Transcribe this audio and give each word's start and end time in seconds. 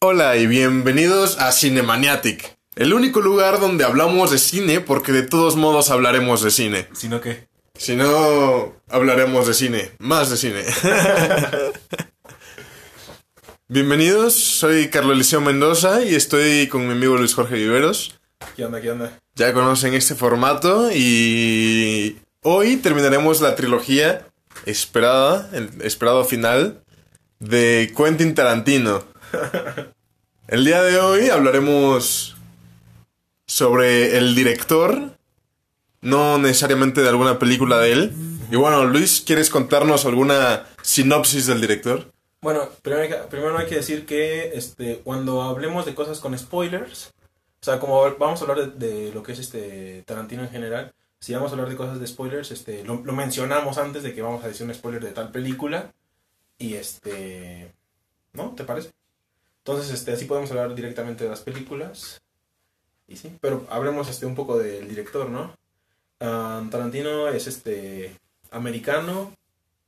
Hola 0.00 0.36
y 0.36 0.46
bienvenidos 0.46 1.38
a 1.38 1.50
Cinemaniatic, 1.52 2.58
el 2.74 2.92
único 2.92 3.22
lugar 3.22 3.60
donde 3.60 3.82
hablamos 3.82 4.30
de 4.30 4.36
cine 4.36 4.82
porque 4.82 5.10
de 5.10 5.22
todos 5.22 5.56
modos 5.56 5.90
hablaremos 5.90 6.42
de 6.42 6.50
cine. 6.50 6.86
¿Sino 6.92 7.22
qué? 7.22 7.48
Si 7.78 7.96
no, 7.96 8.74
hablaremos 8.90 9.46
de 9.46 9.54
cine, 9.54 9.92
más 9.98 10.28
de 10.28 10.36
cine. 10.36 10.64
Bienvenidos, 13.68 14.34
soy 14.34 14.90
Carlos 14.90 15.14
Eliseo 15.14 15.40
Mendoza 15.40 16.04
y 16.04 16.14
estoy 16.14 16.68
con 16.68 16.86
mi 16.86 16.92
amigo 16.92 17.16
Luis 17.16 17.34
Jorge 17.34 17.54
Viveros. 17.54 18.20
¿Qué 18.54 18.66
onda, 18.66 18.82
qué 18.82 18.90
onda? 18.90 19.18
Ya 19.34 19.54
conocen 19.54 19.94
este 19.94 20.14
formato 20.14 20.90
y 20.92 22.18
hoy 22.42 22.76
terminaremos 22.76 23.40
la 23.40 23.56
trilogía 23.56 24.26
esperada, 24.66 25.48
el 25.54 25.70
esperado 25.80 26.26
final 26.26 26.82
de 27.40 27.90
Quentin 27.96 28.34
Tarantino. 28.34 29.15
El 30.48 30.64
día 30.64 30.82
de 30.82 30.98
hoy 30.98 31.28
hablaremos 31.28 32.36
sobre 33.46 34.16
el 34.16 34.34
director, 34.36 35.10
no 36.02 36.38
necesariamente 36.38 37.02
de 37.02 37.08
alguna 37.08 37.38
película 37.38 37.78
de 37.78 37.92
él. 37.92 38.12
Y 38.50 38.56
bueno, 38.56 38.84
Luis, 38.84 39.22
¿quieres 39.26 39.50
contarnos 39.50 40.04
alguna 40.04 40.66
sinopsis 40.82 41.46
del 41.46 41.60
director? 41.60 42.12
Bueno, 42.42 42.68
primero 42.82 43.58
hay 43.58 43.66
que, 43.66 43.74
decir 43.74 44.06
que 44.06 44.52
este, 44.54 45.00
cuando 45.02 45.42
hablemos 45.42 45.84
de 45.84 45.96
cosas 45.96 46.20
con 46.20 46.38
spoilers, 46.38 47.10
o 47.60 47.64
sea, 47.64 47.80
como 47.80 48.00
vamos 48.16 48.40
a 48.40 48.44
hablar 48.44 48.74
de, 48.74 49.10
lo 49.12 49.24
que 49.24 49.32
es 49.32 49.40
este 49.40 50.04
Tarantino 50.06 50.42
en 50.42 50.50
general, 50.50 50.92
si 51.18 51.34
vamos 51.34 51.50
a 51.50 51.54
hablar 51.54 51.70
de 51.70 51.76
cosas 51.76 51.98
de 51.98 52.06
spoilers, 52.06 52.52
este, 52.52 52.84
lo 52.84 53.00
mencionamos 53.12 53.78
antes 53.78 54.04
de 54.04 54.14
que 54.14 54.22
vamos 54.22 54.44
a 54.44 54.48
decir 54.48 54.64
un 54.64 54.74
spoiler 54.74 55.02
de 55.02 55.10
tal 55.10 55.32
película. 55.32 55.92
Y 56.58 56.74
este. 56.74 57.72
¿No? 58.32 58.50
¿Te 58.50 58.64
parece? 58.64 58.90
Entonces, 59.66 59.90
este, 59.92 60.12
así 60.12 60.26
podemos 60.26 60.48
hablar 60.52 60.76
directamente 60.76 61.24
de 61.24 61.30
las 61.30 61.40
películas. 61.40 62.20
Y 63.08 63.16
sí, 63.16 63.36
pero 63.40 63.66
hablemos 63.68 64.08
este, 64.08 64.24
un 64.24 64.36
poco 64.36 64.56
del 64.58 64.88
director, 64.88 65.28
¿no? 65.28 65.52
Ah, 66.20 66.62
Tarantino 66.70 67.26
es 67.26 67.48
este 67.48 68.16
americano. 68.52 69.32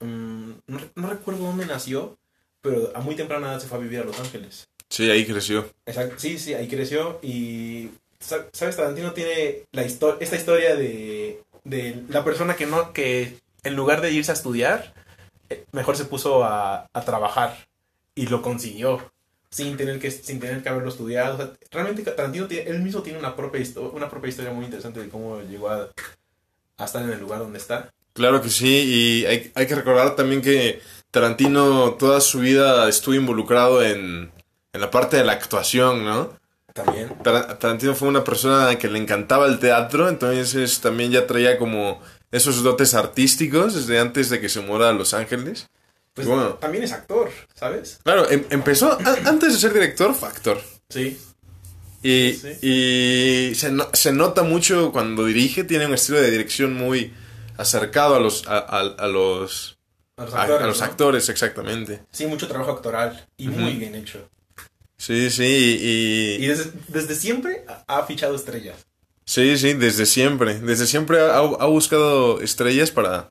mm, 0.00 0.50
no, 0.66 0.80
no 0.96 1.08
recuerdo 1.10 1.44
dónde 1.44 1.64
nació, 1.64 2.18
pero 2.60 2.90
a 2.96 3.00
muy 3.00 3.14
temprana 3.14 3.52
edad 3.52 3.60
se 3.60 3.68
fue 3.68 3.78
a 3.78 3.80
vivir 3.80 4.00
a 4.00 4.04
Los 4.04 4.18
Ángeles. 4.18 4.66
Sí, 4.88 5.08
ahí 5.12 5.24
creció. 5.24 5.70
Exacto, 5.86 6.16
sí, 6.18 6.40
sí, 6.40 6.54
ahí 6.54 6.66
creció 6.66 7.20
y 7.22 7.90
sa- 8.18 8.46
sabes 8.52 8.76
Tarantino 8.76 9.12
tiene 9.12 9.62
la 9.70 9.84
histo- 9.84 10.16
esta 10.18 10.34
historia 10.36 10.74
de, 10.74 11.40
de 11.62 12.02
la 12.08 12.24
persona 12.24 12.56
que 12.56 12.66
no 12.66 12.92
que 12.92 13.38
en 13.62 13.76
lugar 13.76 14.00
de 14.00 14.10
irse 14.10 14.32
a 14.32 14.34
estudiar 14.34 14.92
eh, 15.50 15.64
mejor 15.70 15.96
se 15.96 16.04
puso 16.04 16.42
a, 16.42 16.88
a 16.92 17.00
trabajar 17.04 17.68
y 18.16 18.26
lo 18.26 18.42
consiguió 18.42 19.12
sin 19.50 19.76
tener 19.76 19.98
que 19.98 20.10
sin 20.10 20.40
tener 20.40 20.62
que 20.62 20.68
haberlo 20.68 20.88
estudiado. 20.90 21.34
O 21.34 21.36
sea, 21.38 21.52
realmente 21.70 22.02
Tarantino 22.02 22.46
tiene- 22.46 22.70
él 22.70 22.80
mismo 22.80 23.02
tiene 23.02 23.18
una 23.18 23.34
propia 23.36 23.60
una 23.92 24.08
propia 24.10 24.28
historia 24.28 24.52
muy 24.52 24.64
interesante 24.66 25.00
de 25.00 25.08
cómo 25.08 25.40
llegó 25.42 25.70
a, 25.70 25.88
a 26.76 26.84
estar 26.84 27.02
en 27.02 27.10
el 27.10 27.20
lugar 27.20 27.40
donde 27.40 27.58
está. 27.58 27.90
Claro 28.12 28.42
que 28.42 28.50
sí, 28.50 28.66
y 29.22 29.26
hay, 29.26 29.52
hay 29.54 29.66
que 29.66 29.74
recordar 29.76 30.16
también 30.16 30.42
que 30.42 30.80
Tarantino 31.10 31.92
toda 31.92 32.20
su 32.20 32.40
vida 32.40 32.88
estuvo 32.88 33.14
involucrado 33.14 33.82
en, 33.82 34.30
en 34.72 34.80
la 34.80 34.90
parte 34.90 35.16
de 35.16 35.24
la 35.24 35.32
actuación, 35.32 36.04
¿no? 36.04 36.36
También. 36.74 37.08
Tar- 37.22 37.58
Tarantino 37.58 37.94
fue 37.94 38.08
una 38.08 38.24
persona 38.24 38.76
que 38.76 38.88
le 38.88 38.98
encantaba 38.98 39.46
el 39.46 39.58
teatro, 39.58 40.08
entonces 40.08 40.80
también 40.80 41.10
ya 41.12 41.26
traía 41.26 41.58
como 41.58 42.00
esos 42.30 42.62
dotes 42.62 42.94
artísticos 42.94 43.74
desde 43.74 43.98
antes 44.00 44.28
de 44.30 44.40
que 44.40 44.48
se 44.48 44.60
muera 44.60 44.90
a 44.90 44.92
Los 44.92 45.14
Ángeles. 45.14 45.68
Pues 46.24 46.26
bueno, 46.28 46.54
también 46.54 46.84
es 46.84 46.92
actor, 46.92 47.30
¿sabes? 47.54 48.00
claro, 48.02 48.30
em- 48.30 48.44
empezó, 48.50 48.98
antes 49.24 49.52
de 49.52 49.58
ser 49.58 49.72
director, 49.72 50.14
fue 50.14 50.28
actor. 50.28 50.60
Sí. 50.88 51.18
Y, 52.02 52.32
Sí. 52.34 52.48
y 52.62 53.54
se, 53.54 53.70
no- 53.72 53.88
se 53.92 54.12
nota 54.12 54.42
mucho 54.42 54.92
cuando 54.92 55.24
dirige, 55.24 55.64
tiene 55.64 55.86
un 55.86 55.94
estilo 55.94 56.20
de 56.20 56.30
dirección 56.30 56.74
muy 56.74 57.12
acercado 57.56 58.14
a 58.14 58.20
los, 58.20 58.46
a, 58.46 58.58
a- 58.58 58.80
a 58.98 59.06
los, 59.08 59.78
A 60.16 60.24
los 60.24 60.34
actores. 60.34 60.62
a 60.62 60.66
los 60.66 60.78
¿no? 60.80 60.84
actores, 60.84 61.28
exactamente. 61.28 62.00
Sí, 62.12 62.26
mucho 62.26 62.46
trabajo 62.48 62.70
actoral 62.72 63.26
y 63.36 63.48
muy 63.48 63.72
bien 63.74 63.94
hecho. 63.94 64.28
Sí, 64.96 65.30
sí, 65.30 65.44
y, 65.80 66.44
Y 66.44 66.46
desde, 66.48 66.72
desde 66.88 67.14
siempre 67.14 67.64
ha- 67.68 67.84
ha 67.86 68.06
fichado 68.06 68.34
estrellas. 68.34 68.76
sí, 69.24 69.56
sí, 69.58 69.74
desde 69.74 70.06
siempre, 70.06 70.58
desde 70.60 70.86
siempre 70.86 71.20
ha, 71.20 71.36
ha 71.38 71.66
buscado 71.66 72.40
estrellas 72.40 72.90
para, 72.90 73.30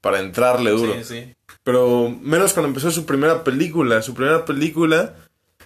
para 0.00 0.20
entrarle 0.20 0.70
duro. 0.70 0.94
Sí, 0.94 1.04
sí. 1.04 1.34
Pero 1.66 2.16
menos 2.22 2.52
cuando 2.52 2.68
empezó 2.68 2.92
su 2.92 3.04
primera 3.06 3.42
película. 3.42 4.00
Su 4.00 4.14
primera 4.14 4.44
película 4.44 5.16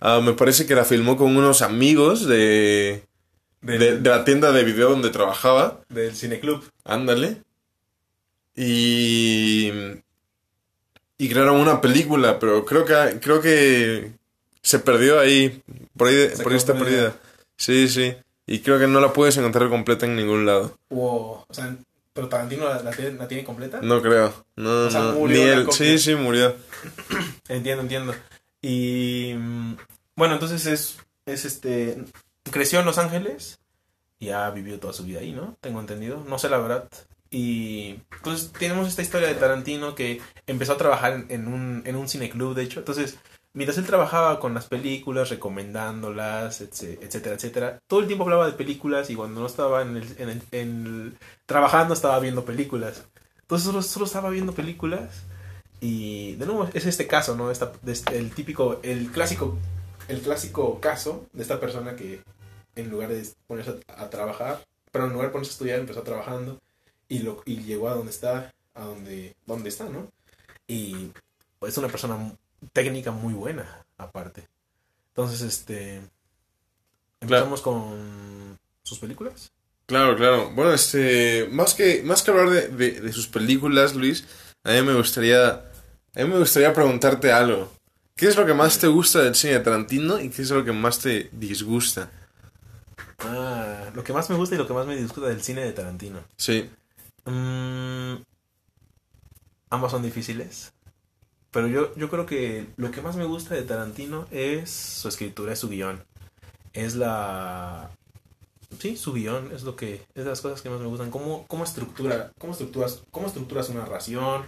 ah, 0.00 0.22
me 0.24 0.32
parece 0.32 0.64
que 0.64 0.74
la 0.74 0.86
filmó 0.86 1.18
con 1.18 1.36
unos 1.36 1.60
amigos 1.60 2.26
de, 2.26 3.04
de, 3.60 3.98
de 3.98 4.08
la 4.08 4.24
tienda 4.24 4.50
de 4.50 4.64
video 4.64 4.88
donde 4.88 5.10
trabajaba. 5.10 5.82
del 5.90 6.16
cineclub. 6.16 6.64
Ándale. 6.84 7.42
Y. 8.56 9.70
Y 11.18 11.28
crearon 11.28 11.60
una 11.60 11.82
película, 11.82 12.38
pero 12.38 12.64
creo 12.64 12.86
que 12.86 13.20
creo 13.20 13.42
que 13.42 14.12
se 14.62 14.78
perdió 14.78 15.20
ahí. 15.20 15.62
Por 15.98 16.08
ahí, 16.08 16.30
por 16.42 16.52
ahí 16.52 16.56
está 16.56 16.72
perdida. 16.72 17.14
Sí, 17.58 17.88
sí. 17.88 18.14
Y 18.46 18.60
creo 18.60 18.78
que 18.78 18.86
no 18.86 19.02
la 19.02 19.12
puedes 19.12 19.36
encontrar 19.36 19.68
completa 19.68 20.06
en 20.06 20.16
ningún 20.16 20.46
lado. 20.46 20.78
O, 20.88 21.44
o 21.46 21.54
sea, 21.54 21.76
pero 22.20 22.28
Tarantino 22.28 22.68
la, 22.68 22.82
la 22.82 22.90
tiene, 22.90 23.16
la 23.16 23.26
tiene 23.26 23.44
completa. 23.44 23.80
No 23.80 24.02
creo. 24.02 24.44
No, 24.56 24.70
O 24.86 24.90
sea, 24.90 25.00
no. 25.00 25.12
murió 25.12 25.42
Ni 25.42 25.50
él. 25.50 25.66
Sí, 25.72 25.98
sí, 25.98 26.14
murió. 26.14 26.54
Entiendo, 27.48 27.82
entiendo. 27.82 28.14
Y 28.60 29.32
mm, 29.38 29.76
bueno, 30.16 30.34
entonces 30.34 30.66
es, 30.66 30.98
es 31.24 31.46
este. 31.46 32.04
Creció 32.50 32.80
en 32.80 32.84
Los 32.84 32.98
Ángeles 32.98 33.58
y 34.18 34.28
ha 34.28 34.50
vivido 34.50 34.78
toda 34.78 34.92
su 34.92 35.04
vida 35.04 35.20
ahí, 35.20 35.32
¿no? 35.32 35.56
Tengo 35.62 35.80
entendido. 35.80 36.22
No 36.28 36.38
sé 36.38 36.50
la 36.50 36.58
verdad. 36.58 36.90
Y 37.30 38.00
entonces 38.16 38.52
tenemos 38.52 38.86
esta 38.86 39.00
historia 39.00 39.28
de 39.28 39.34
Tarantino 39.34 39.94
que 39.94 40.20
empezó 40.46 40.74
a 40.74 40.76
trabajar 40.78 41.14
en, 41.14 41.26
en 41.30 41.48
un, 41.48 41.82
en 41.86 41.96
un 41.96 42.06
cineclub, 42.06 42.54
de 42.54 42.64
hecho. 42.64 42.80
Entonces, 42.80 43.16
mientras 43.52 43.78
él 43.78 43.86
trabajaba 43.86 44.40
con 44.40 44.54
las 44.54 44.66
películas, 44.66 45.30
recomendándolas, 45.30 46.60
etc- 46.60 46.98
etcétera, 47.00 47.34
etcétera, 47.36 47.80
todo 47.86 48.00
el 48.00 48.06
tiempo 48.06 48.24
hablaba 48.24 48.46
de 48.46 48.52
películas 48.52 49.10
y 49.10 49.14
cuando 49.16 49.40
no 49.40 49.46
estaba 49.46 49.82
en 49.82 50.42
en 50.52 51.18
trabajando 51.46 51.94
estaba 51.94 52.18
viendo 52.20 52.44
películas. 52.44 53.04
Entonces 53.42 53.66
solo, 53.66 53.82
solo 53.82 54.06
estaba 54.06 54.30
viendo 54.30 54.54
películas 54.54 55.24
y 55.80 56.36
de 56.36 56.46
nuevo 56.46 56.68
es 56.72 56.86
este 56.86 57.06
caso, 57.06 57.34
¿no? 57.34 57.50
Esta, 57.50 57.72
este- 57.86 58.16
el 58.18 58.30
típico, 58.32 58.78
el 58.82 59.10
clásico, 59.10 59.58
el 60.08 60.20
clásico 60.20 60.78
caso 60.80 61.26
de 61.32 61.42
esta 61.42 61.58
persona 61.58 61.96
que 61.96 62.22
en 62.76 62.90
lugar 62.90 63.08
de 63.08 63.26
ponerse 63.46 63.80
a, 63.88 64.10
trabajar, 64.10 64.64
pero 64.92 65.06
en 65.06 65.12
lugar 65.12 65.28
de 65.28 65.32
ponerse 65.32 65.50
a 65.50 65.54
estudiar 65.54 65.80
empezó 65.80 66.02
trabajando 66.02 66.58
y, 67.08 67.20
lo, 67.20 67.42
y 67.44 67.56
llegó 67.62 67.88
a 67.88 67.94
donde 67.94 68.10
está, 68.10 68.52
a 68.74 68.84
donde, 68.84 69.34
donde 69.46 69.68
está, 69.68 69.88
¿no? 69.88 70.06
Y 70.68 71.10
es 71.62 71.76
una 71.76 71.88
persona 71.88 72.16
técnica 72.72 73.10
muy 73.10 73.34
buena, 73.34 73.84
aparte. 73.98 74.46
Entonces, 75.08 75.40
este... 75.42 76.00
Empezamos 77.20 77.60
con 77.60 78.58
sus 78.82 78.98
películas. 78.98 79.52
Claro, 79.86 80.16
claro. 80.16 80.50
Bueno, 80.52 80.72
este, 80.72 81.48
más 81.50 81.74
que, 81.74 82.02
más 82.02 82.22
que 82.22 82.30
hablar 82.30 82.48
de, 82.50 82.68
de- 82.68 83.00
de 83.00 83.12
sus 83.12 83.26
películas, 83.26 83.94
Luis, 83.94 84.24
a 84.64 84.70
mí 84.72 84.82
me 84.82 84.94
gustaría, 84.94 85.50
a 85.50 86.18
mí 86.18 86.24
me 86.24 86.38
gustaría 86.38 86.72
preguntarte 86.72 87.30
algo. 87.32 87.70
¿Qué 88.16 88.26
es 88.28 88.36
lo 88.36 88.46
que 88.46 88.54
más 88.54 88.78
te 88.78 88.86
gusta 88.86 89.20
del 89.22 89.34
cine 89.34 89.54
de 89.54 89.60
Tarantino 89.60 90.20
y 90.20 90.30
qué 90.30 90.42
es 90.42 90.50
lo 90.50 90.64
que 90.64 90.72
más 90.72 90.98
te 91.00 91.28
disgusta? 91.32 92.10
Ah, 93.18 93.90
lo 93.94 94.02
que 94.04 94.12
más 94.12 94.30
me 94.30 94.36
gusta 94.36 94.54
y 94.54 94.58
lo 94.58 94.66
que 94.66 94.72
más 94.72 94.86
me 94.86 94.96
disgusta 94.96 95.26
del 95.28 95.42
cine 95.42 95.62
de 95.62 95.72
Tarantino. 95.72 96.20
Sí, 96.36 96.70
Mm, 97.26 98.14
ambas 99.70 99.90
son 99.92 100.02
difíciles. 100.02 100.72
Pero 101.50 101.66
yo, 101.66 101.94
yo 101.96 102.08
creo 102.08 102.26
que 102.26 102.66
lo 102.76 102.90
que 102.90 103.02
más 103.02 103.16
me 103.16 103.24
gusta 103.24 103.54
de 103.54 103.62
Tarantino 103.62 104.26
es 104.30 104.70
su 104.70 105.08
escritura, 105.08 105.52
es 105.52 105.58
su 105.58 105.68
guion. 105.68 106.04
Es 106.72 106.94
la... 106.94 107.90
Sí, 108.78 108.96
su 108.96 109.12
guion 109.12 109.50
es 109.52 109.64
lo 109.64 109.74
que... 109.74 110.02
Es 110.14 110.24
de 110.24 110.30
las 110.30 110.40
cosas 110.40 110.62
que 110.62 110.70
más 110.70 110.80
me 110.80 110.86
gustan. 110.86 111.10
Cómo, 111.10 111.46
cómo 111.48 111.64
estructura... 111.64 112.32
Cómo 112.38 112.52
estructuras, 112.52 113.02
cómo 113.10 113.26
estructuras 113.26 113.68
una 113.68 113.80
narración. 113.80 114.44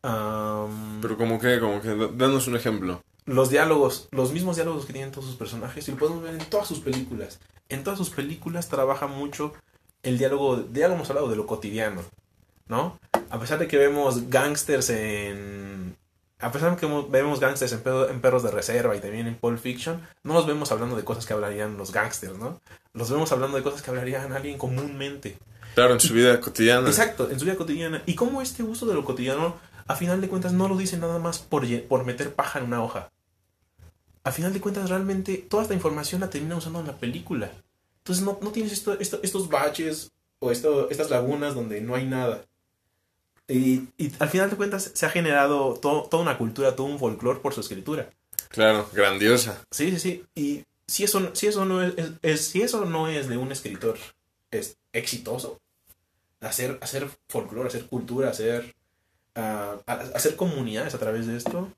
pero 0.00 1.16
como 1.16 1.40
que, 1.40 1.58
como 1.58 1.80
que, 1.80 1.94
danos 2.14 2.46
un 2.46 2.56
ejemplo. 2.56 3.02
los 3.26 3.50
diálogos, 3.50 4.08
los 4.12 4.32
mismos 4.32 4.56
diálogos 4.56 4.86
que 4.86 4.92
tienen 4.92 5.10
todos 5.10 5.26
sus 5.26 5.36
personajes, 5.36 5.88
y 5.88 5.90
lo 5.90 5.96
podemos 5.98 6.22
ver 6.22 6.34
en 6.34 6.50
todas 6.50 6.68
sus 6.68 6.80
películas. 6.80 7.40
En 7.68 7.82
todas 7.82 7.98
sus 7.98 8.10
películas 8.10 8.68
trabaja 8.68 9.06
mucho 9.08 9.54
el 10.04 10.18
diálogo, 10.18 10.68
ya 10.72 10.86
lo 10.86 10.94
hemos 10.94 11.08
hablado, 11.10 11.28
de 11.28 11.36
lo 11.36 11.46
cotidiano, 11.46 12.02
¿no? 12.68 12.98
A 13.30 13.40
pesar 13.40 13.58
de 13.58 13.66
que 13.66 13.78
vemos 13.78 14.28
gangsters 14.28 14.90
en... 14.90 15.96
A 16.44 16.52
pesar 16.52 16.70
de 16.72 16.76
que 16.76 16.86
mo- 16.86 17.08
vemos 17.08 17.40
gangsters 17.40 17.72
en, 17.72 18.20
Perros 18.20 18.42
de 18.42 18.50
Reserva 18.50 18.94
y 18.94 19.00
también 19.00 19.26
en 19.26 19.34
Pulp 19.36 19.58
Fiction, 19.58 20.00
no 20.22 20.34
los 20.34 20.46
vemos 20.46 20.70
hablando 20.72 20.94
de 20.96 21.02
cosas 21.04 21.24
que 21.26 21.32
hablarían 21.32 21.76
los 21.76 21.90
gangsters, 21.92 22.36
¿no? 22.36 22.60
Los 22.92 23.10
vemos 23.10 23.32
hablando 23.32 23.56
de 23.56 23.62
cosas 23.62 23.82
que 23.82 23.90
hablarían 23.90 24.32
alguien 24.32 24.58
comúnmente. 24.58 25.38
Claro, 25.74 25.94
en 25.94 26.00
su 26.00 26.12
vida 26.14 26.38
cotidiana. 26.40 26.88
Exacto, 26.88 27.30
en 27.30 27.38
su 27.38 27.46
vida 27.46 27.56
cotidiana. 27.56 28.02
Y 28.06 28.14
cómo 28.14 28.42
este 28.42 28.62
uso 28.62 28.86
de 28.86 28.94
lo 28.94 29.04
cotidiano, 29.04 29.56
a 29.86 29.96
final 29.96 30.20
de 30.20 30.28
cuentas, 30.28 30.52
no 30.52 30.68
lo 30.68 30.76
dice 30.76 30.96
nada 30.98 31.18
más 31.18 31.38
por, 31.38 31.64
meter 32.04 32.34
paja 32.34 32.58
en 32.60 32.66
una 32.66 32.82
hoja. 32.82 33.10
al 34.22 34.32
final 34.32 34.52
de 34.52 34.60
cuentas 34.60 34.88
realmente 34.90 35.36
toda 35.36 35.62
esta 35.64 35.74
información 35.74 36.20
la 36.20 36.30
termina 36.30 36.56
usando 36.56 36.80
en 36.80 36.86
la 36.86 36.96
película. 36.96 37.50
Entonces 37.98 38.24
no, 38.24 38.38
no 38.42 38.50
tienes 38.52 38.72
esto, 38.72 38.98
esto- 39.00 39.20
estos 39.22 39.48
baches 39.48 40.10
o 40.40 40.50
esto, 40.50 40.88
estas 40.90 41.10
lagunas 41.10 41.54
donde 41.54 41.80
no 41.80 41.94
hay 41.94 42.06
nada. 42.06 42.42
Y, 43.48 43.88
y 43.98 44.12
al 44.18 44.28
final 44.30 44.48
de 44.50 44.56
cuentas 44.56 44.90
se 44.94 45.04
ha 45.06 45.10
generado 45.10 45.74
to- 45.74 46.06
toda 46.10 46.22
una 46.22 46.38
cultura, 46.38 46.74
todo 46.76 46.86
un 46.86 46.98
folclore 46.98 47.40
por 47.40 47.52
su 47.54 47.60
escritura. 47.60 48.08
Claro, 48.48 48.88
grandiosa. 48.92 49.62
Sí, 49.70 49.90
sí, 49.90 49.98
sí. 49.98 50.24
Y 50.34 50.64
si 50.86 51.04
eso, 51.04 51.34
si 51.34 51.48
eso 51.48 51.64
no 51.64 51.82
es, 51.82 52.40
si 52.46 52.62
eso 52.62 52.84
no 52.84 53.08
es 53.08 53.28
de 53.28 53.36
un 53.36 53.52
escritor 53.52 53.98
es 54.50 54.76
exitoso, 54.92 55.58
hacer, 56.40 56.78
hacer 56.80 57.08
folclore, 57.28 57.68
hacer 57.68 57.86
cultura, 57.86 58.30
hacer, 58.30 58.74
ah, 59.34 59.76
hacer 60.14 60.36
comunidades 60.36 60.94
a 60.94 60.98
través 60.98 61.26
de 61.26 61.36
esto, 61.36 61.72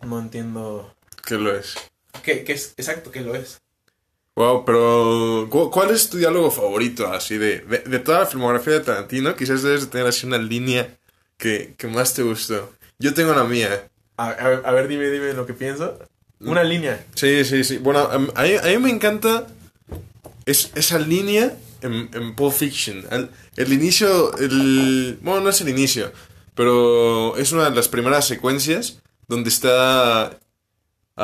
no 0.00 0.18
entiendo 0.18 0.94
¿Qué 1.24 1.36
lo 1.36 1.54
es? 1.56 1.74
qué, 2.22 2.42
qué 2.44 2.52
es 2.52 2.74
exacto 2.76 3.10
qué 3.10 3.20
lo 3.20 3.34
es. 3.36 3.60
Wow, 4.34 4.64
pero 4.64 5.46
¿cu- 5.50 5.70
¿cuál 5.70 5.90
es 5.90 6.08
tu 6.08 6.16
diálogo 6.16 6.50
favorito 6.50 7.06
así 7.12 7.36
de, 7.36 7.58
de, 7.60 7.78
de 7.80 7.98
toda 7.98 8.20
la 8.20 8.26
filmografía 8.26 8.72
de 8.74 8.80
Tarantino? 8.80 9.36
Quizás 9.36 9.62
debes 9.62 9.82
de 9.82 9.86
tener 9.88 10.06
así 10.06 10.26
una 10.26 10.38
línea 10.38 10.96
que, 11.36 11.74
que 11.76 11.86
más 11.86 12.14
te 12.14 12.22
gustó. 12.22 12.72
Yo 12.98 13.12
tengo 13.12 13.34
la 13.34 13.44
mía. 13.44 13.88
A, 14.16 14.28
a- 14.30 14.62
a 14.64 14.72
ver, 14.72 14.88
dime, 14.88 15.10
dime 15.10 15.34
lo 15.34 15.44
que 15.46 15.52
pienso. 15.52 15.98
Una 16.40 16.64
línea. 16.64 17.04
Sí, 17.14 17.44
sí, 17.44 17.62
sí. 17.62 17.76
Bueno, 17.78 18.00
a, 18.00 18.14
a 18.14 18.42
mí 18.68 18.78
me 18.78 18.90
encanta 18.90 19.46
es, 20.46 20.72
esa 20.74 20.98
línea 20.98 21.54
en, 21.82 22.08
en 22.14 22.34
Pulp 22.34 22.54
Fiction. 22.54 23.04
El, 23.10 23.28
el 23.56 23.72
inicio, 23.72 24.34
el... 24.38 25.18
Bueno, 25.20 25.42
no 25.42 25.50
es 25.50 25.60
el 25.60 25.68
inicio, 25.68 26.10
pero 26.54 27.36
es 27.36 27.52
una 27.52 27.68
de 27.70 27.76
las 27.76 27.88
primeras 27.88 28.26
secuencias 28.26 28.98
donde 29.28 29.50
está 29.50 30.38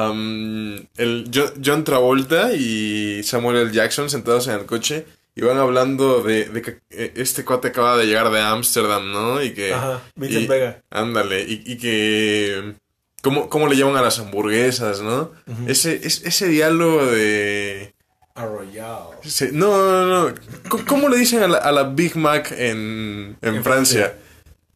am, 0.06 0.76
el 0.96 1.30
Jo- 1.32 1.52
John 1.64 1.84
Travolta 1.84 2.52
y 2.54 3.22
Samuel 3.24 3.56
L. 3.58 3.72
Jackson 3.72 4.08
sentados 4.10 4.46
en 4.48 4.54
el 4.54 4.66
coche 4.66 5.06
y 5.34 5.42
van 5.42 5.58
hablando 5.58 6.22
de, 6.22 6.46
de 6.46 6.62
que 6.62 6.78
eh, 6.90 7.12
este 7.16 7.44
cuate 7.44 7.68
acaba 7.68 7.96
de 7.96 8.06
llegar 8.06 8.30
de 8.30 8.40
Ámsterdam, 8.40 9.12
¿no? 9.12 9.42
Y 9.42 9.52
que... 9.54 9.72
Ajá, 9.72 10.02
Vincent 10.16 10.44
y- 10.44 10.46
Vega. 10.48 10.82
Ándale, 10.90 11.42
y, 11.42 11.62
y 11.64 11.78
que... 11.78 12.74
¿cómo, 13.22 13.48
¿Cómo 13.48 13.68
le 13.68 13.76
llaman 13.76 13.96
a 13.96 14.02
las 14.02 14.18
hamburguesas, 14.18 15.00
no? 15.00 15.30
Ese, 15.66 16.00
es- 16.04 16.22
ese 16.24 16.48
diálogo 16.48 17.06
de... 17.06 17.94
Arroyado. 18.34 19.12
ese- 19.24 19.52
no, 19.52 19.76
no, 20.06 20.28
no. 20.28 20.34
¿Cómo, 20.68 20.84
cómo 20.86 21.08
le 21.08 21.16
dicen 21.18 21.42
a 21.42 21.48
la, 21.48 21.58
a 21.58 21.72
la 21.72 21.82
Big 21.84 22.16
Mac 22.16 22.52
en, 22.52 23.36
en, 23.40 23.54
En 23.56 23.62
Francia? 23.64 24.00
Francia. 24.06 24.14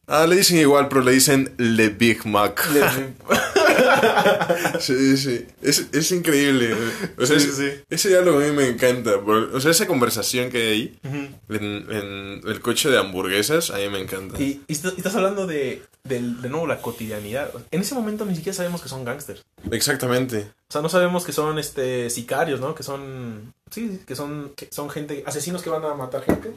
Ah, 0.09 0.27
le 0.27 0.37
dicen 0.37 0.59
igual, 0.59 0.89
pero 0.89 1.01
le 1.03 1.13
dicen 1.13 1.55
Le 1.59 1.89
Big 1.89 2.27
Mac. 2.27 2.69
Sí, 4.81 5.17
sí. 5.17 5.47
Es, 5.63 5.87
es 5.93 6.13
increíble. 6.13 6.75
O 7.19 7.27
sea, 7.27 7.39
Sí, 7.39 7.49
es- 7.49 7.57
sí, 7.57 7.69
ese 7.91 8.09
diálogo 8.09 8.39
a 8.39 8.43
mí 8.43 8.51
me 8.53 8.69
encanta. 8.69 9.17
o 9.17 9.61
sea, 9.61 9.71
esa 9.71 9.87
conversación 9.87 10.51
que 10.51 10.59
hay 10.59 10.73
ahí 10.73 10.99
en, 11.49 11.87
en 11.91 12.41
el 12.47 12.61
coche 12.61 12.91
de 12.91 12.99
hamburguesas, 12.99 13.71
a 13.71 13.77
mí 13.79 13.89
me 13.89 14.01
encanta. 14.01 14.41
Y, 14.41 14.63
y 14.67 14.73
est- 14.73 14.85
y 14.85 14.97
estás 14.97 15.15
hablando 15.17 15.47
de, 15.47 15.83
de 16.05 16.21
nuevo 16.21 16.67
la 16.67 16.81
cotidianidad. 16.81 17.51
En 17.71 17.81
ese 17.81 17.95
momento 17.95 18.25
ni 18.25 18.35
siquiera 18.37 18.57
sabemos 18.57 18.83
que 18.83 18.89
son 18.89 19.05
gángsters. 19.05 19.43
Exactamente. 19.71 20.51
O 20.69 20.73
sea, 20.73 20.83
no 20.83 20.89
sabemos 20.89 21.25
que 21.25 21.33
son 21.33 21.59
este 21.59 22.11
sicarios, 22.11 22.61
¿no? 22.61 22.75
Que 22.75 22.83
son. 22.83 23.53
Sí, 23.71 24.01
que 24.07 24.17
son, 24.17 24.53
que 24.57 24.69
son 24.71 24.91
gente. 24.91 25.23
Asesinos 25.27 25.63
que 25.63 25.71
van 25.71 25.85
a 25.85 25.95
matar 25.95 26.23
gente. 26.25 26.53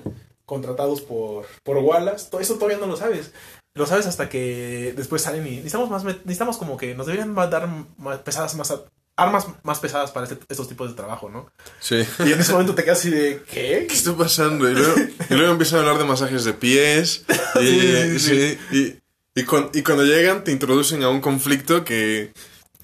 Contratados 0.46 1.02
por, 1.02 1.46
por 1.64 1.78
Wallace. 1.78 2.28
Todo 2.30 2.40
eso 2.42 2.56
todavía 2.56 2.78
no 2.78 2.88
lo 2.88 2.98
sabes. 2.98 3.32
Lo 3.76 3.86
sabes 3.86 4.06
hasta 4.08 4.30
que 4.30 4.94
después 4.96 5.22
salen 5.22 5.46
y. 5.48 5.52
Necesitamos 5.58 5.90
más. 5.90 6.04
Necesitamos 6.04 6.58
como 6.58 6.78
que 6.78 6.96
nos 6.96 7.06
deberían 7.06 7.36
dar 7.36 7.68
más 7.98 8.20
pesadas, 8.20 8.56
más. 8.56 8.74
Armas 9.18 9.48
más 9.64 9.80
pesadas 9.80 10.12
para 10.12 10.26
este- 10.26 10.44
estos 10.50 10.68
tipos 10.68 10.90
de 10.90 10.96
trabajo, 10.96 11.30
¿no? 11.30 11.50
Sí. 11.80 12.06
Y 12.26 12.34
en 12.34 12.40
ese 12.40 12.52
momento 12.52 12.76
te 12.76 12.84
quedas 12.84 13.00
así 13.00 13.10
de. 13.10 13.42
¿Qué? 13.50 13.86
¿Qué 13.88 13.94
está 13.96 14.14
pasando? 14.16 14.70
Y 14.70 14.74
luego, 14.74 14.94
y 15.30 15.34
luego 15.36 15.52
empiezan 15.54 15.78
a 15.78 15.82
hablar 15.84 15.98
de 15.98 16.04
masajes 16.06 16.44
de 16.44 16.54
pies. 16.54 17.24
Y, 17.62 17.68
Sí, 17.68 18.20
sí, 18.20 18.20
sí, 18.20 18.60
y, 18.72 19.40
y, 19.42 19.46
y 19.74 19.84
cuando 19.84 20.04
llegan 20.04 20.44
te 20.44 20.52
introducen 20.52 21.02
a 21.04 21.10
un 21.10 21.22
conflicto 21.22 21.86
que, 21.86 22.34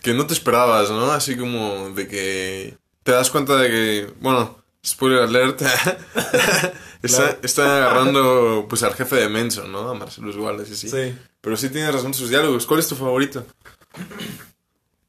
que 0.02 0.14
no 0.14 0.26
te 0.28 0.34
esperabas, 0.34 0.90
¿no? 0.90 1.12
Así 1.12 1.36
como 1.36 1.90
de 1.90 2.08
que 2.08 2.78
te 3.04 3.12
das 3.12 3.30
cuenta 3.30 3.58
de 3.58 3.68
que, 3.70 4.14
bueno, 4.22 4.58
spoiler 4.86 5.24
alert, 5.24 5.62
está, 7.02 7.24
Claro. 7.28 7.40
están 7.44 7.70
agarrando 7.70 8.66
pues 8.70 8.84
al 8.84 8.94
jefe 8.94 9.16
de 9.18 9.30
Menso, 9.30 9.68
¿no? 9.68 9.90
A 9.90 9.94
Marcelo 9.94 10.32
Wallace, 10.44 10.76
sí. 10.76 10.90
Sí. 10.90 11.18
Pero 11.42 11.58
sí 11.58 11.70
tienes 11.70 11.94
razón 11.94 12.14
sus 12.14 12.30
diálogos. 12.30 12.66
¿Cuál 12.66 12.80
es 12.80 12.88
tu 12.88 12.96
favorito? 12.96 13.46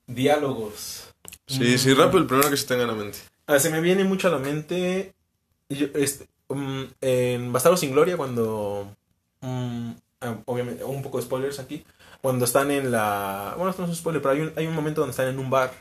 Diálogos. 0.07 1.09
Sí, 1.47 1.79
sí, 1.79 1.95
rápido 1.95 2.19
el 2.19 2.27
primero 2.27 2.51
que 2.51 2.57
se 2.57 2.67
tenga 2.67 2.83
en 2.83 2.89
la 2.89 2.95
mente. 2.95 3.19
Ah, 3.47 3.59
se 3.59 3.71
me 3.71 3.81
viene 3.81 4.05
mucho 4.05 4.29
a 4.29 4.31
la 4.31 4.39
mente. 4.39 5.13
yo, 5.69 5.87
este, 5.95 6.27
um, 6.49 6.87
en 7.01 7.53
Bastardo 7.53 7.77
sin 7.77 7.93
Gloria, 7.93 8.17
cuando. 8.17 8.95
um, 9.41 9.95
obviamente, 10.47 10.85
un 10.85 11.03
poco 11.03 11.19
de 11.19 11.25
spoilers 11.25 11.59
aquí. 11.59 11.85
Cuando 12.21 12.45
están 12.45 12.71
en 12.71 12.91
la. 12.91 13.55
Bueno, 13.57 13.71
esto 13.71 13.83
no 13.83 13.87
es 13.87 13.91
un 13.91 13.97
spoiler, 13.97 14.23
pero 14.23 14.35
hay 14.35 14.41
un, 14.41 14.53
hay 14.57 14.67
un 14.67 14.75
momento 14.75 15.01
donde 15.01 15.11
están 15.11 15.29
en 15.29 15.39
un 15.39 15.51
bar. 15.51 15.73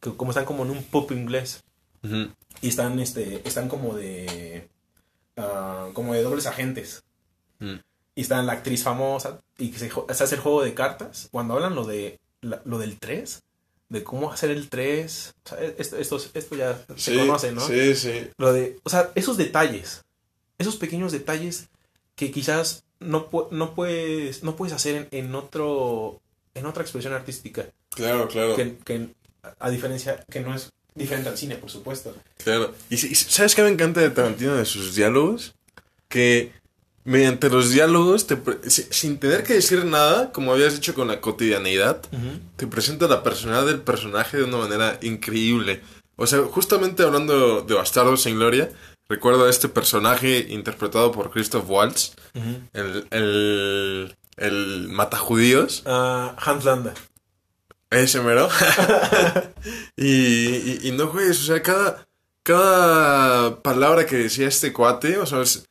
Que 0.00 0.12
como 0.14 0.30
están 0.30 0.44
como 0.44 0.64
en 0.64 0.70
un 0.70 0.82
pub 0.84 1.10
inglés. 1.12 1.62
Y 2.62 2.68
están, 2.68 2.98
este, 3.00 3.46
están 3.46 3.68
como 3.68 3.94
de. 3.94 4.68
Ah, 5.38 5.88
como 5.94 6.14
de 6.14 6.22
dobles 6.22 6.46
agentes. 6.46 7.02
Mm. 7.60 7.74
Y 8.14 8.20
está 8.22 8.42
la 8.42 8.52
actriz 8.52 8.82
famosa. 8.82 9.40
Y 9.56 9.70
que 9.70 9.78
se, 9.78 9.90
hace 10.08 10.34
el 10.34 10.40
juego 10.40 10.62
de 10.62 10.74
cartas. 10.74 11.28
Cuando 11.30 11.54
hablan 11.54 11.74
lo 11.74 11.84
de 11.86 12.18
la- 12.40 12.60
lo 12.64 12.78
del 12.78 12.98
3. 12.98 13.42
De 13.88 14.04
cómo 14.04 14.30
hacer 14.32 14.50
el 14.50 14.68
3. 14.68 15.34
O 15.44 15.48
sea, 15.48 15.58
esto, 15.78 15.96
esto, 15.96 16.20
esto 16.34 16.56
ya 16.56 16.84
se 16.96 17.16
conoce, 17.16 17.52
¿no? 17.52 17.66
Sí, 17.66 17.94
sí. 17.94 18.28
Lo 18.36 18.52
de, 18.52 18.78
o 18.82 18.90
sea, 18.90 19.10
esos 19.14 19.36
detalles, 19.38 20.04
esos 20.58 20.76
pequeños 20.76 21.10
detalles 21.12 21.68
que 22.16 22.30
quizás 22.30 22.84
no, 23.00 23.28
no 23.52 23.74
puedes, 23.74 24.42
no 24.42 24.56
puedes 24.56 24.74
hacer 24.74 24.94
en, 24.96 25.08
en 25.26 25.34
otro, 25.34 26.20
en 26.54 26.66
otra 26.66 26.82
expresión 26.82 27.14
artística, 27.14 27.66
Claro, 27.90 28.28
claro. 28.28 28.56
que, 28.56 28.76
que 28.84 29.08
a 29.60 29.70
diferencia, 29.70 30.24
que 30.28 30.40
no 30.40 30.54
es 30.54 30.70
diferente 30.94 31.28
al 31.28 31.38
cine, 31.38 31.56
por 31.56 31.70
supuesto. 31.70 32.14
Claro. 32.42 32.74
Y, 32.90 32.96
si- 32.96 33.08
y 33.08 33.14
¿sabes 33.14 33.54
qué 33.54 33.62
me 33.62 33.68
encanta 33.70 34.00
de 34.00 34.10
Tarantino 34.10 34.54
de 34.56 34.64
sus 34.64 34.94
diálogos? 34.94 35.54
Que 36.08 36.52
mediante 37.04 37.48
los 37.48 37.70
diálogos, 37.70 38.26
te 38.26 38.36
pre- 38.36 38.58
sin 38.68 39.18
tener 39.18 39.42
que 39.44 39.54
decir 39.54 39.84
nada, 39.84 40.30
como 40.32 40.52
habías 40.52 40.74
dicho 40.74 40.94
con 40.94 41.08
la 41.08 41.20
cotidianidad, 41.20 42.02
te 42.56 42.66
presenta 42.66 43.06
la 43.08 43.22
personalidad 43.22 43.66
del 43.66 43.80
personaje 43.80 44.36
de 44.38 44.44
una 44.44 44.58
manera 44.58 44.98
increíble. 45.02 45.80
O 46.16 46.26
sea, 46.26 46.40
justamente 46.42 47.02
hablando 47.04 47.62
de 47.62 47.74
Bastardos 47.74 48.22
sin 48.22 48.36
Gloria, 48.36 48.70
recuerdo 49.08 49.46
a 49.46 49.50
este 49.50 49.68
personaje 49.68 50.46
interpretado 50.50 51.12
por 51.12 51.30
Christoph 51.30 51.64
Waltz, 51.70 52.12
el, 52.74 53.06
el, 53.10 54.16
el 54.36 54.88
matajudíos. 54.88 55.82
Ah, 55.86 56.34
Hans 56.38 56.64
Landa. 56.64 56.92
Ese 57.90 58.20
mero. 58.20 58.48
y, 59.96 60.06
y, 60.06 60.78
y 60.84 60.92
no 60.92 61.06
juegues, 61.08 61.40
o 61.40 61.44
sea, 61.44 61.62
cada, 61.62 62.06
cada 62.42 63.62
palabra 63.62 64.06
que 64.06 64.16
decía 64.16 64.48
este 64.48 64.72
cuate, 64.72 65.18
o 65.18 65.26
sea, 65.26 65.42
es- 65.42 65.68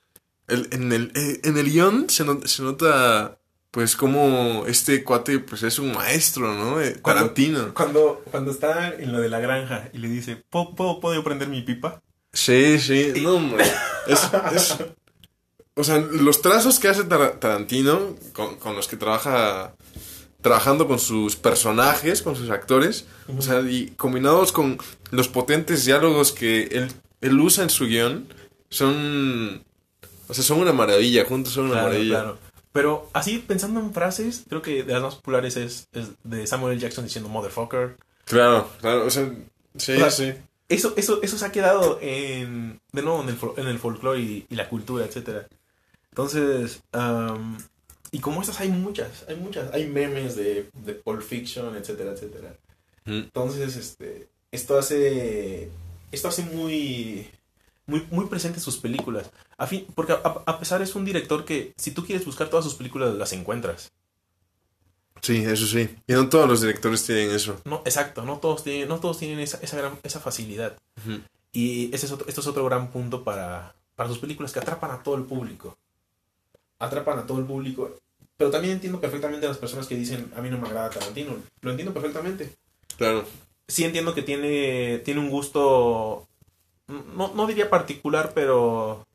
el- 0.47 0.67
en, 0.71 0.91
el, 0.93 1.11
eh, 1.15 1.41
en 1.43 1.57
el 1.57 1.69
guion 1.71 2.09
se, 2.09 2.23
not- 2.23 2.45
se 2.47 2.63
nota, 2.63 3.37
pues, 3.71 3.95
como 3.95 4.63
este 4.67 5.03
cuate, 5.03 5.39
pues, 5.39 5.61
es 5.63 5.77
un 5.77 5.91
maestro, 5.93 6.53
¿no? 6.55 6.81
Eh, 6.81 6.97
Cuando- 7.01 7.21
Tarantino. 7.23 7.73
Cuando, 7.73 8.23
cuando 8.31 8.51
está 8.51 8.89
en 8.95 9.11
lo 9.11 9.19
de 9.19 9.29
la 9.29 9.39
granja 9.39 9.89
y 9.93 9.97
le 9.99 10.07
dice, 10.07 10.37
¿puedo, 10.49 10.73
puedo, 10.73 10.99
puedo 10.99 11.23
prender 11.23 11.49
mi 11.49 11.61
pipa? 11.61 12.01
Sí, 12.33 12.79
sí, 12.79 13.13
no, 13.21 13.35
hombre. 13.35 13.65
Es, 14.07 14.21
es- 14.53 14.77
o 15.75 15.83
sea, 15.83 15.97
los 15.99 16.41
trazos 16.41 16.79
que 16.79 16.87
hace 16.87 17.03
Tar- 17.03 17.39
Tarantino, 17.39 18.15
con, 18.33 18.55
con 18.55 18.75
los 18.75 18.87
que 18.87 18.95
trabaja, 18.97 19.75
trabajando 20.47 20.87
con 20.87 20.99
sus 20.99 21.35
personajes, 21.35 22.21
con 22.21 22.35
sus 22.35 22.49
actores, 22.49 23.05
o 23.37 23.41
sea, 23.41 23.61
y 23.61 23.87
combinados 23.97 24.51
con 24.51 24.77
los 25.11 25.27
potentes 25.27 25.85
diálogos 25.85 26.31
que 26.31 26.63
él, 26.71 26.91
él 27.21 27.39
usa 27.39 27.63
en 27.63 27.69
su 27.69 27.85
guion, 27.85 28.27
son, 28.69 29.63
o 30.27 30.33
sea, 30.33 30.43
son 30.43 30.59
una 30.59 30.73
maravilla, 30.73 31.25
juntos 31.25 31.53
son 31.53 31.65
una 31.65 31.73
Claro, 31.73 31.87
maravilla. 31.89 32.13
claro. 32.15 32.37
Pero 32.73 33.09
así, 33.13 33.39
pensando 33.39 33.79
en 33.79 33.93
frases, 33.93 34.43
creo 34.47 34.61
que 34.61 34.83
de 34.83 34.93
las 34.93 35.01
más 35.01 35.15
populares 35.15 35.57
es, 35.57 35.87
es 35.93 36.09
de 36.23 36.45
Samuel 36.45 36.73
L. 36.73 36.81
Jackson 36.81 37.05
diciendo 37.05 37.29
motherfucker. 37.29 37.97
Claro, 38.25 38.69
claro, 38.81 39.05
o 39.05 39.09
sea, 39.09 39.31
sí, 39.77 39.93
O 39.93 39.97
sea, 39.97 40.11
sí. 40.11 40.33
Eso, 40.69 40.93
eso, 40.97 41.19
eso 41.23 41.37
se 41.37 41.45
ha 41.45 41.51
quedado 41.51 41.97
en, 42.01 42.79
de 42.91 43.01
nuevo 43.01 43.23
en 43.23 43.29
el, 43.29 43.37
en 43.57 43.67
el 43.67 43.79
folclore 43.79 44.19
y, 44.19 44.45
y 44.49 44.55
la 44.55 44.67
cultura, 44.69 45.05
etcétera. 45.05 45.47
Entonces, 46.11 46.81
y 48.11 48.19
como 48.19 48.41
estas 48.41 48.59
hay 48.59 48.69
muchas, 48.69 49.25
hay 49.27 49.35
muchas, 49.35 49.73
hay 49.73 49.87
memes 49.87 50.35
de, 50.35 50.69
de 50.73 50.93
Pulp 50.93 51.21
Fiction, 51.21 51.75
etcétera, 51.75 52.11
etcétera. 52.11 52.55
Mm. 53.05 53.11
Entonces, 53.19 53.75
este, 53.75 54.27
esto 54.51 54.77
hace, 54.77 55.69
esto 56.11 56.27
hace 56.27 56.43
muy, 56.43 57.29
muy, 57.85 58.05
muy 58.11 58.25
presente 58.27 58.59
sus 58.59 58.77
películas. 58.77 59.29
A 59.57 59.67
fin, 59.67 59.85
porque 59.95 60.13
a, 60.13 60.17
a 60.45 60.59
pesar 60.59 60.81
es 60.81 60.95
un 60.95 61.05
director 61.05 61.45
que, 61.45 61.73
si 61.77 61.91
tú 61.91 62.05
quieres 62.05 62.25
buscar 62.25 62.49
todas 62.49 62.65
sus 62.65 62.75
películas, 62.75 63.15
las 63.15 63.33
encuentras. 63.33 63.91
Sí, 65.21 65.37
eso 65.37 65.65
sí. 65.65 65.89
Y 66.05 66.13
no 66.13 66.29
todos 66.29 66.47
los 66.47 66.61
directores 66.61 67.03
tienen 67.05 67.31
eso. 67.31 67.59
No, 67.65 67.81
exacto, 67.85 68.23
no 68.23 68.37
todos 68.37 68.63
tienen, 68.63 68.87
no 68.87 68.99
todos 68.99 69.17
tienen 69.17 69.39
esa, 69.39 69.57
esa, 69.61 69.77
gran- 69.77 69.99
esa 70.03 70.19
facilidad. 70.19 70.77
Y 71.51 71.93
ese 71.95 72.05
es 72.05 72.11
otro, 72.11 72.27
esto 72.27 72.41
es 72.41 72.47
otro 72.47 72.63
gran 72.65 72.91
punto 72.91 73.23
para, 73.23 73.73
para 73.95 74.09
sus 74.09 74.19
películas 74.19 74.51
que 74.53 74.59
atrapan 74.59 74.91
a 74.91 75.01
todo 75.01 75.15
el 75.15 75.23
público. 75.23 75.75
Atrapan 76.79 77.19
a 77.19 77.25
todo 77.25 77.39
el 77.39 77.45
público. 77.45 77.95
Pero 78.37 78.51
también 78.51 78.73
entiendo 78.75 78.99
perfectamente 79.01 79.45
a 79.45 79.49
las 79.49 79.57
personas 79.57 79.87
que 79.87 79.95
dicen, 79.95 80.31
a 80.35 80.41
mí 80.41 80.49
no 80.49 80.59
me 80.59 80.67
agrada 80.67 80.89
Tarantino. 80.91 81.35
Lo 81.61 81.71
entiendo 81.71 81.93
perfectamente. 81.93 82.53
Claro. 82.97 83.25
Sí 83.67 83.83
entiendo 83.83 84.13
que 84.13 84.21
tiene, 84.21 84.99
tiene 84.99 85.19
un 85.19 85.29
gusto, 85.29 86.27
no, 86.87 87.33
no 87.33 87.47
diría 87.47 87.69
particular, 87.69 88.31
pero... 88.33 89.05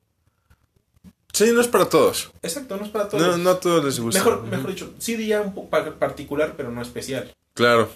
Sí, 1.32 1.50
no 1.52 1.60
es 1.62 1.68
para 1.68 1.88
todos. 1.88 2.30
Exacto, 2.42 2.76
no 2.76 2.84
es 2.84 2.90
para 2.90 3.08
todos. 3.08 3.26
No, 3.26 3.38
no 3.38 3.50
a 3.50 3.60
todos 3.60 3.82
les 3.84 3.98
gusta. 3.98 4.18
mejor, 4.22 4.42
mejor 4.42 4.70
dicho, 4.70 4.92
sí 4.98 5.16
diría 5.16 5.40
un 5.40 5.54
poco 5.54 5.70
par- 5.70 5.94
particular, 5.94 6.54
pero 6.56 6.70
no 6.70 6.82
especial. 6.82 7.32
Claro. 7.54 7.88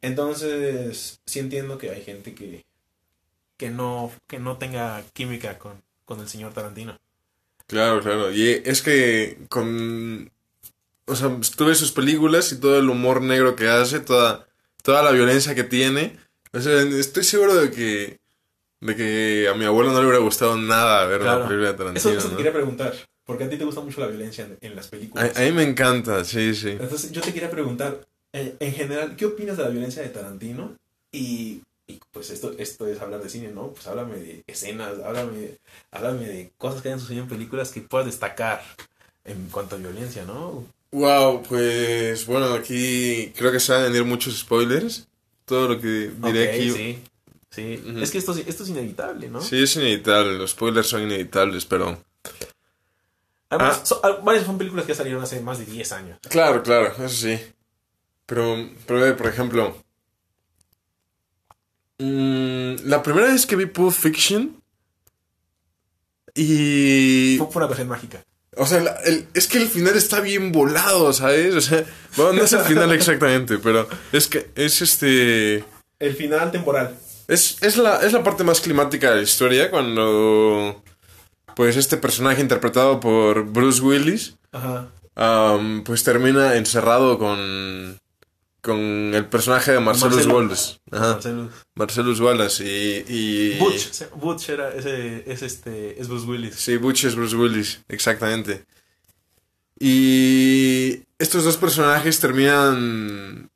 Entonces, 0.00 1.20
sí 1.26 1.38
entiendo 1.38 1.76
que 1.78 1.90
hay 1.90 2.02
gente 2.02 2.34
que, 2.34 2.64
que, 3.58 3.70
no, 3.70 4.10
que 4.26 4.38
no 4.38 4.56
tenga 4.56 5.02
química 5.12 5.58
con, 5.58 5.82
con 6.06 6.20
el 6.20 6.28
señor 6.28 6.52
Tarantino. 6.54 6.98
Claro, 7.70 8.00
claro. 8.02 8.32
Y 8.32 8.60
es 8.64 8.82
que 8.82 9.38
con... 9.48 10.30
O 11.06 11.14
sea, 11.16 11.30
tú 11.56 11.64
ves 11.66 11.78
sus 11.78 11.92
películas 11.92 12.52
y 12.52 12.60
todo 12.60 12.78
el 12.78 12.88
humor 12.90 13.22
negro 13.22 13.56
que 13.56 13.68
hace, 13.68 14.00
toda, 14.00 14.46
toda 14.82 15.02
la 15.02 15.12
violencia 15.12 15.54
que 15.54 15.64
tiene. 15.64 16.16
O 16.52 16.60
sea, 16.60 16.82
estoy 16.82 17.24
seguro 17.24 17.54
de 17.54 17.70
que... 17.70 18.18
De 18.80 18.96
que 18.96 19.46
a 19.48 19.54
mi 19.54 19.64
abuelo 19.66 19.92
no 19.92 19.98
le 20.00 20.06
hubiera 20.06 20.24
gustado 20.24 20.56
nada 20.56 21.04
ver 21.04 21.20
Claro. 21.20 21.40
una 21.40 21.48
película 21.48 21.68
de 21.72 21.74
Eso, 21.74 21.78
Tarantino, 21.84 22.10
eso 22.18 22.26
te 22.28 22.30
¿no? 22.32 22.36
quería 22.38 22.52
preguntar, 22.52 22.94
porque 23.26 23.44
a 23.44 23.50
ti 23.50 23.58
te 23.58 23.64
gusta 23.66 23.82
mucho 23.82 24.00
la 24.00 24.06
violencia 24.06 24.44
en, 24.46 24.56
en 24.60 24.74
las 24.74 24.88
películas. 24.88 25.36
A, 25.36 25.40
a 25.40 25.44
mí 25.44 25.52
me 25.52 25.62
encanta, 25.64 26.24
sí, 26.24 26.54
sí. 26.54 26.70
Entonces, 26.70 27.12
yo 27.12 27.20
te 27.20 27.32
quería 27.34 27.50
preguntar, 27.50 28.00
eh, 28.32 28.56
en 28.58 28.72
general, 28.72 29.16
¿qué 29.16 29.26
opinas 29.26 29.58
de 29.58 29.64
la 29.64 29.68
violencia 29.68 30.02
de 30.02 30.08
Tarantino? 30.08 30.76
Y, 31.12 31.60
y, 31.90 32.00
pues 32.12 32.30
esto, 32.30 32.52
esto 32.58 32.86
es 32.86 33.00
hablar 33.00 33.22
de 33.22 33.28
cine, 33.30 33.48
¿no? 33.48 33.68
Pues 33.72 33.86
háblame 33.86 34.16
de 34.16 34.44
escenas, 34.46 34.94
háblame, 35.04 35.58
háblame 35.90 36.26
de 36.26 36.50
cosas 36.58 36.82
que 36.82 36.88
hayan 36.88 37.00
sucedido 37.00 37.24
en 37.24 37.28
películas 37.28 37.70
que 37.72 37.80
puedas 37.80 38.06
destacar 38.06 38.62
en 39.24 39.48
cuanto 39.50 39.76
a 39.76 39.78
violencia, 39.78 40.24
¿no? 40.24 40.64
Wow, 40.92 41.42
pues 41.42 42.26
bueno, 42.26 42.52
aquí 42.54 43.32
creo 43.36 43.52
que 43.52 43.60
se 43.60 43.72
van 43.72 43.82
a 43.82 43.84
venir 43.86 44.04
muchos 44.04 44.36
spoilers. 44.38 45.06
Todo 45.44 45.68
lo 45.68 45.80
que 45.80 46.10
diré 46.16 46.50
aquí. 46.52 46.70
Sí, 46.70 46.98
sí. 47.50 47.82
Es 48.00 48.10
que 48.10 48.18
esto, 48.18 48.32
esto 48.34 48.62
es 48.62 48.68
inevitable, 48.68 49.28
¿no? 49.28 49.40
Sí, 49.40 49.62
es 49.62 49.74
inevitable, 49.76 50.38
los 50.38 50.50
spoilers 50.52 50.86
son 50.88 51.02
inevitables, 51.02 51.64
pero... 51.64 52.00
Además, 53.48 53.78
Ah. 53.82 53.86
so- 53.86 54.00
ah, 54.04 54.20
varias 54.22 54.46
son 54.46 54.58
películas 54.58 54.86
que 54.86 54.94
salieron 54.94 55.22
hace 55.22 55.40
más 55.40 55.58
de 55.58 55.64
10 55.66 55.90
años. 55.92 56.18
Claro, 56.28 56.62
claro, 56.62 56.92
eso 57.04 57.08
sí. 57.08 57.38
Pero, 58.26 58.70
pero 58.86 59.16
por 59.16 59.26
ejemplo... 59.26 59.76
mm, 62.00 62.86
la 62.88 63.02
primera 63.02 63.28
vez 63.28 63.46
que 63.46 63.56
vi 63.56 63.66
Pulp 63.66 63.92
Fiction... 63.92 64.56
Y... 66.34 67.36
Fue, 67.38 67.48
una 67.56 67.66
ocasión 67.66 67.88
mágica. 67.88 68.22
O 68.56 68.64
sea, 68.66 68.80
la- 68.80 68.96
el- 69.04 69.26
es 69.34 69.46
que 69.48 69.58
el 69.58 69.68
final 69.68 69.96
está 69.96 70.20
bien 70.20 70.52
volado, 70.52 71.12
¿sabes? 71.12 71.54
O 71.54 71.60
sea, 71.60 71.84
bueno, 72.16 72.34
no 72.34 72.42
es 72.44 72.52
el 72.52 72.60
final 72.60 72.92
exactamente, 72.92 73.58
pero 73.58 73.88
es 74.12 74.28
que 74.28 74.50
es 74.54 74.80
este... 74.82 75.64
El 75.98 76.14
final 76.14 76.50
temporal. 76.50 76.96
Es, 77.28 77.62
es, 77.62 77.76
la, 77.76 77.96
es 78.04 78.12
la 78.12 78.22
parte 78.22 78.44
más 78.44 78.60
climática 78.60 79.10
de 79.10 79.16
la 79.16 79.22
historia 79.22 79.70
cuando... 79.70 80.82
Pues 81.56 81.76
este 81.76 81.96
personaje 81.96 82.40
interpretado 82.40 83.00
por 83.00 83.44
Bruce 83.46 83.80
Willis... 83.82 84.36
Ajá. 84.52 84.88
Pues 85.84 86.02
termina 86.04 86.56
encerrado 86.56 87.18
con 87.18 87.98
con 88.60 88.78
el 89.14 89.26
personaje 89.26 89.72
de 89.72 89.80
Marcellus 89.80 90.16
Marcelo. 90.16 90.36
Wallace. 90.36 90.78
Ajá, 90.90 91.12
Marcelo. 91.14 91.50
Marcellus 91.74 92.20
Wallace 92.20 92.64
y, 92.64 93.04
y 93.08 93.58
Butch. 93.58 94.10
Butch 94.16 94.48
era 94.50 94.74
ese, 94.74 95.24
es 95.30 95.42
este, 95.42 96.00
es 96.00 96.08
Bruce 96.08 96.26
Willis. 96.26 96.54
Sí, 96.54 96.76
Butch 96.76 97.04
es 97.04 97.14
Bruce 97.14 97.36
Willis, 97.36 97.80
exactamente. 97.88 98.64
Y 99.78 101.02
estos 101.18 101.44
dos 101.44 101.56
personajes 101.56 102.20
terminan 102.20 103.50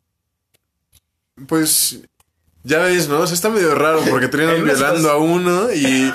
pues 1.46 2.00
ya 2.64 2.78
ves, 2.80 3.08
¿no? 3.08 3.20
O 3.20 3.26
sea, 3.26 3.34
está 3.34 3.50
medio 3.50 3.74
raro 3.74 4.02
porque 4.10 4.26
terminan 4.28 4.64
violando 4.64 5.10
a 5.10 5.18
uno 5.18 5.70
y, 5.72 5.84
y 5.86 6.12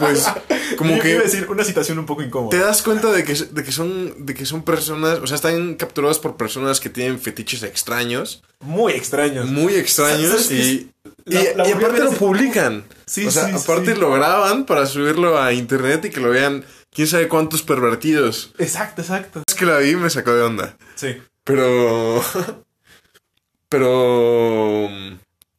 pues 0.00 0.26
como 0.76 0.96
Yo 0.96 1.02
que 1.02 1.10
iba 1.12 1.20
a 1.20 1.24
decir 1.24 1.46
una 1.48 1.64
situación 1.64 1.98
un 1.98 2.06
poco 2.06 2.20
te 2.22 2.26
incómoda. 2.28 2.58
das 2.58 2.82
cuenta 2.82 3.10
de 3.12 3.24
que, 3.24 3.34
de 3.34 3.64
que 3.64 3.72
son 3.72 4.26
de 4.26 4.34
que 4.34 4.44
son 4.44 4.62
personas, 4.64 5.20
o 5.20 5.26
sea, 5.26 5.36
están 5.36 5.74
capturados 5.76 6.18
por 6.18 6.36
personas 6.36 6.80
que 6.80 6.90
tienen 6.90 7.18
fetiches 7.20 7.62
extraños, 7.62 8.42
Muy 8.60 8.92
extraños. 8.92 9.46
muy 9.48 9.74
extraños 9.76 10.30
¿Sabes 10.32 10.48
qué 10.48 10.54
y, 10.54 10.90
La- 11.26 11.40
y, 11.42 11.54
la 11.54 11.64
aparte 11.76 12.00
lo 12.04 12.10
publican. 12.12 12.84
Sí, 13.06 13.26
o 13.26 13.30
sea, 13.30 13.46
sí, 13.46 13.52
aparte 13.54 13.94
sí. 13.94 14.00
lo 14.00 14.10
graban 14.12 14.66
para 14.66 14.86
subirlo 14.86 15.40
a 15.40 15.52
internet 15.52 16.04
y 16.06 16.10
que 16.10 16.20
lo 16.20 16.30
vean 16.30 16.64
quién 16.92 17.06
sabe 17.06 17.28
cuántos 17.28 17.62
pervertidos. 17.62 18.52
Exacto, 18.58 19.00
exacto. 19.02 19.42
Es 19.46 19.54
que 19.54 19.64
la 19.66 19.78
vi 19.78 19.90
y 19.90 19.96
me 19.96 20.10
sacó 20.10 20.34
de 20.34 20.42
onda. 20.42 20.76
Sí. 20.96 21.16
Pero 21.44 22.22
pero 23.68 24.88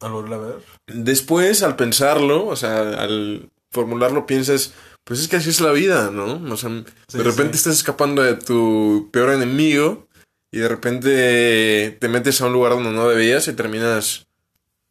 Al 0.00 0.12
volverla 0.12 0.36
a 0.36 0.40
ver. 0.40 0.56
después 0.86 1.62
al 1.62 1.76
pensarlo, 1.76 2.46
o 2.46 2.56
sea, 2.56 2.80
al 3.02 3.48
formularlo 3.70 4.26
piensas, 4.26 4.72
pues 5.04 5.20
es 5.20 5.28
que 5.28 5.36
así 5.36 5.50
es 5.50 5.60
la 5.60 5.72
vida, 5.72 6.10
¿no? 6.10 6.34
O 6.52 6.56
sea, 6.56 6.70
Sí, 7.08 7.18
de 7.18 7.24
repente 7.24 7.52
sí. 7.54 7.58
estás 7.58 7.76
escapando 7.76 8.22
de 8.22 8.34
tu 8.34 9.08
peor 9.12 9.30
enemigo 9.32 10.06
y 10.52 10.58
de 10.58 10.68
repente 10.68 11.96
te 12.00 12.08
metes 12.08 12.40
a 12.40 12.46
un 12.46 12.52
lugar 12.52 12.72
donde 12.72 12.90
no 12.90 13.08
debías 13.08 13.48
y 13.48 13.52
terminas, 13.52 14.26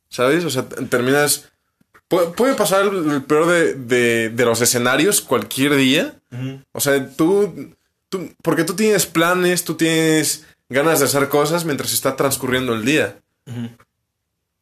¿sabes? 0.09 0.43
O 0.45 0.49
sea, 0.49 0.67
terminas... 0.67 1.49
Puede, 2.07 2.27
puede 2.31 2.53
pasar 2.53 2.85
el 2.85 3.23
peor 3.23 3.47
de, 3.47 3.73
de, 3.73 4.29
de 4.29 4.45
los 4.45 4.61
escenarios 4.61 5.21
cualquier 5.21 5.75
día. 5.75 6.19
O 6.71 6.79
sea, 6.79 7.09
tú, 7.15 7.73
tú... 8.09 8.29
Porque 8.43 8.63
tú 8.63 8.75
tienes 8.75 9.05
planes, 9.07 9.63
tú 9.63 9.73
tienes 9.75 10.45
ganas 10.69 10.99
de 10.99 11.05
hacer 11.05 11.29
cosas 11.29 11.65
mientras 11.65 11.93
está 11.93 12.15
transcurriendo 12.15 12.73
el 12.75 12.85
día. 12.85 13.17
Ujú. 13.47 13.69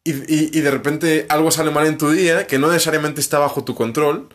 Y, 0.04 0.12
y- 0.12 0.50
y 0.52 0.60
de 0.60 0.70
repente 0.70 1.26
algo 1.30 1.50
sale 1.50 1.70
mal 1.70 1.86
en 1.86 1.96
tu 1.98 2.10
día 2.10 2.46
que 2.46 2.58
no 2.58 2.68
necesariamente 2.70 3.20
está 3.22 3.38
bajo 3.38 3.64
tu 3.64 3.74
control 3.74 4.28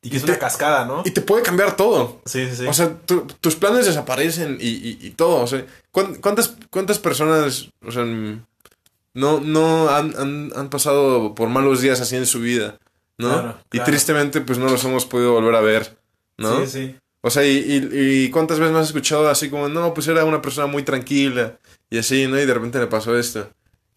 Y 0.00 0.10
que 0.10 0.16
es 0.18 0.22
te- 0.24 0.30
una 0.30 0.38
cascada, 0.38 0.84
¿no? 0.84 1.02
y 1.04 1.10
te 1.10 1.20
puede 1.20 1.42
cambiar 1.42 1.74
todo. 1.76 2.20
Sí, 2.24 2.48
sí, 2.48 2.56
sí. 2.56 2.66
O 2.66 2.72
sea, 2.72 2.96
tu- 3.04 3.26
tus 3.40 3.56
planes 3.56 3.84
desaparecen 3.86 4.58
y, 4.60 5.10
todo. 5.10 5.40
O 5.42 5.46
sea, 5.46 5.64
¿cuán- 5.90 6.14
¿cuántas, 6.16 6.54
cuántas 6.70 6.98
personas 7.00 7.68
o 7.84 7.90
sea, 7.90 8.04
no, 8.04 9.40
no 9.40 9.88
han, 9.90 10.14
han- 10.18 10.52
han 10.54 10.70
pasado 10.70 11.34
por 11.34 11.48
malos 11.48 11.80
días 11.80 12.00
así 12.00 12.16
en 12.16 12.26
su 12.26 12.40
vida? 12.40 12.78
¿no? 13.18 13.28
Claro, 13.28 13.58
y 13.66 13.70
claro. 13.78 13.84
tristemente 13.86 14.40
pues 14.40 14.58
no 14.58 14.68
los 14.68 14.82
hemos 14.84 15.04
podido 15.04 15.32
volver 15.32 15.54
a 15.54 15.60
ver. 15.60 15.96
¿no? 16.38 16.64
Sí, 16.64 16.66
sí. 16.66 16.96
O 17.20 17.30
sea, 17.30 17.44
y, 17.44 17.56
y- 17.58 18.24
y 18.24 18.30
cuántas 18.30 18.58
veces 18.58 18.72
me 18.72 18.80
has 18.80 18.86
escuchado 18.88 19.28
así 19.28 19.48
como, 19.50 19.68
no, 19.68 19.94
pues 19.94 20.08
era 20.08 20.24
una 20.24 20.42
persona 20.42 20.66
muy 20.66 20.82
tranquila 20.82 21.58
y 21.90 21.98
así, 21.98 22.26
¿no? 22.26 22.40
Y 22.40 22.46
de 22.46 22.54
repente 22.54 22.80
le 22.80 22.86
pasó 22.88 23.16
esto. 23.16 23.48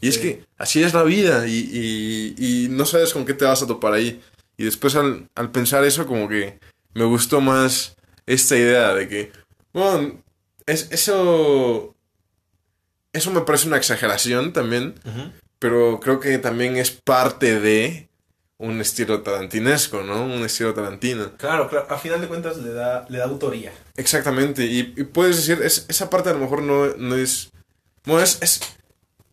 Y 0.01 0.07
es 0.09 0.17
que 0.17 0.43
así 0.57 0.83
es 0.83 0.93
la 0.93 1.03
vida 1.03 1.47
y, 1.47 1.53
y- 2.37 2.65
y 2.65 2.67
no 2.69 2.85
sabes 2.85 3.13
con 3.13 3.25
qué 3.25 3.33
te 3.33 3.45
vas 3.45 3.63
a 3.63 3.67
topar 3.67 3.93
ahí. 3.93 4.21
Y 4.57 4.65
después 4.65 4.95
al, 4.95 5.27
al 5.35 5.51
pensar 5.51 5.83
eso, 5.83 6.05
como 6.05 6.27
que 6.29 6.59
me 6.93 7.05
gustó 7.05 7.41
más 7.41 7.95
esta 8.25 8.55
idea 8.57 8.93
de 8.93 9.07
que, 9.07 9.31
bueno, 9.73 10.21
es, 10.65 10.87
eso, 10.91 11.95
eso 13.13 13.31
me 13.31 13.41
parece 13.41 13.67
una 13.67 13.77
exageración 13.77 14.53
también, 14.53 14.95
pero 15.59 15.99
creo 15.99 16.19
que 16.19 16.37
también 16.37 16.77
es 16.77 16.91
parte 16.91 17.59
de 17.59 18.09
un 18.57 18.79
estilo 18.79 19.21
tarantinesco, 19.21 20.03
¿no? 20.03 20.23
Un 20.25 20.43
estilo 20.45 20.73
tarantino. 20.73 21.35
Claro, 21.37 21.69
claro. 21.69 21.87
A 21.89 21.97
final 21.97 22.21
de 22.21 22.27
cuentas 22.27 22.57
le 22.57 22.71
da, 22.71 23.05
le 23.09 23.17
da 23.17 23.25
autoría. 23.25 23.73
Exactamente, 23.97 24.65
y, 24.65 24.93
y 24.95 25.03
puedes 25.03 25.35
decir, 25.37 25.63
es, 25.63 25.85
esa 25.89 26.09
parte 26.09 26.29
a 26.29 26.33
lo 26.33 26.39
mejor 26.39 26.61
no, 26.61 26.87
no 26.97 27.15
es... 27.15 27.51
Bueno, 28.05 28.21
es, 28.23 28.37
es 28.41 28.61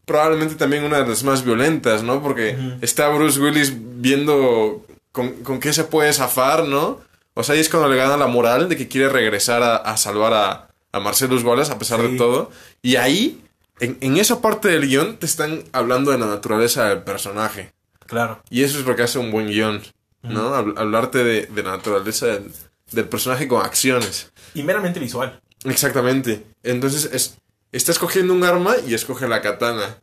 probablemente 0.04 0.54
también 0.56 0.85
una 0.85 0.99
de 1.02 1.09
las 1.09 1.23
más 1.25 1.44
violentas, 1.44 2.02
¿no? 2.02 2.23
Porque 2.23 2.56
está 2.80 3.09
Bruce 3.09 3.40
Willis 3.40 3.73
viendo 3.76 4.85
con, 5.12 5.30
con 5.42 5.61
qué 5.61 5.73
se 5.73 5.85
puede 5.85 6.12
zafar, 6.12 6.66
¿no? 6.66 7.00
O 7.35 7.42
sea, 7.42 7.54
ahí 7.54 7.61
es 7.61 7.68
cuando 7.68 7.88
le 7.88 7.97
gana 7.97 8.16
la 8.16 8.26
moral 8.26 8.68
de 8.68 8.76
que 8.76 8.88
quiere 8.88 9.09
regresar 9.09 9.62
a, 9.62 9.76
a 9.76 9.97
salvar 9.97 10.35
a, 10.35 10.68
a 10.92 11.00
Marcellus 11.00 11.42
Wallace 11.44 11.73
a 11.73 11.78
pesar 11.78 12.00
Sí. 12.00 12.09
de 12.12 12.18
todo. 12.18 12.50
Y 12.82 12.97
ahí, 12.97 13.42
en, 13.80 13.97
en 14.00 14.16
esa 14.18 14.40
parte 14.42 14.68
del 14.68 14.87
guion, 14.87 15.16
te 15.16 15.26
están 15.26 15.64
hablando 15.73 16.11
de 16.11 16.18
la 16.18 16.26
naturaleza 16.26 16.88
del 16.88 17.02
personaje. 17.02 17.73
Claro. 18.06 18.42
Y 18.50 18.62
eso 18.64 18.78
es 18.78 18.85
lo 18.87 18.94
que 18.97 19.02
hace 19.02 19.18
un 19.18 19.30
buen 19.30 19.47
guion, 19.47 19.80
¿no? 20.23 20.54
Habl- 20.54 20.78
Hablarte 20.78 21.25
de, 21.25 21.47
de 21.47 21.62
la 21.62 21.71
naturaleza 21.71 22.26
del, 22.26 22.52
del 22.90 23.09
personaje 23.09 23.49
con 23.49 23.64
acciones. 23.64 24.30
Y 24.52 24.62
meramente 24.62 25.00
visual. 25.00 25.40
Exactamente. 25.64 26.44
Entonces 26.62 27.09
es, 27.12 27.38
está 27.76 27.93
escogiendo 27.93 28.33
un 28.35 28.45
arma 28.45 28.75
y 28.87 28.95
escoge 28.95 29.26
la 29.29 29.41
katana. 29.43 29.99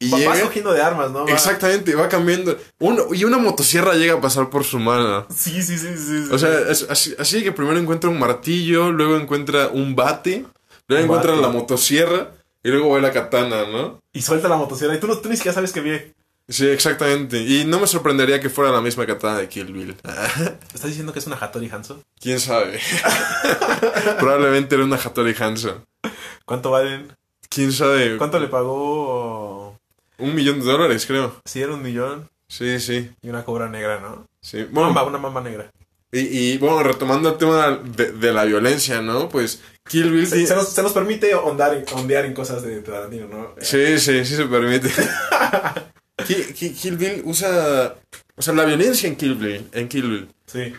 Y 0.00 0.10
Va- 0.10 0.18
llega. 0.18 0.30
Vas 0.30 0.40
cogiendo 0.42 0.72
de 0.72 0.82
armas, 0.82 1.10
¿no? 1.12 1.24
Va- 1.24 1.32
Exactamente, 1.32 1.94
va 1.94 2.08
cambiando. 2.08 2.58
Uno, 2.80 3.06
y 3.14 3.24
una 3.24 3.38
motosierra 3.38 3.94
llega 3.94 4.14
a 4.14 4.20
pasar 4.20 4.50
por 4.50 4.64
su 4.64 4.78
mano. 4.78 5.26
Sí, 5.34 5.62
sí, 5.62 5.78
sí, 5.78 5.96
sí. 5.96 6.24
sí. 6.26 6.28
O 6.32 6.38
sea, 6.38 6.50
es 6.68 6.86
así, 6.90 7.14
así 7.18 7.42
que 7.42 7.52
primero 7.52 7.78
encuentra 7.78 8.10
un 8.10 8.18
martillo, 8.18 8.90
luego 8.92 9.16
encuentra 9.16 9.68
un 9.68 9.94
bate, 9.94 10.44
luego 10.88 11.04
Un 11.04 11.10
encuentra 11.10 11.30
bate. 11.32 11.42
la 11.42 11.48
motosierra 11.48 12.32
Y 12.64 12.70
luego 12.70 12.92
ve 12.94 13.00
la 13.02 13.12
katana, 13.12 13.64
¿no? 13.66 14.00
Y 14.12 14.22
suelta 14.22 14.48
la 14.48 14.56
motosierra 14.56 14.94
y 14.96 15.00
tú, 15.00 15.06
no, 15.06 15.16
tú 15.18 15.28
ni 15.28 15.36
siquiera 15.36 15.54
sabes 15.54 15.70
que 15.72 15.80
viene. 15.80 16.14
Sí, 16.48 16.66
exactamente. 16.66 17.38
Y 17.40 17.64
no 17.64 17.78
me 17.78 17.86
sorprendería 17.86 18.40
que 18.40 18.50
fuera 18.50 18.70
la 18.72 18.80
misma 18.82 19.06
katana 19.06 19.38
de 19.38 19.48
Kill 19.48 19.72
Bill. 19.72 19.96
¿Estás 20.74 20.88
diciendo 20.90 21.12
que 21.12 21.18
es 21.20 21.26
una 21.26 21.36
Hattori 21.36 21.70
Hanzo? 21.70 22.02
¿Quién 22.20 22.38
sabe? 22.40 22.80
Probablemente 24.18 24.74
era 24.74 24.84
una 24.84 24.96
Hattori 24.96 25.34
Hanzo. 25.38 25.84
¿Cuánto 26.44 26.70
valen? 26.70 27.08
¿Quién 27.48 27.72
sabe? 27.72 28.16
¿Cuánto 28.18 28.38
le 28.40 28.48
pagó? 28.48 29.78
Un 30.18 30.34
millón 30.34 30.60
de 30.60 30.66
dólares, 30.66 31.06
creo. 31.06 31.36
Sí, 31.44 31.60
era 31.62 31.72
un 31.74 31.82
millón. 31.82 32.28
Sí, 32.48 32.78
sí. 32.80 33.10
Y 33.22 33.28
una 33.28 33.44
cobra 33.44 33.68
negra, 33.68 34.00
¿no? 34.00 34.26
Sí. 34.40 34.64
Bueno, 34.70 34.92
Bueno, 34.92 35.08
una 35.08 35.18
mamba 35.18 35.40
negra. 35.40 35.70
y, 36.12 36.20
y, 36.20 36.58
bueno, 36.58 36.82
retomando 36.82 37.30
el 37.30 37.38
tema 37.38 37.78
de, 37.84 38.12
de 38.12 38.32
la 38.32 38.44
violencia, 38.44 39.00
¿no? 39.02 39.28
Pues 39.28 39.60
Kill 39.88 40.10
Bill... 40.12 40.26
Se, 40.26 40.46
se 40.46 40.54
nos, 40.54 40.68
se 40.68 40.82
nos 40.82 40.92
permite 40.92 41.34
ondar, 41.34 41.84
ondear 41.94 42.24
en 42.26 42.34
cosas 42.34 42.62
de 42.62 42.80
Tarantino, 42.82 43.26
¿no? 43.28 43.54
Sí, 43.60 43.98
sí, 43.98 44.24
sí 44.24 44.36
se 44.36 44.44
permite. 44.46 44.90
Ki- 46.26 46.52
Ki- 46.54 46.72
Kill 46.74 46.96
Bill 46.96 47.22
usa... 47.24 47.96
O 48.36 48.42
sea, 48.42 48.54
la 48.54 48.64
violencia 48.64 49.08
en 49.08 49.16
Kill 49.16 49.34
Bill. 49.36 49.68
En 49.72 49.88
Kill 49.88 50.08
Bill. 50.08 50.28
Sí. 50.46 50.72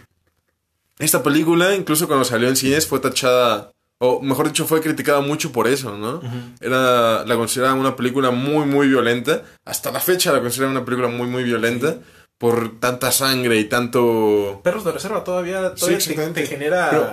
Esta 1.00 1.22
película, 1.24 1.76
incluso 1.76 2.08
cuando 2.08 2.24
salió 2.26 2.48
en 2.48 2.56
cines, 2.56 2.88
fue 2.88 3.00
tachada... 3.00 3.72
O 4.08 4.22
mejor 4.22 4.48
dicho, 4.48 4.66
fue 4.66 4.82
criticada 4.82 5.22
mucho 5.22 5.52
por 5.52 5.68
eso, 5.68 5.98
¿no? 5.98 6.22
Era... 6.62 7.26
La 7.26 7.36
consideraban 7.36 7.80
una 7.80 7.96
película 7.96 8.32
muy, 8.32 8.66
muy 8.66 8.88
violenta. 8.88 9.44
Hasta 9.66 9.92
la 9.92 10.00
fecha 10.00 10.32
la 10.32 10.42
consideran 10.42 10.72
una 10.72 10.86
película 10.86 11.08
muy, 11.10 11.28
muy 11.28 11.44
violenta. 11.44 11.98
Por 12.38 12.80
tanta 12.80 13.12
sangre 13.12 13.58
y 13.58 13.66
tanto... 13.66 14.60
Perros 14.64 14.84
de 14.84 14.92
reserva 14.92 15.24
todavía, 15.24 15.74
todavía 15.74 15.98
te, 15.98 16.04
exactamente. 16.04 16.42
te 16.42 16.48
genera... 16.48 16.90
Pero- 16.92 17.10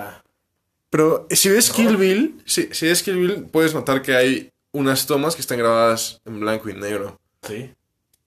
Pero 0.89 1.27
si 1.31 1.49
ves 1.49 1.69
Kill 1.71 1.95
Bill, 1.97 2.41
si, 2.45 2.69
si 2.71 2.87
ves 2.87 3.01
Kill 3.03 3.15
Bill, 3.17 3.45
puedes 3.51 3.73
notar 3.73 4.01
que 4.01 4.15
hay 4.15 4.49
unas 4.73 5.07
tomas 5.07 5.35
que 5.35 5.41
están 5.41 5.57
grabadas 5.59 6.21
en 6.25 6.39
blanco 6.41 6.69
y 6.69 6.73
negro. 6.73 7.19
Sí. 7.47 7.71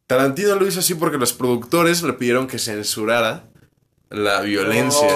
Tarantino 0.07 0.55
lo 0.55 0.67
hizo 0.67 0.81
así 0.81 0.95
porque 0.95 1.19
los 1.19 1.33
productores 1.33 2.03
le 2.03 2.13
pidieron 2.15 2.47
que 2.47 2.59
censurara 2.59 3.45
la 4.11 4.41
violencia. 4.43 5.09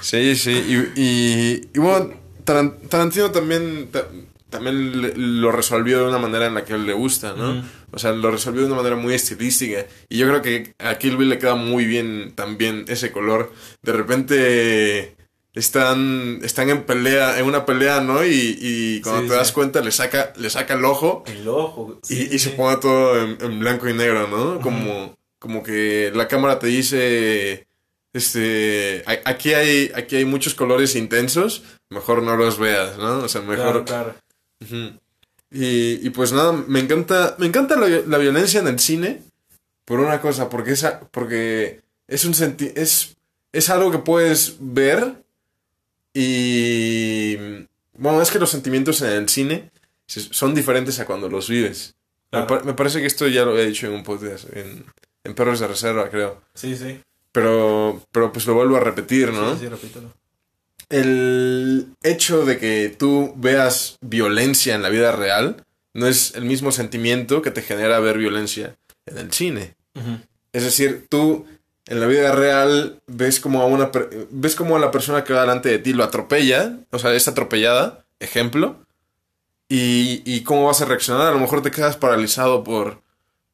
Sí, 0.00 0.34
sí. 0.36 0.50
Y, 0.96 1.00
y, 1.00 1.68
y 1.74 1.78
bueno, 1.78 2.10
Taran- 2.44 2.76
Tarantino 2.88 3.30
también, 3.30 3.88
ta- 3.92 4.06
también 4.48 5.40
lo 5.40 5.52
resolvió 5.52 5.98
de 6.00 6.08
una 6.08 6.18
manera 6.18 6.46
en 6.46 6.54
la 6.54 6.64
que 6.64 6.72
a 6.72 6.76
él 6.76 6.86
le 6.86 6.92
gusta, 6.92 7.34
¿no? 7.36 7.62
O 7.92 7.98
sea, 7.98 8.12
lo 8.12 8.30
resolvió 8.30 8.62
de 8.62 8.66
una 8.68 8.76
manera 8.76 8.96
muy 8.96 9.14
estilística. 9.14 9.84
Y 10.08 10.18
yo 10.18 10.26
creo 10.28 10.42
que 10.42 10.74
a 10.78 10.96
Kill 10.96 11.16
Bill 11.16 11.28
le 11.28 11.38
queda 11.38 11.54
muy 11.54 11.84
bien 11.84 12.32
también 12.34 12.84
ese 12.88 13.12
color. 13.12 13.52
De 13.82 13.92
repente 13.92 15.16
están, 15.54 16.40
están 16.42 16.70
en 16.70 16.84
pelea, 16.84 17.38
en 17.38 17.46
una 17.46 17.66
pelea, 17.66 18.00
¿no? 18.00 18.24
Y, 18.24 18.56
y 18.60 19.00
cuando 19.02 19.22
Sí, 19.22 19.28
te 19.28 19.34
das 19.34 19.48
sí. 19.48 19.54
cuenta 19.54 19.80
le 19.82 19.90
saca, 19.92 20.32
le 20.36 20.48
saca 20.50 20.74
el 20.74 20.84
ojo. 20.84 21.24
El 21.26 21.46
ojo. 21.48 21.98
Y, 22.08 22.14
sí, 22.14 22.28
y 22.32 22.38
se 22.38 22.50
pone 22.50 22.76
todo 22.78 23.20
en, 23.22 23.36
en 23.40 23.58
blanco 23.60 23.88
y 23.88 23.92
negro, 23.94 24.28
¿no? 24.28 24.60
Como, 24.60 25.14
como 25.40 25.64
que 25.64 26.12
la 26.14 26.28
cámara 26.28 26.60
te 26.60 26.68
dice, 26.68 27.66
este, 28.12 29.02
aquí 29.24 29.54
hay, 29.54 29.90
aquí 29.96 30.16
hay 30.16 30.24
muchos 30.24 30.54
colores 30.54 30.94
intensos, 30.94 31.64
mejor 31.88 32.22
no 32.22 32.36
los 32.36 32.58
veas, 32.58 32.96
¿no? 32.98 33.18
O 33.18 33.28
sea, 33.28 33.40
mejor... 33.40 33.84
Claro. 33.84 34.14
Y, 35.50 36.06
y 36.06 36.10
pues 36.10 36.32
nada, 36.32 36.52
me 36.52 36.78
encanta, 36.78 37.34
me 37.38 37.46
encanta 37.46 37.74
la, 37.76 37.88
la 37.88 38.18
violencia 38.18 38.60
en 38.60 38.68
el 38.68 38.78
cine 38.78 39.22
por 39.84 39.98
una 39.98 40.20
cosa, 40.20 40.48
porque 40.48 40.72
es, 40.72 40.86
porque 41.10 41.80
es 42.06 42.24
un 42.24 42.34
senti 42.34 42.70
es, 42.76 43.16
es 43.52 43.70
algo 43.70 43.90
que 43.90 43.98
puedes 43.98 44.56
ver 44.60 45.14
y 46.14 47.36
bueno, 47.94 48.22
es 48.22 48.30
que 48.30 48.38
los 48.38 48.50
sentimientos 48.50 49.02
en 49.02 49.10
el 49.10 49.28
cine 49.28 49.70
son 50.06 50.54
diferentes 50.54 51.00
a 51.00 51.06
cuando 51.06 51.28
los 51.28 51.48
vives. 51.48 51.94
Me, 52.30 52.46
me 52.64 52.74
parece 52.74 53.00
que 53.00 53.06
esto 53.06 53.26
ya 53.26 53.44
lo 53.44 53.58
he 53.58 53.66
dicho 53.66 53.86
en 53.86 53.94
un 53.94 54.04
podcast, 54.04 54.44
en, 54.54 54.84
en 55.24 55.34
Perros 55.34 55.60
de 55.60 55.68
Reserva, 55.68 56.08
creo. 56.10 56.40
Sí, 56.54 56.76
sí. 56.76 57.00
Pero, 57.32 58.02
pero 58.12 58.32
pues 58.32 58.46
lo 58.46 58.54
vuelvo 58.54 58.76
a 58.76 58.80
repetir, 58.80 59.32
¿no? 59.32 59.54
Sí, 59.54 59.60
sí, 59.60 59.68
repítelo. 59.68 60.12
el 60.88 61.94
hecho 62.02 62.44
de 62.44 62.58
que 62.58 62.94
tú 62.98 63.32
veas 63.36 63.96
violencia 64.00 64.74
en 64.74 64.82
la 64.82 64.88
vida 64.88 65.12
real 65.12 65.64
no 65.94 66.06
es 66.06 66.34
el 66.34 66.44
mismo 66.44 66.72
sentimiento 66.72 67.42
que 67.42 67.50
te 67.50 67.62
genera 67.62 68.00
ver 68.00 68.18
violencia 68.18 68.76
en 69.06 69.18
el 69.18 69.32
cine. 69.32 69.74
Es 70.52 70.64
decir, 70.64 71.06
tú 71.08 71.46
en 71.86 72.00
la 72.00 72.06
vida 72.06 72.32
real 72.32 73.00
ves 73.06 73.40
como 73.40 73.62
a 73.62 73.66
una 73.66 73.90
ves 74.30 74.54
como 74.54 74.76
a 74.76 74.80
la 74.80 74.90
persona 74.90 75.24
que 75.24 75.32
va 75.32 75.42
delante 75.42 75.68
de 75.68 75.78
ti 75.78 75.92
lo 75.92 76.04
atropella, 76.04 76.78
o 76.90 76.98
sea, 76.98 77.12
es 77.14 77.28
atropellada, 77.28 78.04
ejemplo, 78.20 78.84
y, 79.68 80.22
y 80.24 80.42
cómo 80.42 80.66
vas 80.66 80.80
a 80.80 80.84
reaccionar. 80.86 81.28
A 81.28 81.32
lo 81.32 81.38
mejor 81.40 81.62
te 81.62 81.70
quedas 81.70 81.96
paralizado 81.96 82.64
por, 82.64 83.02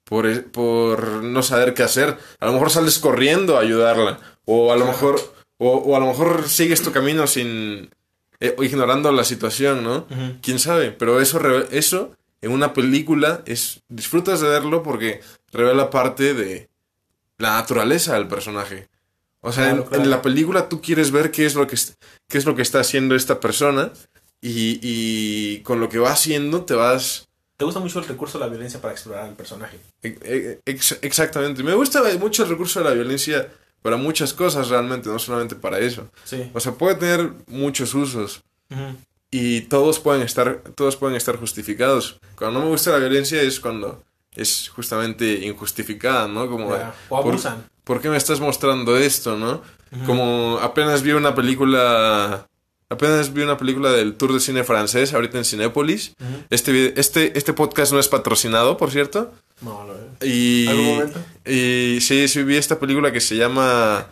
por, 0.08 0.26
e- 0.26 0.40
por 0.40 1.22
no 1.22 1.42
saber 1.42 1.74
qué 1.74 1.82
hacer. 1.82 2.16
A 2.40 2.46
lo 2.46 2.52
mejor 2.52 2.70
sales 2.70 2.98
corriendo 2.98 3.56
a 3.56 3.60
ayudarla, 3.60 4.18
o 4.44 4.72
a 4.72 4.76
lo 4.76 4.86
mejor, 4.86 5.20
o, 5.58 5.70
o 5.72 5.96
a 5.96 6.00
lo 6.00 6.06
mejor 6.06 6.48
sigues 6.48 6.82
tu 6.82 6.92
camino 6.92 7.26
sin 7.26 7.90
eh, 8.40 8.54
ignorando 8.62 9.10
la 9.12 9.24
situación, 9.24 9.82
¿no? 9.82 10.06
Quién 10.42 10.58
sabe, 10.58 10.92
pero 10.92 11.20
eso, 11.20 11.40
eso 11.70 12.12
en 12.42 12.52
una 12.52 12.72
película 12.72 13.42
es 13.46 13.80
disfrutas 13.88 14.40
de 14.40 14.48
verlo 14.48 14.82
porque 14.82 15.20
revela 15.52 15.90
parte 15.90 16.34
de 16.34 16.68
la 17.38 17.54
naturaleza 17.56 18.14
del 18.14 18.28
personaje. 18.28 18.88
O 19.40 19.52
sea, 19.52 19.64
Claro, 19.64 19.82
en, 19.82 19.88
claro. 19.88 20.02
en 20.04 20.10
la 20.10 20.22
película 20.22 20.68
tú 20.68 20.80
quieres 20.80 21.10
ver 21.10 21.30
qué 21.30 21.46
es 21.46 21.54
lo 21.54 21.66
que 21.66 21.76
qué 22.28 22.38
es 22.38 22.44
lo 22.46 22.54
que 22.56 22.62
está 22.62 22.80
haciendo 22.80 23.14
esta 23.14 23.40
persona 23.40 23.90
y, 24.40 24.78
y 24.82 25.60
con 25.60 25.80
lo 25.80 25.88
que 25.88 25.98
va 25.98 26.10
haciendo 26.12 26.64
te 26.64 26.74
vas 26.74 27.25
¿Te 27.56 27.64
gusta 27.64 27.80
mucho 27.80 27.98
el 28.00 28.06
recurso 28.06 28.38
de 28.38 28.44
la 28.44 28.50
violencia 28.50 28.80
para 28.80 28.92
explorar 28.92 29.24
al 29.24 29.34
personaje? 29.34 29.78
e- 30.02 30.18
e- 30.22 30.60
ex- 30.66 30.98
exactamente. 31.02 31.62
Me 31.62 31.74
gusta 31.74 32.02
mucho 32.18 32.42
el 32.44 32.50
recurso 32.50 32.80
de 32.80 32.84
la 32.88 32.94
violencia 32.94 33.48
para 33.82 33.96
muchas 33.96 34.32
cosas 34.34 34.68
realmente, 34.68 35.08
no 35.08 35.18
solamente 35.18 35.54
para 35.56 35.78
eso. 35.78 36.08
Sí. 36.24 36.50
O 36.52 36.60
sea, 36.60 36.72
puede 36.72 36.96
tener 36.96 37.30
muchos 37.46 37.94
usos. 37.94 38.42
Y 39.30 39.62
todos 39.62 39.98
pueden 40.00 40.22
estar 40.22 40.62
todos 40.74 40.96
pueden 40.96 41.16
estar 41.16 41.36
justificados 41.36 42.18
cuando 42.36 42.58
no 42.58 42.64
me 42.66 42.70
gusta 42.72 42.90
la 42.92 42.98
violencia 42.98 43.40
es 43.42 43.58
cuando 43.60 44.02
es 44.34 44.68
justamente 44.68 45.46
injustificada 45.46 46.26
no 46.28 46.48
como. 46.48 46.66
O 46.68 46.78
¿por- 47.08 47.18
abusan. 47.32 47.68
¿por, 47.84 48.00
qué 48.00 48.08
me 48.08 48.16
estás 48.16 48.40
mostrando 48.40 48.96
esto 48.96 49.36
no 49.36 49.62
como 50.04 50.58
apenas 50.60 51.02
vi 51.02 51.12
una 51.12 51.34
película 51.34 52.46
apenas 52.88 53.32
vi 53.32 53.42
una 53.42 53.56
película 53.56 53.90
del 53.92 54.14
tour 54.14 54.32
de 54.32 54.40
cine 54.40 54.62
francés 54.64 55.12
ahorita 55.14 55.38
en 55.38 55.44
Cinépolis 55.44 56.14
este 56.50 56.98
este 57.00 57.36
este 57.36 57.52
podcast 57.52 57.92
no 57.92 57.98
es 57.98 58.08
patrocinado 58.08 58.76
por 58.76 58.90
cierto 58.90 59.32
No, 59.60 59.84
lo 59.86 59.94
veo. 59.94 60.08
y 60.22 60.66
¿Algún 60.68 60.84
momento? 60.86 61.24
y 61.44 61.98
sí 62.00 62.28
sí 62.28 62.42
vi 62.44 62.56
esta 62.56 62.78
película 62.78 63.10
que 63.12 63.20
se 63.20 63.36
llama 63.36 64.06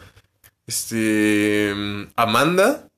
este 0.66 1.74
Amanda 2.16 2.88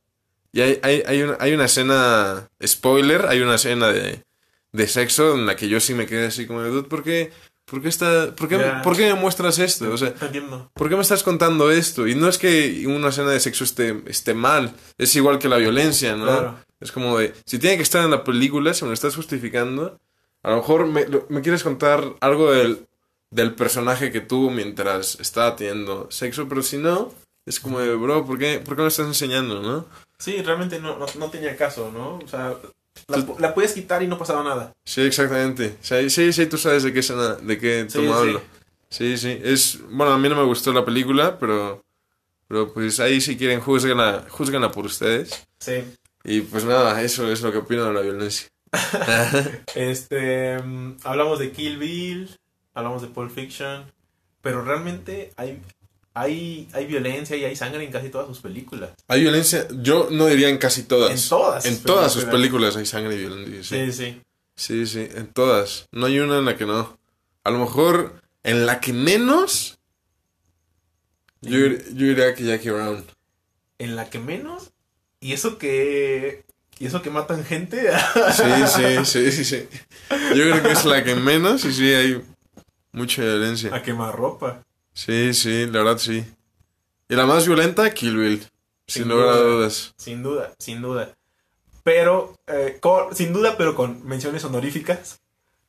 y 0.53 0.61
hay, 0.63 0.79
hay, 0.83 1.03
hay, 1.07 1.23
una, 1.23 1.37
hay 1.39 1.53
una 1.53 1.67
escena, 1.67 2.49
spoiler, 2.67 3.27
hay 3.27 3.41
una 3.41 3.57
escena 3.57 3.89
de, 3.89 4.23
de 4.73 4.89
sexo 4.89 5.35
en 5.35 5.45
la 5.45 5.55
que 5.55 5.69
yo 5.69 5.81
sí 5.81 5.93
me 5.93 6.07
quedé 6.07 6.29
así 6.29 6.47
como, 6.47 6.63
dude, 6.63 6.89
¿por 6.89 7.03
qué, 7.03 7.31
por 7.67 7.83
qué, 7.83 7.89
está, 7.89 8.35
por, 8.35 8.49
qué, 8.49 8.59
Ya. 8.59 8.81
¿por 8.83 8.97
qué 8.97 9.13
me 9.13 9.21
muestras 9.21 9.59
esto? 9.59 9.93
O 9.93 9.99
sea, 9.99 10.15
entiendo. 10.21 10.71
¿por 10.73 10.89
qué 10.89 10.95
me 10.97 11.03
estás 11.03 11.23
contando 11.23 11.71
esto? 11.71 12.07
Y 12.07 12.15
no 12.15 12.29
es 12.29 12.39
que 12.39 12.85
una 12.87 13.09
escena 13.09 13.31
de 13.31 13.41
sexo 13.41 13.65
esté, 13.65 14.03
esté 14.07 14.35
mal, 14.35 14.73
es 14.97 15.15
igual 15.17 15.39
que 15.39 15.49
la 15.49 15.57
violencia, 15.59 16.17
¿no? 16.17 16.25
Claro. 16.25 16.59
Es 16.81 16.93
como 16.93 17.19
de, 17.19 17.35
si 17.45 17.59
tiene 17.59 17.77
que 17.77 17.83
estar 17.83 18.05
en 18.05 18.11
la 18.11 18.23
película, 18.25 18.73
si 18.73 18.85
me 18.85 18.89
lo 18.89 18.95
estás 18.95 19.17
justificando, 19.17 19.99
a 20.43 20.51
lo 20.51 20.57
mejor 20.59 20.87
me, 20.87 21.07
me 21.29 21.43
quieres 21.43 21.63
contar 21.63 22.05
algo 22.21 22.53
del, 22.53 22.87
del 23.31 23.55
personaje 23.55 24.13
que 24.13 24.21
tuvo 24.21 24.51
mientras 24.51 25.19
estaba 25.21 25.57
teniendo 25.57 26.07
sexo, 26.11 26.49
pero 26.49 26.63
si 26.63 26.79
no, 26.79 27.13
es 27.47 27.61
como 27.61 27.81
de, 27.81 27.95
bro, 27.95 28.25
¿por 28.25 28.39
qué, 28.39 28.61
por 28.65 28.77
qué 28.77 28.83
me 28.83 28.89
estás 28.89 29.07
enseñando, 29.07 29.61
no? 29.63 29.87
Sí, 30.19 30.41
realmente 30.43 30.79
no, 30.79 30.99
no, 30.99 31.07
no 31.19 31.31
tenía 31.31 31.57
caso, 31.57 31.91
¿no? 31.93 32.19
O 32.25 32.29
sea, 32.29 32.55
la, 33.09 33.27
la 33.39 33.55
puedes 33.55 33.73
quitar 33.73 34.03
y 34.03 34.09
no 34.09 34.19
pasaba 34.19 34.43
nada. 34.43 34.73
Sí, 34.85 35.03
exactamente. 35.03 35.77
Sí, 35.81 36.11
sí, 36.11 36.33
sí, 36.33 36.47
tú 36.47 36.59
sabes 36.59 36.83
de 36.83 36.93
qué 36.93 37.01
escena, 37.01 37.35
de 37.35 37.59
qué 37.59 37.87
Sí, 37.89 38.01
sí. 38.01 38.37
Sí, 38.89 39.19
sí. 39.19 39.41
Es, 39.43 39.81
bueno, 39.91 40.13
a 40.13 40.19
mí 40.19 40.29
no 40.29 40.37
me 40.37 40.45
gustó 40.45 40.73
la 40.73 40.85
película, 40.85 41.39
pero, 41.39 41.85
pero 42.49 42.73
pues 42.73 43.01
ahí 43.01 43.21
si 43.21 43.37
quieren 43.37 43.61
juzguenla, 43.61 44.25
juzguenla 44.29 44.71
por 44.71 44.87
ustedes. 44.87 45.47
Sí. 45.59 45.85
Y 46.25 46.41
pues 46.43 46.65
nada, 46.65 47.01
eso 47.03 47.31
es 47.31 47.43
lo 47.43 47.53
que 47.53 47.59
opino 47.59 47.85
de 47.85 47.95
la 47.95 48.01
violencia. 48.01 48.49
Este, 49.75 50.59
mm, 50.59 50.97
hablamos 51.05 51.39
de 51.39 51.53
Kill 51.53 51.79
Bill, 51.79 52.31
hablamos 52.75 53.03
de 53.03 53.09
Pulp 53.09 53.31
Fiction, 53.31 53.85
pero 54.43 54.63
realmente 54.63 55.33
hay, 55.37 55.61
hay, 56.17 56.67
hay 56.73 56.87
violencia 56.87 57.37
y 57.37 57.45
hay 57.45 57.55
sangre 57.55 57.85
en 57.85 57.93
casi 57.93 58.09
todas 58.09 58.27
sus 58.27 58.41
películas. 58.41 58.91
Hay 59.07 59.21
violencia, 59.21 59.69
yo 59.83 60.09
no 60.11 60.27
diría 60.27 60.49
en 60.49 60.57
casi 60.57 60.85
todas. 60.85 61.11
En 61.11 61.29
todas. 61.29 61.67
En 61.67 61.75
sus 61.75 61.83
todas 61.83 62.11
sus 62.11 62.25
películas 62.25 62.75
hay 62.75 62.87
sangre 62.87 63.17
y 63.17 63.19
violencia. 63.19 63.63
Sí. 63.63 63.93
Sí, 63.93 63.93
sí. 63.93 64.23
sí, 64.57 64.87
sí, 64.87 65.09
en 65.15 65.27
todas. 65.27 65.87
No 65.93 66.07
hay 66.07 66.19
una 66.19 66.39
en 66.39 66.47
la 66.47 66.57
que 66.57 66.65
no. 66.65 66.99
A 67.45 67.51
lo 67.51 67.59
mejor 67.59 68.23
en 68.45 68.65
la 68.65 68.81
que 68.81 68.95
menos, 68.95 69.79
yo, 71.43 71.59
yo 71.59 72.07
diría 72.07 72.35
que 72.35 72.45
Jackie 72.45 72.71
Brown. 72.71 73.05
En 73.79 73.95
la 73.95 74.09
que 74.09 74.19
menos, 74.19 74.71
y 75.21 75.35
eso 75.35 75.59
que 75.59 76.45
Y 76.79 76.87
eso 76.87 77.03
que 77.03 77.11
matan 77.11 77.45
gente. 77.45 77.91
Sí, 78.33 78.43
sí, 78.67 79.05
sí, 79.05 79.33
sí, 79.33 79.45
sí. 79.45 79.69
Yo 80.35 80.45
creo 80.45 80.63
que 80.63 80.73
es 80.73 80.87
la 80.87 81.05
que 81.05 81.15
menos 81.15 81.63
y 81.67 81.75
sí 81.75 81.93
hay 81.93 82.25
mucha 82.93 83.21
violencia. 83.21 83.75
a 83.75 83.83
quemar 83.83 84.17
ropa. 84.17 84.66
Sí, 84.97 85.35
sí, 85.35 85.67
la 85.67 85.81
verdad 85.85 85.99
sí. 85.99 86.25
Y 87.09 87.15
la 87.15 87.27
más 87.27 87.47
violenta, 87.47 87.93
Kill 87.93 88.17
Bill. 88.17 88.41
Sin, 88.87 89.03
Sin 89.03 89.09
lugar 89.13 89.29
a 89.29 89.37
duda. 89.37 89.51
dudas. 89.57 89.95
Sin 89.99 90.23
duda, 90.23 90.53
sin 90.59 90.81
duda. 90.81 91.15
Pero, 91.85 92.35
eh, 92.47 92.79
con- 92.81 93.15
sin 93.15 93.33
duda, 93.33 93.57
pero 93.59 93.75
con 93.75 94.07
menciones 94.07 94.43
honoríficas 94.45 95.21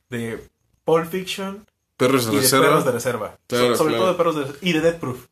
de 0.09 0.47
Pulp 0.85 1.11
Fiction 1.11 1.65
Perros 1.97 2.25
de 2.27 2.31
y 2.31 2.35
de 2.37 2.41
reserva. 2.43 2.65
Perros 2.67 2.85
de 2.85 2.91
Reserva. 2.91 3.37
Claro, 3.47 3.75
sobre 3.75 3.89
claro. 3.95 4.03
todo 4.03 4.11
de 4.13 4.17
Perros 4.17 4.35
de 4.35 4.41
Reserva. 4.41 4.59
Y 4.61 4.73
de 4.73 4.81
Death 4.81 4.99
Proof. 4.99 5.25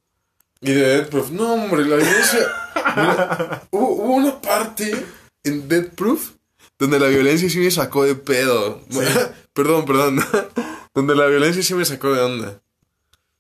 Y 0.62 0.72
de 0.74 0.82
Death 0.88 1.10
Proof. 1.10 1.30
No, 1.32 1.54
hombre, 1.54 1.86
la 1.86 1.96
violencia. 1.96 2.48
Mira, 2.98 3.64
hubo, 3.72 3.88
hubo 3.94 4.16
una 4.16 4.42
parte 4.42 5.06
en 5.44 5.68
Death 5.70 5.94
Proof 5.96 6.32
donde 6.78 7.00
la 7.00 7.08
violencia 7.08 7.50
sí 7.50 7.60
me 7.60 7.72
sacó 7.72 8.04
de 8.04 8.16
pedo. 8.16 8.82
perdón, 9.54 9.86
perdón. 9.86 10.20
donde 10.94 11.16
la 11.16 11.28
violencia 11.28 11.64
sí 11.64 11.74
me 11.74 11.86
sacó 11.86 12.14
de 12.14 12.22
onda. 12.22 12.62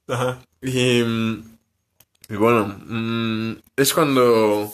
Ajá. 0.08 0.42
Y, 0.62 1.04
mm, 1.04 1.58
y 2.30 2.36
bueno, 2.36 2.68
mm, 2.86 3.58
es 3.76 3.94
cuando 3.94 4.72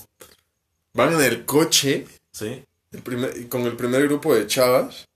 van 0.93 1.13
en 1.13 1.21
el 1.21 1.45
coche 1.45 2.05
Sí. 2.31 2.63
el 2.91 3.01
primer- 3.01 3.47
con 3.49 3.61
el 3.63 3.75
primer 3.75 4.03
grupo 4.07 4.33
de 4.35 4.47
chavas. 4.47 5.07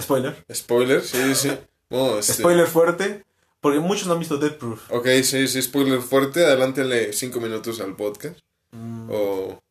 Spoiler. 0.00 0.44
Spoiler, 0.52 1.02
sí, 1.02 1.34
sí. 1.34 1.50
Este- 1.90 2.32
Spoiler 2.34 2.66
fuerte. 2.66 3.24
Porque 3.60 3.78
muchos 3.78 4.06
no 4.06 4.14
han 4.14 4.20
visto 4.20 4.38
Death 4.38 4.56
Proof. 4.56 4.90
Ok, 4.90 5.06
sí, 5.22 5.46
sí, 5.46 5.60
spoiler 5.60 6.00
fuerte. 6.00 6.46
Adelántenle 6.46 7.12
cinco 7.12 7.40
minutos 7.40 7.78
al 7.80 7.94
podcast. 7.94 8.38
Mm, 8.70 9.08
O. 9.10 9.62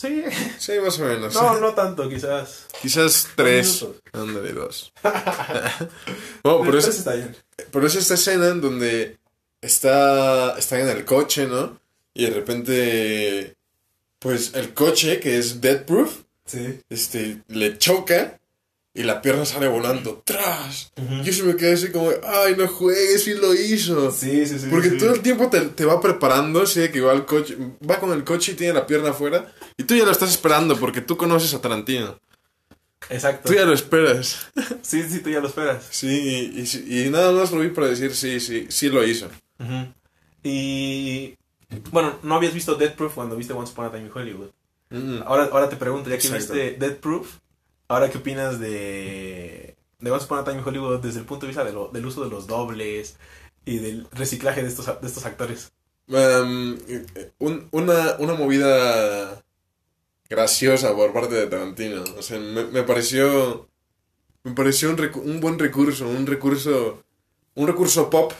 Sí. 0.00 0.24
Sí, 0.58 0.72
más 0.82 0.98
o 0.98 1.04
menos. 1.04 1.34
No, 1.34 1.60
no 1.60 1.74
tanto, 1.74 2.08
quizás. 2.08 2.64
Quizás 2.80 3.28
tres. 3.36 3.84
Ándale, 4.12 4.54
dos. 4.54 4.94
no, 6.44 6.62
pero 6.62 6.78
es, 6.78 6.88
está 6.88 7.12
bien. 7.14 7.36
pero 7.70 7.86
es 7.86 7.96
esta 7.96 8.14
escena 8.14 8.48
en 8.48 8.62
donde 8.62 9.18
está, 9.60 10.58
están 10.58 10.80
en 10.80 10.88
el 10.88 11.04
coche, 11.04 11.46
¿no? 11.46 11.78
Y 12.14 12.24
de 12.24 12.30
repente, 12.30 13.56
pues 14.18 14.54
el 14.54 14.72
coche, 14.72 15.20
que 15.20 15.36
es 15.38 15.60
Deadproof, 15.60 16.22
Sí. 16.46 16.80
este, 16.88 17.42
le 17.48 17.76
choca 17.78 18.39
y 18.94 19.02
la 19.04 19.22
pierna 19.22 19.44
sale 19.44 19.68
volando. 19.68 20.22
¡Tras! 20.24 20.92
Yo 21.24 21.32
se 21.32 21.42
me 21.44 21.54
quedé 21.56 21.74
así 21.74 21.90
como, 21.92 22.10
¡ay, 22.26 22.54
no 22.56 22.66
juegues! 22.68 23.22
Sí 23.24 23.34
lo 23.34 23.54
hizo. 23.54 24.10
Sí, 24.10 24.46
sí, 24.46 24.58
sí. 24.58 24.66
Porque 24.70 24.90
sí. 24.90 24.98
todo 24.98 25.14
el 25.14 25.20
tiempo 25.20 25.48
te, 25.48 25.60
te 25.60 25.84
va 25.84 26.00
preparando, 26.00 26.62
así 26.62 26.80
de 26.80 26.90
que 26.90 27.00
va 27.00 27.12
al 27.12 27.24
coche, 27.26 27.56
va 27.88 28.00
con 28.00 28.12
el 28.12 28.24
coche 28.24 28.52
y 28.52 28.54
tiene 28.56 28.74
la 28.74 28.86
pierna 28.86 29.10
afuera, 29.10 29.52
y 29.76 29.84
tú 29.84 29.94
ya 29.94 30.04
lo 30.04 30.10
estás 30.10 30.30
esperando 30.30 30.76
porque 30.78 31.00
tú 31.00 31.16
conoces 31.16 31.54
a 31.54 31.60
Tarantino. 31.60 32.18
Exacto. 33.08 33.48
Tú 33.48 33.54
ya 33.54 33.64
lo 33.64 33.72
esperas. 33.72 34.48
Sí, 34.82 35.02
sí, 35.08 35.20
tú 35.20 35.30
ya 35.30 35.40
lo 35.40 35.46
esperas. 35.48 35.84
Sí, 35.90 36.08
y, 36.08 36.60
y- 36.60 37.06
y 37.06 37.10
nada 37.10 37.30
más 37.32 37.52
lo 37.52 37.60
vi 37.60 37.68
para 37.68 37.86
decir, 37.88 38.14
sí, 38.14 38.40
sí, 38.40 38.66
sí 38.70 38.88
lo 38.88 39.04
hizo. 39.06 39.26
Ujú. 39.58 39.92
Y. 40.42 41.34
Bueno, 41.92 42.18
no 42.24 42.34
habías 42.34 42.52
visto 42.54 42.74
Death 42.74 42.94
Proof 42.96 43.14
cuando 43.14 43.36
viste 43.36 43.52
Once 43.52 43.72
Upon 43.72 43.86
a 43.86 43.90
Time 43.92 44.06
in 44.06 44.10
Hollywood. 44.12 44.48
Mm. 44.90 45.22
Ahora, 45.24 45.48
ahora 45.52 45.68
te 45.68 45.76
pregunto, 45.76 46.10
ya 46.10 46.18
que 46.18 46.26
Exacto. 46.26 46.54
viste 46.54 46.76
Death 46.78 46.98
Proof, 46.98 47.28
¿ahora 47.90 48.08
qué 48.10 48.18
opinas 48.18 48.58
de, 48.60 49.76
de 49.98 50.10
Once 50.10 50.24
Upon 50.26 50.38
a 50.38 50.44
Time 50.44 50.62
Hollywood 50.64 51.00
desde 51.00 51.18
el 51.20 51.26
punto 51.26 51.44
de 51.46 51.48
vista 51.48 51.64
de 51.64 51.72
lo- 51.72 51.88
del 51.92 52.06
uso 52.06 52.22
de 52.24 52.30
los 52.30 52.46
dobles 52.46 53.16
y 53.64 53.78
del 53.78 54.06
reciclaje 54.12 54.62
de 54.62 54.68
estos, 54.68 54.86
de 54.86 55.06
estos 55.06 55.26
actores? 55.26 55.72
Um, 56.08 56.76
un- 57.38 57.68
una, 57.72 58.16
una 58.18 58.34
movida 58.34 59.42
graciosa 60.28 60.94
por 60.94 61.12
parte 61.12 61.34
de 61.34 61.46
Tarantino. 61.46 62.02
O 62.18 62.22
sea, 62.22 62.38
me, 62.38 62.64
me 62.64 62.82
pareció. 62.82 63.68
Me 64.42 64.52
pareció 64.52 64.88
un, 64.90 64.96
recu- 64.96 65.22
un 65.22 65.40
buen 65.40 65.58
recurso, 65.58 66.08
un 66.08 66.26
recurso. 66.26 67.02
Un 67.54 67.66
recurso 67.66 68.08
pop, 68.10 68.32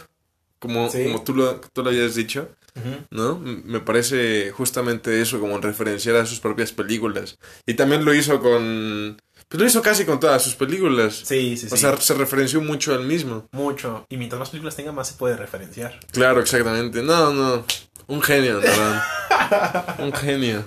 como, 0.61 0.89
Sí. 0.89 1.05
como 1.05 1.23
tú, 1.25 1.35
lo, 1.35 1.61
tú 1.61 1.83
lo 1.83 1.91
habías 1.91 2.15
dicho. 2.15 2.49
¿no? 3.11 3.39
Me 3.41 3.81
parece 3.81 4.53
justamente 4.53 5.21
eso, 5.21 5.41
como 5.41 5.59
referenciar 5.59 6.15
a 6.17 6.25
sus 6.25 6.39
propias 6.41 6.71
películas. 6.73 7.37
Y 7.67 7.75
también 7.75 8.05
lo 8.05 8.15
hizo 8.15 8.41
con... 8.41 9.21
Pues 9.51 9.61
lo 9.61 9.67
hizo 9.67 9.83
casi 9.83 10.05
con 10.05 10.21
todas 10.21 10.43
sus 10.43 10.55
películas. 10.55 11.23
Sí, 11.25 11.57
sí, 11.57 11.69
sí. 11.69 11.75
O 11.75 11.77
sea, 11.77 11.97
se 12.01 12.15
referenció 12.15 12.61
mucho 12.61 12.95
al 12.95 13.05
mismo. 13.05 13.49
mucho. 13.51 14.07
Y 14.09 14.17
mientras 14.17 14.39
más 14.39 14.51
películas 14.51 14.77
tenga, 14.77 14.93
más 14.93 15.09
se 15.09 15.15
puede 15.15 15.37
referenciar. 15.37 15.99
Claro, 16.13 16.41
exactamente. 16.41 17.03
No, 17.03 17.33
no. 17.33 17.65
Un 18.07 18.23
genio, 18.23 18.61
¿verdad? 18.61 19.03
Un 19.99 20.13
genio. 20.13 20.65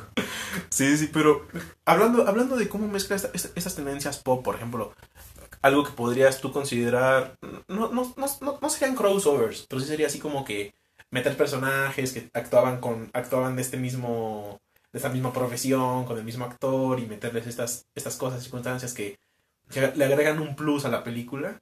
Sí, 0.69 0.97
sí, 0.97 1.09
pero 1.11 1.47
hablando, 1.85 2.27
hablando 2.27 2.57
de 2.57 2.67
cómo 2.67 2.87
mezcla 2.87 3.15
esta- 3.15 3.31
esta- 3.33 3.49
estas 3.55 3.75
tendencias 3.75 4.17
pop, 4.17 4.43
por 4.43 4.55
ejemplo, 4.55 4.93
algo 5.61 5.83
que 5.85 5.91
podrías 5.91 6.41
tú 6.41 6.51
considerar, 6.51 7.35
no, 7.69 7.89
no, 7.89 8.13
no, 8.17 8.27
no, 8.41 8.59
no 8.61 8.69
serían 8.69 8.95
crossovers, 8.95 9.65
pero 9.69 9.79
sí 9.81 9.87
sería 9.87 10.07
así 10.07 10.19
como 10.19 10.43
que 10.45 10.73
meter 11.09 11.37
personajes 11.37 12.11
que 12.11 12.29
actuaban 12.33 12.79
con, 12.81 13.09
actuaban 13.13 13.55
de 13.55 13.61
este 13.61 13.77
mismo, 13.77 14.59
de 14.93 14.97
esta 14.99 15.09
misma 15.09 15.33
profesión, 15.33 16.05
con 16.05 16.17
el 16.17 16.23
mismo 16.23 16.45
actor 16.45 16.99
y 16.99 17.05
meterles 17.07 17.47
estas, 17.47 17.85
estas 17.95 18.15
cosas, 18.15 18.41
circunstancias 18.43 18.93
que, 18.93 19.17
que 19.71 19.91
le 19.95 20.05
agregan 20.05 20.39
un 20.39 20.55
plus 20.55 20.85
a 20.85 20.89
la 20.89 21.03
película. 21.03 21.59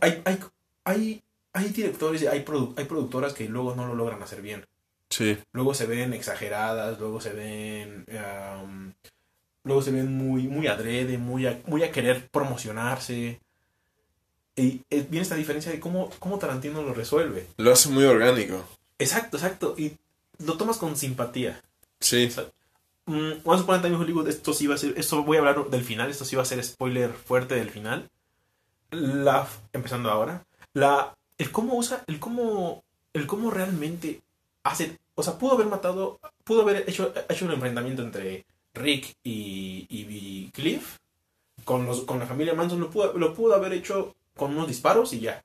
Hay, 0.00 0.20
hay, 0.26 0.38
hay, 0.84 1.22
hay 1.52 1.68
directores 1.70 2.20
y 2.22 2.26
hay, 2.26 2.44
produ- 2.44 2.74
hay 2.76 2.84
productoras 2.86 3.32
que 3.32 3.48
luego 3.48 3.74
no 3.74 3.86
lo 3.86 3.94
logran 3.94 4.22
hacer 4.22 4.42
bien 4.42 4.64
Sí. 5.10 5.38
luego 5.52 5.74
se 5.74 5.86
ven 5.86 6.12
exageradas, 6.12 6.98
luego 6.98 7.20
se 7.20 7.32
ven 7.32 8.04
luego 9.62 9.80
se 9.82 9.92
ven 9.92 10.12
muy 10.16 10.48
muy 10.48 10.66
adrede, 10.66 11.18
muy 11.18 11.46
a, 11.46 11.60
muy 11.66 11.84
a 11.84 11.92
querer 11.92 12.28
promocionarse. 12.28 13.38
Y 14.56 14.82
es 14.90 15.08
bien 15.10 15.22
esta 15.22 15.34
diferencia 15.36 15.70
de 15.72 15.80
cómo, 15.80 16.10
cómo 16.18 16.38
Tarantino 16.38 16.82
lo 16.82 16.94
resuelve. 16.94 17.46
Lo 17.58 17.72
hace 17.72 17.88
muy 17.90 18.04
orgánico. 18.04 18.64
Exacto, 18.98 19.36
exacto. 19.36 19.74
Y 19.78 19.96
lo 20.38 20.56
tomas 20.56 20.76
con 20.78 20.96
simpatía. 20.96 21.60
Sí. 22.00 22.30
Mm, 23.06 23.32
Once 23.44 23.62
Upon 23.62 23.78
a 23.78 23.82
Time 23.82 23.94
in 23.94 24.00
Hollywood, 24.00 24.28
esto 24.28 24.52
sí 24.52 24.66
va 24.66 24.76
a 24.76 24.78
ser, 24.78 24.94
esto 24.96 25.22
voy 25.22 25.36
a 25.36 25.40
hablar 25.40 25.68
del 25.68 25.84
final, 25.84 26.10
esto 26.10 26.24
sí 26.24 26.36
va 26.36 26.42
a 26.42 26.46
ser 26.46 26.62
spoiler 26.64 27.12
fuerte 27.12 27.54
del 27.54 27.70
final. 27.70 28.10
La, 28.90 29.48
empezando 29.72 30.10
ahora, 30.10 30.44
la, 30.72 31.14
el 31.36 31.50
cómo 31.50 31.74
usa, 31.74 32.04
el 32.06 32.18
cómo, 32.20 32.84
el 33.12 33.26
cómo 33.26 33.50
realmente 33.50 34.22
hace, 34.62 34.98
o 35.14 35.22
sea, 35.22 35.38
pudo 35.38 35.54
haber 35.54 35.66
matado, 35.66 36.20
pudo 36.44 36.62
haber 36.62 36.88
hecho, 36.88 37.12
hecho 37.28 37.44
un 37.44 37.52
enfrentamiento 37.52 38.02
entre 38.02 38.46
Rick 38.72 39.16
y, 39.22 39.86
y, 39.88 40.06
y 40.08 40.50
Cliff 40.52 40.98
con 41.64 41.86
los, 41.86 42.02
con 42.02 42.18
la 42.18 42.26
familia 42.26 42.54
Manson, 42.54 42.80
lo 42.80 42.90
pudo, 42.90 43.12
lo 43.14 43.34
pudo 43.34 43.54
haber 43.54 43.72
hecho 43.72 44.14
con 44.36 44.52
unos 44.52 44.68
disparos 44.68 45.12
y 45.12 45.20
ya. 45.20 45.44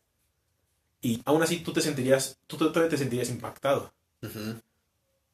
Y 1.01 1.21
aún 1.25 1.41
así 1.41 1.59
tú 1.59 1.71
te 1.71 1.81
sentirías, 1.81 2.37
tú 2.45 2.57
todavía 2.57 2.89
te 2.89 2.97
sentirías 2.97 3.29
impactado. 3.29 3.91
Ujú. 4.21 4.59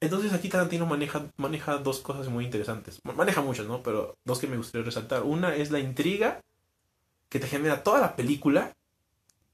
Entonces 0.01 0.33
aquí 0.33 0.49
Tarantino 0.49 0.85
maneja, 0.85 1.25
maneja 1.37 1.77
dos 1.77 1.99
cosas 1.99 2.27
muy 2.27 2.43
interesantes. 2.45 2.99
Ma- 3.03 3.13
Maneja 3.13 3.41
muchas, 3.41 3.65
¿no? 3.65 3.81
Pero 3.81 4.15
dos 4.25 4.39
que 4.39 4.47
me 4.47 4.57
gustaría 4.57 4.85
resaltar. 4.85 5.23
Una 5.23 5.55
es 5.55 5.71
la 5.71 5.79
intriga 5.79 6.41
que 7.29 7.39
te 7.39 7.47
genera 7.47 7.83
toda 7.83 7.99
la 7.99 8.15
película. 8.15 8.73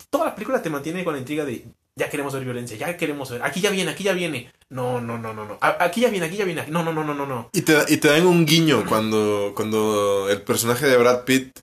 Toda 0.09 0.25
la 0.25 0.35
película 0.35 0.61
te 0.61 0.69
mantiene 0.69 1.03
con 1.03 1.13
la 1.13 1.19
intriga 1.19 1.45
de 1.45 1.65
ya 1.95 2.09
queremos 2.09 2.33
ver 2.33 2.43
violencia, 2.43 2.75
ya 2.77 2.97
queremos 2.97 3.29
ver. 3.29 3.43
Aquí 3.43 3.61
ya 3.61 3.69
viene, 3.69 3.91
aquí 3.91 4.03
ya 4.03 4.13
viene. 4.13 4.51
No, 4.69 4.99
no, 4.99 5.17
no, 5.17 5.33
no, 5.33 5.45
no. 5.45 5.57
Aquí 5.61 6.01
ya 6.01 6.09
viene, 6.09 6.25
aquí 6.25 6.37
ya 6.37 6.45
viene. 6.45 6.65
No, 6.67 6.83
no, 6.83 6.91
no, 6.91 7.03
no, 7.03 7.13
no, 7.13 7.25
no. 7.25 7.49
Y 7.53 7.61
te, 7.61 7.77
y 7.87 7.97
te 7.97 8.07
dan 8.07 8.25
un 8.25 8.45
guiño 8.45 8.85
cuando, 8.87 9.53
cuando 9.55 10.27
el 10.29 10.41
personaje 10.41 10.87
de 10.87 10.97
Brad 10.97 11.23
Pitt 11.25 11.59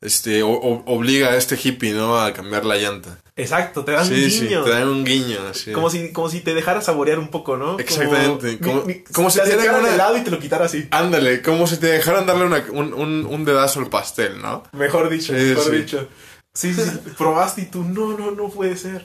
este, 0.00 0.42
o- 0.42 0.50
obliga 0.86 1.28
a 1.30 1.36
este 1.36 1.58
hippie, 1.62 1.92
¿no? 1.92 2.18
A 2.18 2.32
cambiar 2.32 2.64
la 2.64 2.76
llanta. 2.76 3.18
Exacto, 3.36 3.84
te 3.84 3.90
dan 3.92 4.06
Sí, 4.06 4.14
un 4.24 4.30
sí, 4.30 4.40
guiño. 4.46 4.62
te 4.64 4.70
dan 4.70 4.86
un 4.88 5.04
guiño. 5.04 5.38
Así. 5.50 5.72
Como 5.72 5.90
si, 5.90 6.12
como 6.12 6.28
si 6.28 6.40
te 6.40 6.54
dejara 6.54 6.80
saborear 6.80 7.18
un 7.18 7.28
poco, 7.28 7.56
¿no? 7.56 7.78
Exactamente, 7.80 8.58
como- 8.60 8.82
mi- 8.84 8.94
mi- 8.94 9.00
como 9.12 9.28
si 9.28 9.40
te 9.40 9.56
dieran 9.58 9.84
el 9.84 9.94
helado 9.94 10.16
y 10.16 10.20
te 10.22 10.30
lo 10.30 10.38
quitara 10.38 10.66
así. 10.66 10.86
Ándale, 10.92 11.42
como 11.42 11.66
si 11.66 11.78
te 11.78 11.88
dejaran 11.88 12.26
darle 12.26 12.44
una- 12.44 12.64
un, 12.70 12.94
un, 12.94 13.26
un 13.26 13.44
dedazo 13.44 13.80
al 13.80 13.88
pastel, 13.88 14.40
¿no? 14.40 14.62
Mejor 14.72 15.08
dicho, 15.10 15.32
Sí, 15.36 15.40
mejor 15.42 15.64
sí. 15.64 15.70
dicho. 15.76 16.08
Sí, 16.52 16.72
sí, 16.72 16.82
sí, 16.82 16.98
probaste 17.18 17.62
y 17.62 17.66
tú, 17.66 17.82
no, 17.82 18.16
no, 18.16 18.30
no 18.30 18.48
puede 18.50 18.76
ser. 18.76 19.04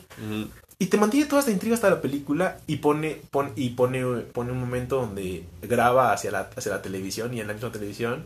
Y 0.77 0.85
te 0.85 0.97
mantiene 0.97 1.25
toda 1.25 1.39
esta 1.39 1.51
intriga 1.51 1.73
hasta 1.73 1.89
la 1.89 1.99
película 1.99 2.59
y 2.67 2.75
pone, 2.77 3.19
pon- 3.31 3.51
y 3.55 3.71
pone, 3.71 4.05
pone 4.31 4.51
un 4.51 4.59
momento 4.59 4.97
donde 4.97 5.43
graba 5.63 6.13
hacia 6.13 6.29
la, 6.29 6.49
hacia 6.55 6.71
la 6.71 6.81
televisión 6.83 7.33
y 7.33 7.41
en 7.41 7.47
la 7.47 7.53
misma 7.53 7.71
televisión. 7.71 8.25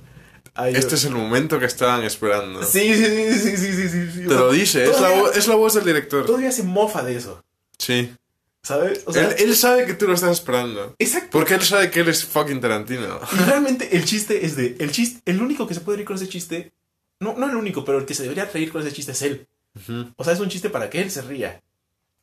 Hay- 0.56 0.76
Este 0.76 0.96
es 0.96 1.06
el 1.06 1.13
momento 1.13 1.60
que 1.60 1.66
estaban 1.66 2.04
esperando. 2.04 2.63
Sí, 2.63 2.94
sí, 2.96 3.06
sí, 3.06 3.39
sí, 3.39 3.58
sí, 3.58 3.74
sí, 3.74 3.89
sí, 3.89 4.12
sí. 4.13 4.20
Te 4.28 4.34
lo 4.36 4.52
dice, 4.52 4.84
es 4.84 4.89
la, 4.92 4.96
todavía- 5.10 5.22
vo- 5.24 5.32
es 5.36 5.48
la 5.48 5.56
voz 5.56 5.74
del 5.74 5.86
director. 5.86 6.26
Todavía 6.26 6.52
se 6.52 6.63
mofa 6.63 7.04
de 7.04 7.16
eso, 7.16 7.44
Sí. 7.78 8.13
¿sabes? 8.62 9.02
O 9.06 9.13
sea, 9.13 9.30
él, 9.30 9.36
él 9.39 9.56
sabe 9.56 9.86
que 9.86 9.94
tú 9.94 10.08
lo 10.08 10.13
estás 10.13 10.32
esperando. 10.32 10.96
exacto. 11.00 11.30
Porque 11.32 11.56
él 11.56 11.62
sabe 11.62 11.89
que 11.92 12.02
él 12.02 12.10
es 12.10 12.24
fucking 12.26 12.62
Tarantino. 12.62 13.20
Y 13.34 13.36
realmente 13.44 13.96
el 13.98 14.06
chiste 14.06 14.46
es 14.46 14.56
de. 14.56 14.76
El 14.80 14.92
chiste, 14.92 15.22
el 15.26 15.42
único 15.42 15.68
que 15.68 15.74
se 15.74 15.82
puede 15.82 15.98
reír 15.98 16.08
con 16.08 16.16
ese 16.16 16.28
chiste. 16.30 16.72
No, 17.20 17.36
no 17.38 17.50
el 17.50 17.56
único, 17.56 17.84
pero 17.86 17.98
el 18.00 18.06
que 18.06 18.13
se 18.16 18.24
debería 18.24 18.46
reír 18.46 18.72
con 18.72 18.82
ese 18.82 18.92
chiste 18.94 19.12
es 19.13 19.22
él. 19.22 19.48
Ujú. 19.76 20.12
O 20.18 20.24
sea, 20.24 20.34
es 20.34 20.39
un 20.39 20.50
chiste 20.50 20.70
para 20.70 20.89
que 20.89 21.02
él 21.02 21.10
se 21.10 21.22
ría. 21.22 21.62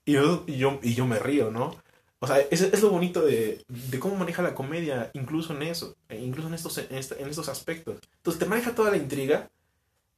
Y 0.05 0.13
yo, 0.13 0.45
y 0.47 0.57
yo, 0.57 0.79
y 0.83 0.95
yo 0.95 1.07
me 1.07 1.19
río, 1.19 1.51
¿no? 1.51 1.77
O 2.23 2.27
sea, 2.27 2.39
es, 2.41 2.61
es 2.61 2.83
lo 2.83 2.91
bonito 2.91 3.23
de, 3.23 3.65
de 3.69 3.99
cómo 3.99 4.17
maneja 4.17 4.43
la 4.43 4.55
comedia, 4.55 5.11
incluso 5.15 5.55
en 5.55 5.63
eso, 5.63 5.97
e 6.09 6.19
incluso 6.21 6.49
en 6.49 6.55
estos, 6.55 6.79
en, 6.79 6.95
esta- 6.97 7.17
en 7.17 7.29
estos 7.29 7.49
aspectos. 7.49 7.99
Entonces 8.19 8.39
te 8.41 8.47
maneja 8.47 8.75
toda 8.75 8.91
la 8.91 8.99
intriga 8.99 9.51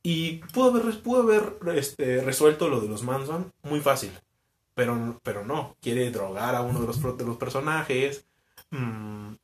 y 0.02 0.38
pudo 0.52 0.70
haber, 0.70 1.02
pudo 1.02 1.22
haber 1.22 1.76
este, 1.78 2.22
resuelto 2.22 2.68
lo 2.68 2.80
de 2.80 2.88
los 2.88 3.02
Manson 3.04 3.52
muy 3.62 3.80
fácil. 3.80 4.10
Pero, 4.74 5.20
pero 5.22 5.44
no, 5.44 5.76
quiere 5.80 6.10
drogar 6.10 6.54
a 6.54 6.62
uno 6.62 6.80
de 6.80 6.86
los, 6.86 7.18
de 7.18 7.24
los 7.26 7.36
personajes, 7.36 8.24
mm, 8.70 9.34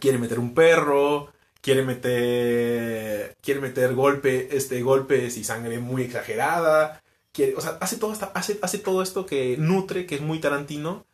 quiere 0.00 0.18
meter 0.18 0.38
un 0.38 0.54
perro, 0.54 1.32
quiere 1.60 1.82
meter, 1.82 3.36
quiere 3.42 3.60
meter 3.60 3.94
golpe, 3.94 4.56
este, 4.56 4.82
golpes 4.82 5.36
y 5.36 5.44
sangre 5.44 5.78
muy 5.78 6.02
exagerada. 6.02 7.02
Quiere, 7.32 7.54
o 7.56 7.60
sea, 7.60 7.78
hace 7.80 7.96
todo, 7.98 8.12
esta- 8.12 8.32
hace, 8.34 8.58
hace 8.62 8.78
todo 8.78 9.02
esto 9.02 9.26
que 9.26 9.56
nutre, 9.58 10.06
que 10.06 10.16
es 10.16 10.20
muy 10.20 10.38
Tarantino, 10.40 11.06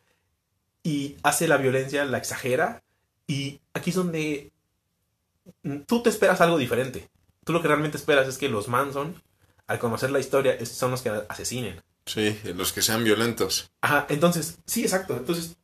y 0.83 1.15
hace 1.23 1.47
la 1.47 1.57
violencia, 1.57 2.05
la 2.05 2.17
exagera. 2.17 2.83
Y 3.25 3.61
aquí 3.73 3.91
es 3.91 3.95
donde 3.95 4.51
mm, 5.63 5.77
tú 5.87 6.03
te 6.03 6.09
esperas 6.09 6.41
algo 6.41 6.57
diferente. 6.57 7.09
Tú 7.45 7.53
lo 7.53 7.61
que 7.61 7.67
realmente 7.67 7.97
esperas 7.97 8.27
es 8.27 8.37
que 8.37 8.49
los 8.49 8.67
Manson, 8.67 9.21
al 9.67 9.79
conocer 9.79 10.11
la 10.11 10.19
historia, 10.19 10.63
son 10.65 10.91
los 10.91 11.01
que 11.01 11.09
asesinen. 11.29 11.81
Sí, 12.05 12.37
los 12.55 12.73
que 12.73 12.81
sean 12.81 13.03
violentos. 13.03 13.71
Ajá, 13.81 14.05
entonces, 14.09 14.57
sí, 14.65 14.83
exacto. 14.83 15.15
Entonces, 15.15 15.55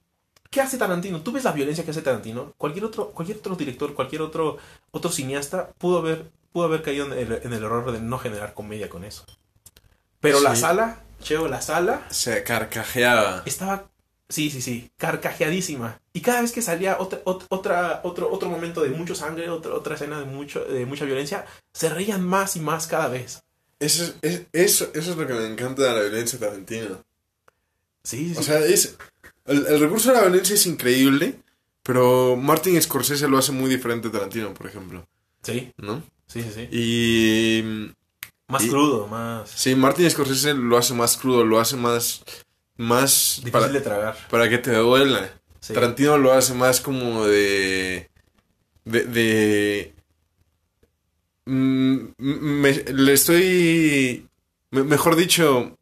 ¿qué 0.49 0.61
hace 0.61 0.77
Tarantino? 0.77 1.21
Tú 1.21 1.31
ves 1.33 1.43
la 1.43 1.51
violencia 1.51 1.83
que 1.83 1.91
hace 1.91 2.01
Tarantino. 2.01 2.53
Cualquier 2.57 2.85
otro, 2.85 3.11
cualquier 3.11 3.39
otro 3.39 3.55
director, 3.55 3.93
cualquier 3.93 4.21
otro, 4.21 4.57
otro 4.91 5.11
cineasta 5.11 5.71
pudo 5.77 5.99
haber, 5.99 6.31
pudo 6.53 6.65
haber 6.65 6.81
caído 6.81 7.05
en 7.07 7.13
el, 7.13 7.41
en 7.43 7.53
el 7.53 7.63
error 7.63 7.91
de 7.91 7.99
no 7.99 8.19
generar 8.19 8.53
comedia 8.53 8.89
con 8.89 9.03
eso. 9.03 9.25
Pero 10.21 10.39
la 10.41 10.55
sala, 10.55 11.01
Cheo, 11.21 11.47
la 11.47 11.61
sala 11.61 12.05
Se 12.09 12.43
carcajeaba. 12.43 13.43
estaba, 13.45 13.89
sí, 14.29 14.49
sí, 14.49 14.61
sí, 14.61 14.89
carcajeadísima. 14.97 15.99
Y 16.13 16.21
cada 16.21 16.41
vez 16.41 16.51
que 16.51 16.61
salía 16.61 16.97
otra, 16.99 17.23
ot- 17.25 17.45
otra, 17.49 18.01
otro, 18.03 18.31
otro 18.31 18.49
momento 18.49 18.81
de 18.81 18.89
mucho 18.89 19.15
sangre, 19.15 19.49
otra, 19.49 19.73
otra 19.73 19.95
escena 19.95 20.19
de, 20.19 20.25
mucho, 20.25 20.63
de 20.65 20.85
mucha 20.85 21.05
violencia, 21.05 21.45
se 21.73 21.89
reían 21.89 22.25
más 22.25 22.55
y 22.55 22.59
más 22.59 22.87
cada 22.87 23.07
vez. 23.07 23.41
Eso 23.79 24.03
es, 24.03 24.15
es- 24.21 24.41
eso, 24.53 24.91
eso 24.93 25.11
es 25.11 25.17
lo 25.17 25.25
que 25.27 25.33
me 25.33 25.45
encanta 25.47 25.83
de 25.83 25.93
la 25.93 26.01
violencia 26.01 26.37
tarantina. 26.39 27.01
Sí, 28.03 28.29
sí, 28.29 28.33
sí. 28.35 28.39
O 28.39 28.43
sea, 28.43 28.59
es. 28.59 28.97
El, 29.45 29.65
el 29.65 29.79
recurso 29.79 30.09
de 30.09 30.15
la 30.15 30.21
violencia 30.23 30.53
es 30.55 30.65
increíble, 30.67 31.39
pero 31.83 32.35
Martin 32.35 32.81
Scorsese 32.81 33.27
lo 33.27 33.37
hace 33.37 33.51
muy 33.51 33.69
diferente 33.69 34.07
a 34.07 34.11
Tarantino, 34.11 34.53
por 34.53 34.67
ejemplo. 34.67 35.05
sí, 35.41 35.71
¿No? 35.77 36.03
sí, 36.27 36.41
sí, 36.43 36.49
sí. 36.53 36.67
Y. 36.71 37.91
Más 38.47 38.63
y- 38.63 38.69
crudo, 38.69 39.07
más 39.07 39.49
Sí, 39.51 39.75
Martin 39.75 40.09
Scorsese 40.09 40.53
lo 40.55 40.77
hace 40.77 40.93
más 40.93 41.17
crudo, 41.17 41.43
lo 41.45 41.59
hace 41.59 41.75
más. 41.77 42.23
Más. 42.79 43.35
difícil 43.43 43.51
Para, 43.51 43.67
de 43.67 43.81
tragar. 43.81 44.17
para 44.31 44.49
que 44.49 44.57
te 44.57 44.73
duela. 44.73 45.29
Sí. 45.59 45.73
Tarantino 45.73 46.17
lo 46.17 46.31
hace 46.33 46.53
más 46.53 46.79
como 46.81 47.25
de. 47.27 48.09
De. 48.85 49.03
de 49.03 49.93
mm, 51.45 51.97
me- 52.17 52.83
le 52.93 53.13
estoy. 53.13 54.25
me- 54.71 54.83
mejor 54.83 55.15
dicho. 55.15 55.77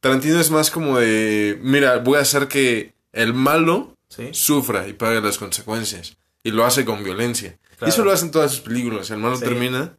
Tarantino 0.00 0.40
es 0.40 0.50
más 0.50 0.70
como 0.70 0.98
de. 0.98 1.58
Mira, 1.62 1.98
voy 1.98 2.18
a 2.18 2.22
hacer 2.22 2.48
que 2.48 2.92
el 3.12 3.32
malo 3.34 3.94
Sí, 4.08 4.28
sufra 4.32 4.86
y 4.88 4.92
pague 4.92 5.20
las 5.20 5.38
consecuencias. 5.38 6.16
Y 6.42 6.50
lo 6.50 6.64
hace 6.64 6.84
con 6.84 7.02
violencia. 7.02 7.58
Y 7.84 7.88
eso 7.88 8.04
lo 8.04 8.12
hacen 8.12 8.30
todas 8.30 8.52
sus 8.52 8.60
películas. 8.60 9.10
El 9.10 9.18
malo 9.18 9.36
Sí. 9.36 9.44
termina. 9.44 9.96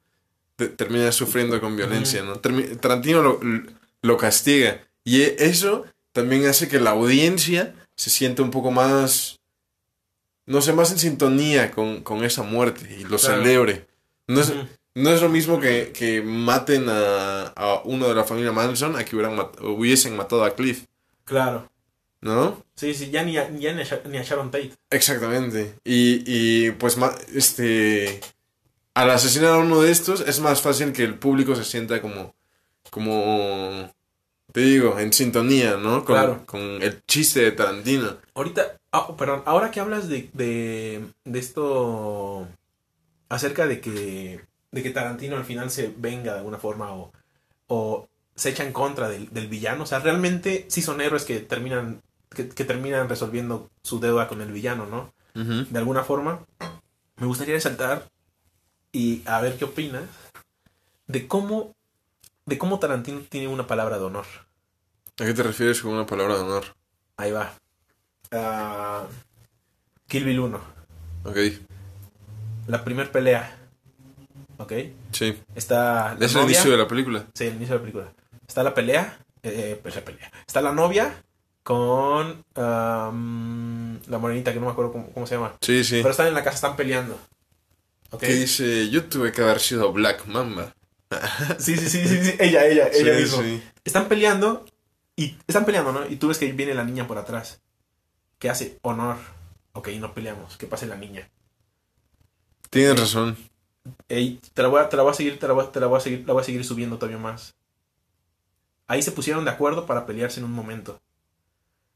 te- 0.56 0.69
termina 0.69 1.12
sufriendo 1.12 1.62
con 1.62 1.78
violencia, 1.78 2.23
¿no? 2.23 2.41
Termi- 2.41 2.80
Tarantino 2.80 3.21
lo, 3.21 3.39
lo 4.02 4.17
castiga. 4.17 4.82
Y 5.08 5.22
e- 5.22 5.36
eso 5.39 5.86
también 6.12 6.46
hace 6.48 6.67
que 6.67 6.82
la 6.82 6.89
audiencia 6.91 7.74
se 7.96 8.10
sienta 8.10 8.41
un 8.43 8.52
poco 8.52 8.72
más. 8.72 9.39
No 10.46 10.62
sé, 10.62 10.74
más 10.74 10.91
en 10.91 11.00
sintonía 11.00 11.72
con, 11.72 12.02
con 12.04 12.24
esa 12.26 12.43
muerte 12.43 12.93
y 13.00 13.04
lo 13.04 13.17
Claro. 13.17 13.41
celebre. 13.43 13.88
No 14.28 14.41
es, 14.41 14.52
no 14.96 15.10
es 15.12 15.22
lo 15.22 15.30
mismo 15.30 15.60
que, 15.62 15.93
que 15.93 16.22
maten 16.22 16.88
a, 16.89 17.48
a 17.56 17.82
uno 17.86 18.08
de 18.10 18.15
la 18.15 18.26
familia 18.26 18.52
Manson 18.52 18.98
a 18.98 19.06
que 19.06 19.15
hubieran 19.15 19.36
mat- 19.38 19.60
hubiesen 19.62 20.15
matado 20.17 20.43
a 20.43 20.54
Cliff, 20.56 20.84
Claro. 21.24 21.70
¿no? 22.22 22.62
Sí, 22.76 22.93
sí, 22.93 23.10
ya 23.10 23.24
ni 23.24 23.38
a, 23.38 23.50
ya 23.58 23.72
ni 23.74 23.82
a, 23.82 23.86
Sha- 23.86 24.02
ni 24.10 24.17
a 24.17 24.24
Sharon 24.24 24.52
Tate. 24.52 24.74
Exactamente. 24.89 25.76
Y, 25.86 26.24
y 26.26 26.72
pues 26.72 26.98
este 27.34 28.20
al 28.93 29.10
asesinar 29.12 29.52
a 29.52 29.58
uno 29.60 29.82
de 29.82 29.91
estos 29.91 30.22
es 30.22 30.39
más 30.41 30.62
fácil 30.62 30.91
que 30.91 31.04
el 31.04 31.15
público 31.20 31.56
se 31.56 31.63
sienta 31.63 32.02
como 32.02 32.36
como 32.89 33.89
te 34.58 34.63
digo, 34.63 34.98
en 34.98 35.13
sintonía, 35.13 35.78
¿no? 35.78 36.04
Con, 36.04 36.15
Claro. 36.15 36.43
con 36.48 36.60
el 36.82 37.04
chiste 37.06 37.41
de 37.41 37.52
Tarantino. 37.52 38.17
Ahorita, 38.34 38.78
ah, 38.91 39.15
perdón, 39.15 39.43
ahora 39.46 39.70
que 39.70 39.80
hablas 39.80 40.10
de, 40.10 40.32
de, 40.34 41.06
de 41.26 41.39
esto 41.39 42.48
acerca 43.30 43.67
de 43.67 43.80
que, 43.80 44.41
de 44.72 44.82
que 44.82 44.89
Tarantino 44.89 45.38
al 45.38 45.46
final 45.46 45.70
se 45.70 45.93
venga 45.96 46.32
de 46.34 46.39
alguna 46.39 46.58
forma 46.58 46.91
o, 46.91 47.12
o 47.67 48.08
se 48.34 48.50
echa 48.50 48.63
en 48.63 48.74
contra 48.74 49.10
del, 49.10 49.32
del 49.32 49.48
villano, 49.48 49.84
o 49.84 49.86
sea, 49.86 50.00
realmente 50.00 50.65
sí 50.70 50.82
son 50.82 51.02
héroes 51.02 51.24
que 51.24 51.39
terminan, 51.39 52.02
que, 52.36 52.50
que 52.50 52.65
terminan 52.65 53.10
resolviendo 53.10 53.70
su 53.84 54.00
deuda 54.00 54.28
con 54.28 54.41
el 54.41 54.52
villano, 54.52 54.88
¿no? 54.88 55.13
De 55.36 55.78
alguna 55.78 56.04
forma, 56.04 56.48
me 57.17 57.28
gustaría 57.28 57.54
resaltar 57.54 58.10
y 58.91 59.22
a 59.28 59.39
ver 59.39 59.56
qué 59.56 59.65
opinas 59.65 60.06
de 61.06 61.28
cómo, 61.28 61.76
de 62.48 62.58
cómo 62.58 62.80
Tarantino 62.80 63.22
tiene 63.30 63.48
una 63.48 63.67
palabra 63.67 64.00
de 64.00 64.06
honor. 64.06 64.26
¿A 65.19 65.25
qué 65.25 65.34
te 65.34 65.43
refieres 65.43 65.82
con 65.82 65.93
una 65.93 66.06
palabra 66.06 66.36
de 66.36 66.41
honor? 66.41 66.63
Ahí 67.17 67.32
va. 67.32 67.53
Ah, 68.32 69.06
Kill 70.08 70.23
Bill 70.25 70.39
1. 70.39 70.62
Ok, 71.25 71.38
La 72.67 72.84
primer 72.84 73.12
pelea. 73.12 73.53
¿Ok? 74.58 74.73
sí. 75.12 75.38
Está 75.56 76.15
la 76.17 76.25
Es 76.25 76.36
el 76.36 76.43
inicio 76.43 76.71
de 76.71 76.77
la 76.77 76.88
película. 76.88 77.25
Sí, 77.34 77.45
el 77.45 77.56
inicio 77.56 77.73
de 77.75 77.80
la 77.80 77.82
película. 77.82 78.13
Está 78.47 78.63
la 78.63 78.73
pelea. 78.73 79.17
Eh, 79.43 79.80
pues 79.82 79.95
la 79.95 80.01
pelea. 80.06 80.32
Está 80.45 80.62
la 80.62 80.71
novia 80.71 81.23
con 81.63 82.43
la 82.56 83.10
morenita 84.19 84.53
que 84.53 84.60
no 84.60 84.67
me 84.67 84.71
acuerdo 84.71 84.91
cómo, 84.93 85.10
cómo 85.12 85.27
se 85.27 85.36
llama. 85.36 85.53
Sí, 85.62 85.84
sí. 85.84 85.97
Pero 85.97 86.12
están 86.12 86.27
en 86.27 86.34
la 86.34 86.43
casa, 86.43 86.56
están 86.56 86.75
peleando. 86.75 87.19
¿Ok? 88.12 88.21
Que 88.21 88.34
dice, 88.34 88.89
yo 88.89 89.03
tuve 89.06 89.32
que 89.32 89.41
haber 89.41 89.60
sido 89.60 89.91
Black 89.91 90.25
Mamba. 90.27 90.73
Sí, 91.60 91.75
sí, 91.77 91.89
sí, 91.89 92.08
sí, 92.08 92.23
sí. 92.23 92.36
Ella, 92.39 92.65
ella, 92.65 92.89
ella 92.93 93.15
Sí, 93.15 93.21
mismo. 93.21 93.41
sí. 93.41 93.63
Están 93.86 94.08
peleando 94.08 94.65
y 95.17 95.38
están 95.47 95.65
peleando, 95.65 95.91
¿no? 95.91 96.08
Y 96.08 96.15
tú 96.15 96.30
ves 96.30 96.38
que 96.38 96.49
viene 96.53 96.73
la 96.73 96.86
niña 96.86 97.06
por 97.08 97.17
atrás. 97.17 97.60
¿Qué 98.39 98.49
hace? 98.49 98.80
Honor. 98.84 99.17
Ok, 99.73 99.89
no 99.99 100.13
peleamos. 100.13 100.56
Que 100.58 100.67
pase 100.67 100.86
la 100.88 100.95
niña. 100.95 101.30
Tienes 102.69 102.99
razón. 102.99 103.38
Ey, 104.10 104.39
te 104.53 104.62
la 104.62 104.67
voy 104.67 104.82
a, 104.82 104.89
te 104.89 104.95
la 104.97 105.03
voy 105.03 105.12
a 105.12 105.15
seguir, 105.15 105.39
te 105.39 105.47
la 105.47 105.53
voy, 105.53 105.65
a- 105.65 105.71
te 105.71 105.80
la 105.80 105.88
voy 105.88 105.97
a 105.97 106.01
seguir, 106.01 106.23
la 106.27 106.34
voy 106.34 106.41
a 106.41 106.45
seguir 106.45 106.63
subiendo 106.63 106.97
todavía 106.97 107.17
más. 107.17 107.56
Ahí 108.88 109.01
se 109.01 109.12
pusieron 109.12 109.43
de 109.45 109.51
acuerdo 109.51 109.86
para 109.86 110.06
pelearse 110.06 110.39
en 110.39 110.45
un 110.45 110.53
momento. 110.53 110.99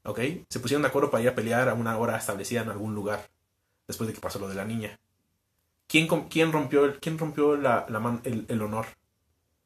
¿Ok? 0.03 0.19
Se 0.49 0.60
pusieron 0.60 0.81
de 0.81 0.88
acuerdo 0.88 1.12
para 1.12 1.23
ir 1.23 1.29
a 1.29 1.36
pelear 1.36 1.69
a 1.69 1.73
una 1.73 1.97
hora 1.97 2.17
establecida 2.17 2.62
en 2.62 2.69
algún 2.69 2.95
lugar. 2.95 3.29
Después 3.88 4.07
de 4.07 4.13
que 4.13 4.19
pasó 4.21 4.39
lo 4.39 4.47
de 4.49 4.55
la 4.55 4.65
niña. 4.65 4.99
¿Quién, 5.88 6.07
rompió, 6.51 6.86
el, 6.86 6.99
quién 6.99 7.17
rompió 7.17 7.57
la, 7.57 7.86
la 7.89 7.99
man- 7.99 8.21
el, 8.23 8.45
el 8.47 8.62
honor? 8.62 8.86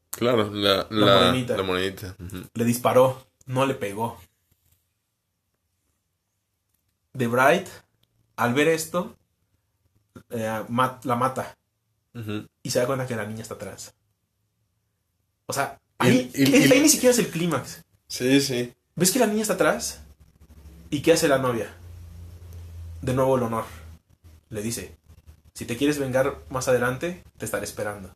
Claro, 0.10 0.50
la, 0.52 0.88
La 0.90 1.06
la. 1.06 1.32
Ujú. 2.20 2.44
Le 2.54 2.66
disparó, 2.66 3.25
no 3.46 3.66
le 3.66 3.74
pegó. 3.76 4.20
The 7.18 7.28
Bright, 7.28 7.68
al 8.36 8.54
ver 8.54 8.68
esto, 8.68 9.16
eh, 10.30 10.64
la 11.04 11.16
mata. 11.16 11.56
Y 12.64 12.70
se 12.70 12.80
da 12.80 12.86
cuenta 12.88 13.08
que 13.08 13.16
la 13.16 13.26
niña 13.26 13.42
está 13.42 13.56
atrás. 13.56 13.94
O 15.48 15.54
sea, 15.54 15.80
ahí, 15.98 16.32
y- 16.34 16.44
ahí- 16.44 16.66
y- 16.68 16.72
ahí 16.72 16.82
ni 16.82 16.90
siquiera 16.90 17.12
es 17.14 17.20
el 17.20 17.30
clímax. 17.30 17.84
Sí, 18.08 18.40
sí. 18.42 18.74
¿Ves 18.96 19.12
que 19.12 19.20
la 19.20 19.28
niña 19.28 19.42
está 19.42 19.54
atrás? 19.56 20.02
¿Y 20.90 21.02
qué 21.02 21.14
hace 21.14 21.28
la 21.28 21.38
novia? 21.38 21.74
De 23.02 23.14
nuevo 23.14 23.36
el 23.38 23.44
honor. 23.44 23.66
Le 24.50 24.62
dice, 24.62 24.96
si 25.54 25.66
te 25.66 25.76
quieres 25.78 26.00
vengar 26.00 26.40
más 26.50 26.68
adelante, 26.68 27.24
te 27.38 27.46
estaré 27.46 27.66
esperando. 27.66 28.14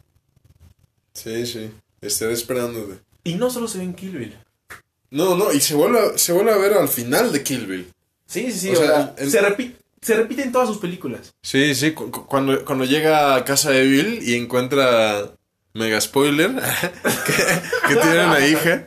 Sí, 1.13 1.45
sí. 1.45 1.73
Estaré 2.01 2.33
esperándote. 2.33 3.01
Y 3.23 3.35
no 3.35 3.49
solo 3.49 3.67
se 3.67 3.79
ve 3.79 3.83
en 3.83 3.93
Kill 3.93 4.17
Bill. 4.17 4.37
No, 5.11 5.35
no, 5.35 5.51
y 5.53 5.59
se 5.59 5.75
vuelve, 5.75 5.99
a- 5.99 6.17
se 6.17 6.31
vuelve 6.33 6.51
a 6.51 6.57
ver 6.57 6.73
al 6.73 6.87
final 6.89 7.31
de 7.31 7.41
Kill 7.43 7.65
Bill. 7.65 7.91
Sí, 8.27 8.51
sí, 8.51 8.59
sí. 8.59 8.69
O 8.69 8.73
o 8.73 8.75
sea, 8.75 8.87
sea, 8.87 9.15
el- 9.17 9.31
se, 9.31 9.41
repi- 9.41 9.73
se 10.01 10.15
repite 10.15 10.43
en 10.43 10.51
todas 10.51 10.67
sus 10.67 10.77
películas. 10.77 11.33
Sí, 11.41 11.73
sí, 11.75 11.91
cu- 11.93 12.11
cu- 12.11 12.25
cuando, 12.27 12.63
cuando 12.63 12.85
llega 12.85 13.35
a 13.35 13.43
casa 13.43 13.71
de 13.71 13.83
Bill 13.83 14.19
y 14.21 14.35
encuentra, 14.35 15.31
mega 15.73 15.99
spoiler, 15.99 16.51
que, 17.25 17.89
que 17.89 17.95
tiene 17.95 18.25
una 18.25 18.45
hija. 18.47 18.85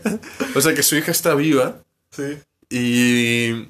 O 0.54 0.61
sea, 0.61 0.74
que 0.74 0.82
su 0.82 0.96
hija 0.96 1.11
está 1.11 1.35
viva. 1.35 1.82
Sí. 2.11 2.38
Y... 2.70 3.68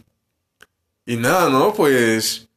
Y 1.04 1.16
nada, 1.16 1.48
¿no? 1.50 1.72
Pues... 1.74 2.48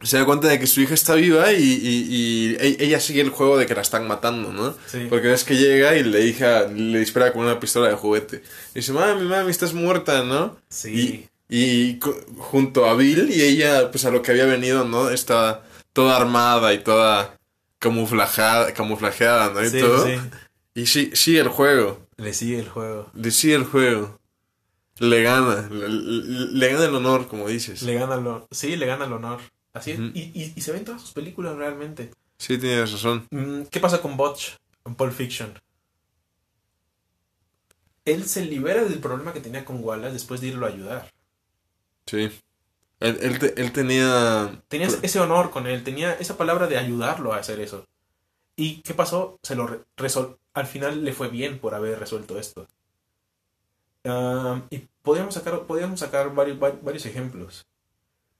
Se 0.00 0.16
da 0.16 0.24
cuenta 0.24 0.46
de 0.48 0.60
que 0.60 0.66
su 0.68 0.80
hija 0.80 0.94
está 0.94 1.14
viva 1.16 1.52
y, 1.52 1.62
y- 1.62 2.06
y 2.08 2.56
e- 2.60 2.76
ella 2.84 3.00
sigue 3.00 3.20
el 3.20 3.30
juego 3.30 3.56
de 3.58 3.66
que 3.66 3.74
la 3.74 3.80
están 3.82 4.06
matando, 4.06 4.52
¿no? 4.52 4.76
Sí. 4.86 5.06
Porque 5.10 5.32
es 5.32 5.42
que 5.44 5.56
llega 5.56 5.96
y 5.96 6.04
la 6.04 6.20
hija 6.20 6.62
le 6.68 7.00
dispara 7.00 7.32
con 7.32 7.42
una 7.42 7.58
pistola 7.58 7.88
de 7.88 7.94
juguete. 7.96 8.42
Y 8.74 8.78
dice, 8.80 8.92
mami, 8.92 9.24
mami, 9.26 9.50
estás 9.50 9.74
muerta, 9.74 10.22
¿no? 10.22 10.56
Sí. 10.68 11.28
Y 11.48 11.98
junto 12.38 12.86
a 12.86 12.94
Bill 12.94 13.30
y 13.30 13.42
ella, 13.42 13.90
pues 13.90 14.04
a 14.04 14.10
lo 14.10 14.22
que 14.22 14.30
había 14.30 14.44
venido, 14.44 14.84
¿no? 14.84 15.10
Estaba 15.10 15.64
toda 15.92 16.16
armada 16.16 16.72
y 16.74 16.78
toda 16.78 17.36
camuflajada, 17.80 18.72
camuflajeada, 18.74 19.50
¿no? 19.52 19.64
Y 19.64 19.70
Sí, 19.70 19.80
todo. 19.80 20.06
sí. 20.06 20.12
Y 20.74 20.86
sí, 20.86 21.10
sigue 21.14 21.40
el 21.40 21.48
juego. 21.48 22.06
Le 22.18 22.34
sigue 22.34 22.58
el 22.60 22.68
juego. 22.68 23.10
Le 23.14 23.30
sigue 23.30 23.54
el 23.54 23.64
juego. 23.64 24.18
Le 24.98 25.22
gana. 25.22 25.68
Le, 25.70 25.88
le- 25.88 26.52
le 26.52 26.72
gana 26.72 26.84
el 26.84 26.94
honor, 26.94 27.26
como 27.28 27.48
dices. 27.48 27.82
Le 27.82 27.94
gana 27.94 28.14
el 28.14 28.20
honor. 28.20 28.46
Sí, 28.50 28.76
le 28.76 28.86
gana 28.86 29.06
el 29.06 29.12
honor. 29.12 29.40
Así 29.78 29.92
es. 29.92 29.98
Y, 30.14 30.30
y, 30.34 30.52
y 30.56 30.60
se 30.60 30.72
ven 30.72 30.84
todas 30.84 31.00
sus 31.00 31.12
películas 31.12 31.56
realmente. 31.56 32.10
Sí, 32.38 32.58
tienes 32.58 32.92
razón. 32.92 33.26
Mm, 33.30 33.62
¿Qué 33.70 33.80
pasa 33.80 34.00
con 34.00 34.16
Butch 34.16 34.52
en 34.84 34.94
Pulp 34.94 35.12
Fiction? 35.12 35.58
Él 38.04 38.24
se 38.26 38.44
libera 38.44 38.84
del 38.84 38.98
problema 39.00 39.32
que 39.32 39.40
tenía 39.40 39.64
con 39.64 39.82
Wallace 39.84 40.12
después 40.14 40.40
de 40.40 40.48
irlo 40.48 40.66
a 40.66 40.70
ayudar. 40.70 41.12
Sí. 42.06 42.30
Él, 43.00 43.18
él, 43.22 43.38
te- 43.38 43.60
él 43.60 43.72
tenía... 43.72 44.62
Tenía 44.68 44.88
ese 45.02 45.20
honor 45.20 45.50
con 45.50 45.66
él, 45.66 45.84
tenía 45.84 46.14
esa 46.14 46.36
palabra 46.36 46.66
de 46.66 46.78
ayudarlo 46.78 47.32
a 47.32 47.36
hacer 47.38 47.60
eso. 47.60 47.86
¿Y 48.56 48.80
qué 48.82 48.94
pasó? 48.94 49.38
Se 49.42 49.54
lo 49.54 49.66
re- 49.66 49.80
resol- 49.96 50.36
al 50.54 50.66
final 50.66 51.04
le 51.04 51.12
fue 51.12 51.28
bien 51.28 51.58
por 51.58 51.74
haber 51.74 51.98
resuelto 52.00 52.38
esto. 52.38 52.66
Ah, 54.04 54.62
y 54.70 54.78
podríamos 55.02 55.34
sacar, 55.34 55.66
podríamos 55.66 56.00
sacar 56.00 56.34
varios, 56.34 56.58
vari- 56.58 56.80
varios 56.82 57.04
ejemplos. 57.06 57.66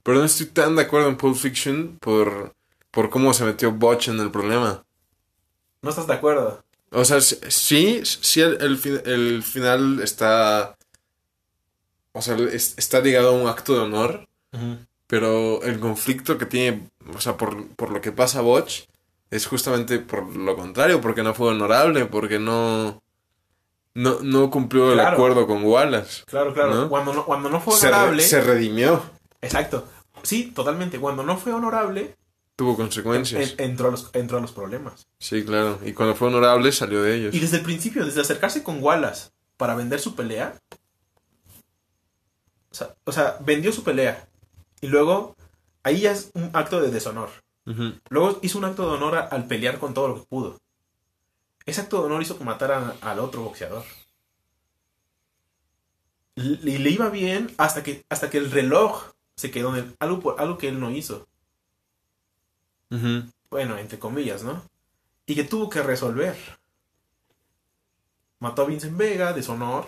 Pero 0.08 0.20
no 0.20 0.24
estoy 0.24 0.46
tan 0.46 0.74
de 0.74 0.80
acuerdo 0.84 1.08
en 1.08 1.18
Pulp 1.18 1.36
Fiction 1.36 1.98
por, 2.00 2.54
por 2.90 3.10
cómo 3.10 3.34
se 3.34 3.44
metió 3.44 3.72
Butch 3.72 4.08
en 4.08 4.18
el 4.20 4.30
problema. 4.30 4.82
¿No 5.82 5.90
estás 5.90 6.06
de 6.06 6.14
acuerdo? 6.14 6.64
O 6.90 7.04
sea, 7.04 7.20
sí, 7.20 8.00
sí 8.04 8.40
el, 8.40 8.56
el, 8.62 8.78
fin- 8.78 9.02
el 9.04 9.42
final 9.42 10.00
está... 10.02 10.78
O 12.12 12.22
sea, 12.22 12.36
es- 12.36 12.72
está 12.78 13.00
ligado 13.00 13.28
a 13.28 13.32
un 13.32 13.48
acto 13.48 13.74
de 13.74 13.80
honor, 13.80 14.26
pero 15.06 15.62
el 15.62 15.78
conflicto 15.78 16.38
que 16.38 16.46
tiene, 16.46 16.88
o 17.14 17.20
sea, 17.20 17.36
por, 17.36 17.66
por 17.76 17.90
lo 17.90 18.00
que 18.00 18.10
pasa 18.10 18.40
Butch, 18.40 18.86
es 19.30 19.46
justamente 19.46 19.98
por 19.98 20.34
lo 20.34 20.56
contrario, 20.56 21.02
porque 21.02 21.22
no 21.22 21.34
fue 21.34 21.48
honorable, 21.48 22.06
porque 22.06 22.38
no... 22.38 23.02
No, 23.92 24.20
no 24.22 24.48
cumplió 24.48 24.90
el 24.94 25.00
acuerdo 25.00 25.46
con 25.46 25.64
Wallace. 25.64 26.22
Claro, 26.24 26.54
claro. 26.54 26.74
¿No? 26.74 26.88
Cuando, 26.88 27.12
no, 27.12 27.26
cuando 27.26 27.50
no 27.50 27.60
fue 27.60 27.74
Se, 27.76 27.88
re- 27.90 27.94
honorable. 27.94 28.22
se 28.22 28.40
redimió. 28.40 29.02
Exacto. 29.42 29.86
Sí, 30.22 30.52
totalmente. 30.52 30.98
Cuando 30.98 31.22
no 31.22 31.37
fue 31.37 31.52
honorable, 31.52 32.16
Tuvo 32.57 32.76
consecuencias. 32.76 33.54
en- 33.59 33.70
entró, 33.70 33.88
a 33.88 33.90
los, 33.92 34.11
entró 34.14 34.38
a 34.38 34.40
los 34.40 34.52
problemas. 34.52 35.07
Sí, 35.18 35.44
claro. 35.44 35.78
Y 35.85 35.92
cuando 35.92 36.14
fue 36.14 36.28
honorable 36.28 36.72
salió 36.72 37.02
de 37.02 37.14
ellos. 37.16 37.35
Y 37.35 37.38
desde 37.40 37.59
el 37.59 37.62
principio, 37.62 38.04
desde 38.04 38.20
acercarse 38.20 38.62
con 38.62 38.83
Wallace 38.83 39.31
para 39.57 39.74
vender 39.74 40.00
su 40.00 40.14
pelea. 40.14 40.59
O 42.70 42.74
sea, 42.74 42.94
o 43.04 43.12
sea, 43.12 43.38
vendió 43.40 43.72
su 43.72 43.83
pelea. 43.85 44.28
Y 44.81 44.88
luego, 44.88 45.37
ahí 45.83 46.00
ya 46.00 46.12
es 46.12 46.31
un 46.35 46.50
acto 46.52 46.81
de 46.81 46.90
deshonor. 46.90 47.31
Luego 48.09 48.38
hizo 48.42 48.59
un 48.59 48.64
acto 48.64 48.88
de 48.88 48.96
honor 48.96 49.16
a- 49.16 49.20
al 49.26 49.46
pelear 49.46 49.78
con 49.78 49.92
todo 49.94 50.09
lo 50.09 50.14
que 50.16 50.26
pudo. 50.26 50.59
Ese 51.66 51.83
acto 51.83 51.98
de 52.00 52.07
honor 52.07 52.22
hizo 52.22 52.38
que 52.38 52.44
mataran 52.44 52.94
al 53.02 53.18
otro 53.18 53.42
boxeador. 53.42 53.85
Y 56.35 56.59
y 56.70 56.78
le 56.78 56.90
iba 56.90 57.09
bien 57.11 57.52
hasta 57.59 57.83
que, 57.83 58.04
hasta 58.09 58.31
que 58.31 58.38
el 58.38 58.50
reloj 58.50 59.12
se 59.38 59.51
quedó 59.53 59.70
en 59.70 59.85
él. 59.85 59.96
Algo, 60.01 60.20
por- 60.20 60.40
algo 60.40 60.59
que 60.59 60.68
él 60.68 60.81
no 60.81 60.90
hizo. 60.90 61.27
Bueno, 63.51 63.79
entre 63.79 63.98
comillas, 63.98 64.42
¿no? 64.42 64.62
Y 65.27 65.35
que 65.35 65.44
tuvo 65.44 65.70
que 65.70 65.83
resolver. 65.83 66.37
Mató 68.40 68.62
a 68.62 68.66
Vincent 68.66 68.96
Vega, 68.96 69.33
deshonor. 69.33 69.87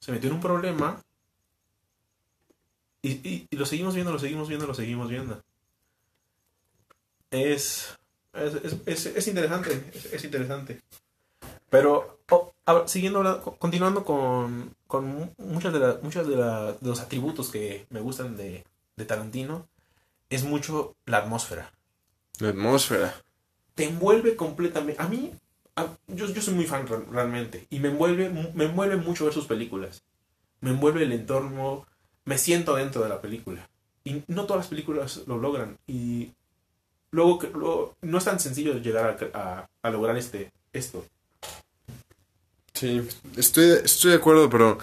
Se 0.00 0.12
metió 0.12 0.28
en 0.28 0.34
un 0.36 0.40
problema. 0.40 1.00
Y, 3.02 3.12
y- 3.28 3.46
y 3.50 3.56
lo 3.56 3.66
seguimos 3.66 3.94
viendo, 3.94 4.12
lo 4.12 4.18
seguimos 4.18 4.48
viendo, 4.48 4.66
lo 4.66 4.74
seguimos 4.74 5.08
viendo. 5.08 5.42
Es. 7.30 7.96
Es, 8.32 8.54
es- 8.54 8.76
es- 8.86 9.06
es 9.06 9.28
interesante. 9.28 9.90
Es, 9.94 10.06
es 10.12 10.24
interesante. 10.24 10.82
Pero, 11.70 12.20
oh, 12.30 12.52
a 12.66 12.72
ver, 12.74 12.88
siguiendo, 12.88 13.42
continuando 13.58 14.04
con, 14.04 14.74
con 14.94 15.06
mu- 15.06 15.28
muchas, 15.38 15.72
de, 15.72 15.80
la- 15.80 15.98
muchas 16.02 16.26
de, 16.28 16.36
la- 16.36 16.72
de 16.72 16.88
los 16.88 17.00
atributos 17.00 17.50
que 17.50 17.86
me 17.90 17.98
gustan 18.00 18.36
de, 18.36 18.64
de 18.96 19.04
Tarantino, 19.04 19.66
es 20.30 20.44
mucho 20.44 20.94
la 21.06 21.18
atmósfera 21.18 21.72
La 22.38 22.50
atmósfera. 22.50 23.12
te 23.74 23.84
envuelve 23.84 24.36
completamente. 24.36 25.02
A 25.02 25.08
mí, 25.08 25.32
a- 25.76 25.88
yo, 26.06 26.26
yo 26.26 26.40
soy 26.40 26.54
muy 26.54 26.66
fan 26.66 26.86
re- 26.86 27.04
realmente. 27.10 27.66
Y 27.70 27.80
me 27.80 27.88
envuelve, 27.88 28.30
me 28.30 28.64
envuelve 28.66 28.96
mucho 28.96 29.24
ver 29.24 29.34
sus 29.34 29.46
películas. 29.46 30.02
Me 30.60 30.70
envuelve 30.70 31.02
el 31.02 31.10
entorno. 31.12 31.84
Me 32.24 32.38
siento 32.38 32.76
dentro 32.76 33.02
de 33.02 33.08
la 33.08 33.20
película. 33.20 33.68
Y 34.04 34.22
no 34.28 34.44
todas 34.46 34.60
las 34.62 34.68
películas 34.68 35.22
lo 35.26 35.38
logran. 35.38 35.76
Y 35.88 36.30
luego, 37.10 37.38
que- 37.40 37.50
luego 37.50 37.96
no 38.02 38.18
es 38.18 38.24
tan 38.24 38.38
sencillo 38.38 38.78
llegar 38.78 39.18
a, 39.34 39.38
a- 39.40 39.68
a 39.82 39.90
lograr 39.90 40.16
este, 40.16 40.52
esto. 40.72 41.04
Sí, 42.74 43.02
estoy, 43.36 43.78
estoy 43.84 44.10
de 44.10 44.16
acuerdo, 44.16 44.50
pero 44.50 44.78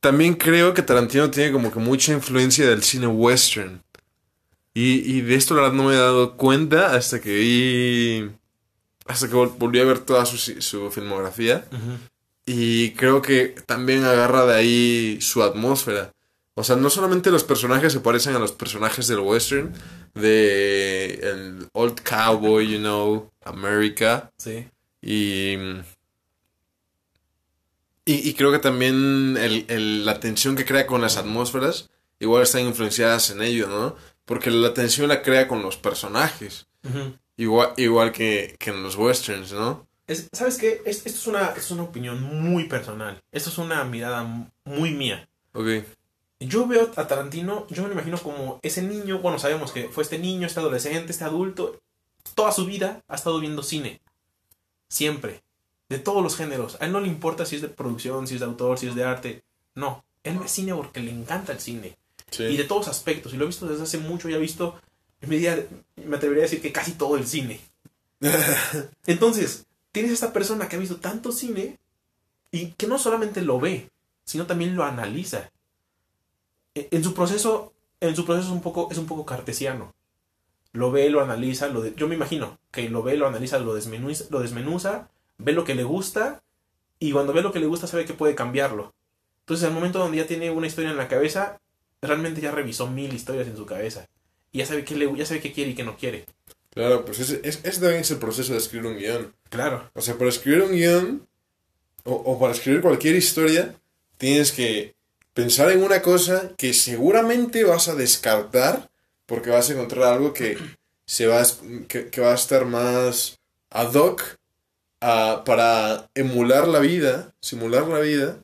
también 0.00 0.34
creo 0.34 0.74
que 0.74 0.82
Tarantino 0.82 1.30
tiene 1.30 1.52
como 1.52 1.72
que 1.72 1.78
mucha 1.78 2.12
influencia 2.12 2.68
del 2.68 2.82
cine 2.82 3.06
western. 3.06 3.82
Y, 4.74 5.16
y 5.16 5.20
de 5.20 5.34
esto 5.34 5.54
la 5.54 5.62
verdad 5.62 5.76
no 5.76 5.84
me 5.84 5.94
he 5.94 5.98
dado 5.98 6.36
cuenta 6.36 6.94
hasta 6.94 7.20
que 7.20 7.34
vi... 7.34 8.30
Hasta 9.06 9.28
que 9.28 9.34
vol- 9.34 9.56
volví 9.58 9.80
a 9.80 9.84
ver 9.84 9.98
toda 9.98 10.24
su, 10.24 10.36
su 10.38 10.90
filmografía. 10.90 11.66
Y 12.46 12.92
creo 12.92 13.20
que 13.22 13.54
también 13.66 14.04
agarra 14.04 14.46
de 14.46 14.54
ahí 14.54 15.18
su 15.20 15.42
atmósfera. 15.42 16.12
O 16.54 16.64
sea, 16.64 16.76
no 16.76 16.90
solamente 16.90 17.30
los 17.30 17.44
personajes 17.44 17.92
se 17.92 18.00
parecen 18.00 18.34
a 18.34 18.38
los 18.38 18.52
personajes 18.52 19.08
del 19.08 19.20
western, 19.20 19.72
de 20.14 21.14
el 21.14 21.68
Old 21.72 22.00
Cowboy, 22.02 22.70
you 22.70 22.78
know, 22.78 23.30
America. 23.44 24.30
Sí. 24.38 24.66
Y, 25.00 25.56
y, 28.04 28.28
y 28.28 28.34
creo 28.34 28.50
que 28.52 28.58
también 28.58 29.36
el, 29.38 29.64
el- 29.68 30.04
la 30.04 30.20
tensión 30.20 30.56
que 30.56 30.64
crea 30.64 30.86
con 30.86 31.00
las 31.00 31.16
atmósferas 31.16 31.90
igual 32.18 32.42
están 32.42 32.62
influenciadas 32.66 33.30
en 33.30 33.42
ello, 33.42 33.68
¿no? 33.68 33.96
Porque 34.24 34.50
la 34.50 34.72
tensión 34.74 35.08
la 35.08 35.22
crea 35.22 35.48
con 35.48 35.62
los 35.62 35.76
personajes, 35.76 36.66
igual, 37.36 37.72
igual 37.76 38.12
que, 38.12 38.54
que 38.58 38.70
en 38.70 38.82
los 38.82 38.96
westerns, 38.96 39.52
¿no? 39.52 39.86
Es- 40.06 40.28
¿Sabes 40.32 40.56
qué? 40.58 40.82
Es- 40.84 41.06
esto 41.06 41.18
es 41.18 41.26
una, 41.26 41.48
es 41.56 41.70
una 41.70 41.82
opinión 41.84 42.22
muy 42.22 42.64
personal. 42.64 43.20
Esto 43.32 43.50
es 43.50 43.58
una 43.58 43.82
mirada 43.84 44.22
muy 44.64 44.90
mía. 44.92 45.28
Ok, 45.52 45.66
Yo 46.40 46.66
veo 46.66 46.90
a 46.96 47.06
Tarantino, 47.06 47.66
yo 47.70 47.82
me 47.82 47.88
lo 47.88 47.94
imagino 47.94 48.18
como 48.18 48.58
ese 48.62 48.82
niño, 48.82 49.18
bueno, 49.20 49.38
sabemos 49.38 49.70
que 49.72 49.88
fue 49.88 50.02
este 50.02 50.18
niño, 50.18 50.46
este 50.46 50.58
adolescente, 50.60 51.12
este 51.12 51.24
adulto, 51.24 51.80
toda 52.34 52.50
su 52.52 52.66
vida 52.66 53.02
ha 53.08 53.14
estado 53.14 53.38
viendo 53.40 53.62
cine. 53.62 54.00
Siempre. 54.88 55.42
De 55.92 55.98
todos 55.98 56.22
los 56.22 56.36
géneros. 56.36 56.76
A 56.80 56.86
él 56.86 56.92
no 56.92 57.00
le 57.00 57.08
importa 57.08 57.44
si 57.46 57.56
es 57.56 57.62
de 57.62 57.68
producción, 57.68 58.26
si 58.26 58.34
es 58.34 58.40
de 58.40 58.46
autor, 58.46 58.78
si 58.78 58.86
es 58.88 58.94
de 58.94 59.04
arte. 59.04 59.42
No. 59.74 60.04
Él 60.24 60.38
ve 60.38 60.48
cine 60.48 60.74
porque 60.74 61.00
le 61.00 61.10
encanta 61.10 61.52
el 61.52 61.60
cine. 61.60 61.96
sí. 62.30 62.44
Y 62.44 62.56
de 62.56 62.64
todos 62.64 62.88
aspectos. 62.88 63.32
Y 63.34 63.36
lo 63.36 63.44
he 63.44 63.48
visto 63.48 63.66
desde 63.66 63.82
hace 63.84 63.98
mucho. 63.98 64.28
Ya 64.28 64.36
he 64.36 64.40
visto, 64.40 64.80
en 65.20 65.28
medida, 65.30 65.56
me 65.96 66.16
atrevería 66.16 66.44
a 66.44 66.48
decir 66.48 66.60
que 66.62 66.72
casi 66.72 66.92
todo 66.92 67.16
el 67.16 67.26
cine. 67.26 67.60
Entonces, 69.06 69.66
tienes 69.92 70.12
esta 70.12 70.32
persona 70.32 70.68
que 70.68 70.76
ha 70.76 70.78
visto 70.78 70.96
tanto 70.96 71.32
cine 71.32 71.78
y 72.50 72.72
que 72.72 72.86
no 72.86 72.98
solamente 72.98 73.42
lo 73.42 73.58
ve, 73.60 73.90
sino 74.24 74.46
también 74.46 74.76
lo 74.76 74.84
analiza. 74.84 75.50
E- 76.74 76.88
En 76.90 77.02
su 77.04 77.14
proceso, 77.14 77.72
en 78.00 78.16
su 78.16 78.24
proceso 78.24 78.48
es 78.48 78.52
un 78.52 78.62
poco, 78.62 78.88
es 78.90 78.98
un 78.98 79.06
poco 79.06 79.26
cartesiano. 79.26 79.92
Lo 80.72 80.90
ve, 80.90 81.10
lo 81.10 81.20
analiza, 81.20 81.68
lo 81.68 81.82
de- 81.82 81.94
yo 81.96 82.08
me 82.08 82.14
imagino 82.14 82.58
que 82.70 82.88
lo 82.88 83.02
ve, 83.02 83.16
lo 83.16 83.26
analiza, 83.26 83.58
lo 83.58 83.74
desmenuza, 83.74 84.24
lo 84.30 84.40
desmenuza, 84.40 85.08
ve 85.44 85.52
lo 85.52 85.64
que 85.64 85.74
le 85.74 85.84
gusta 85.84 86.42
y 86.98 87.12
cuando 87.12 87.32
ve 87.32 87.42
lo 87.42 87.52
que 87.52 87.60
le 87.60 87.66
gusta 87.66 87.86
sabe 87.86 88.04
que 88.04 88.14
puede 88.14 88.34
cambiarlo. 88.34 88.92
Entonces, 89.40 89.66
al 89.66 89.74
momento 89.74 89.98
donde 89.98 90.18
ya 90.18 90.26
tiene 90.26 90.50
una 90.50 90.66
historia 90.66 90.90
en 90.90 90.96
la 90.96 91.08
cabeza, 91.08 91.60
realmente 92.00 92.40
ya 92.40 92.50
revisó 92.52 92.86
mil 92.86 93.12
historias 93.12 93.46
en 93.48 93.56
su 93.56 93.66
cabeza 93.66 94.08
y 94.52 94.58
ya 94.58 94.66
sabe 94.66 94.84
qué 94.84 94.94
le, 94.94 95.14
ya 95.16 95.26
sabe 95.26 95.40
qué 95.40 95.52
quiere 95.52 95.70
y 95.70 95.74
qué 95.74 95.82
no 95.84 95.96
quiere. 95.96 96.26
Claro, 96.70 97.04
pues 97.04 97.18
ese, 97.18 97.40
es- 97.44 97.60
ese 97.64 97.80
también 97.80 98.00
es 98.02 98.10
el 98.10 98.18
proceso 98.18 98.52
de 98.52 98.58
escribir 98.58 98.86
un 98.86 98.96
guion. 98.98 99.34
Claro. 99.50 99.90
O 99.94 100.00
sea, 100.00 100.16
para 100.16 100.30
escribir 100.30 100.62
un 100.62 100.72
guion 100.72 101.26
o, 102.04 102.12
o 102.14 102.38
para 102.38 102.52
escribir 102.52 102.80
cualquier 102.80 103.14
historia, 103.16 103.74
tienes 104.16 104.52
que 104.52 104.94
pensar 105.34 105.70
en 105.70 105.82
una 105.82 106.02
cosa 106.02 106.52
que 106.56 106.72
seguramente 106.72 107.64
vas 107.64 107.88
a 107.88 107.94
descartar 107.94 108.90
porque 109.26 109.50
vas 109.50 109.68
a 109.68 109.72
encontrar 109.74 110.04
algo 110.14 110.32
que, 110.32 110.56
se 111.06 111.26
va, 111.26 111.40
a 111.42 111.46
que, 111.88 112.08
que 112.10 112.20
va 112.20 112.32
a 112.32 112.36
estar 112.36 112.64
más 112.64 113.38
ad 113.70 113.94
hoc 113.94 114.22
a- 115.02 115.42
para 115.44 116.08
emular 116.14 116.66
la 116.68 116.78
vida, 116.78 117.34
simular 117.40 117.86
la 117.88 117.98
vida 118.00 118.38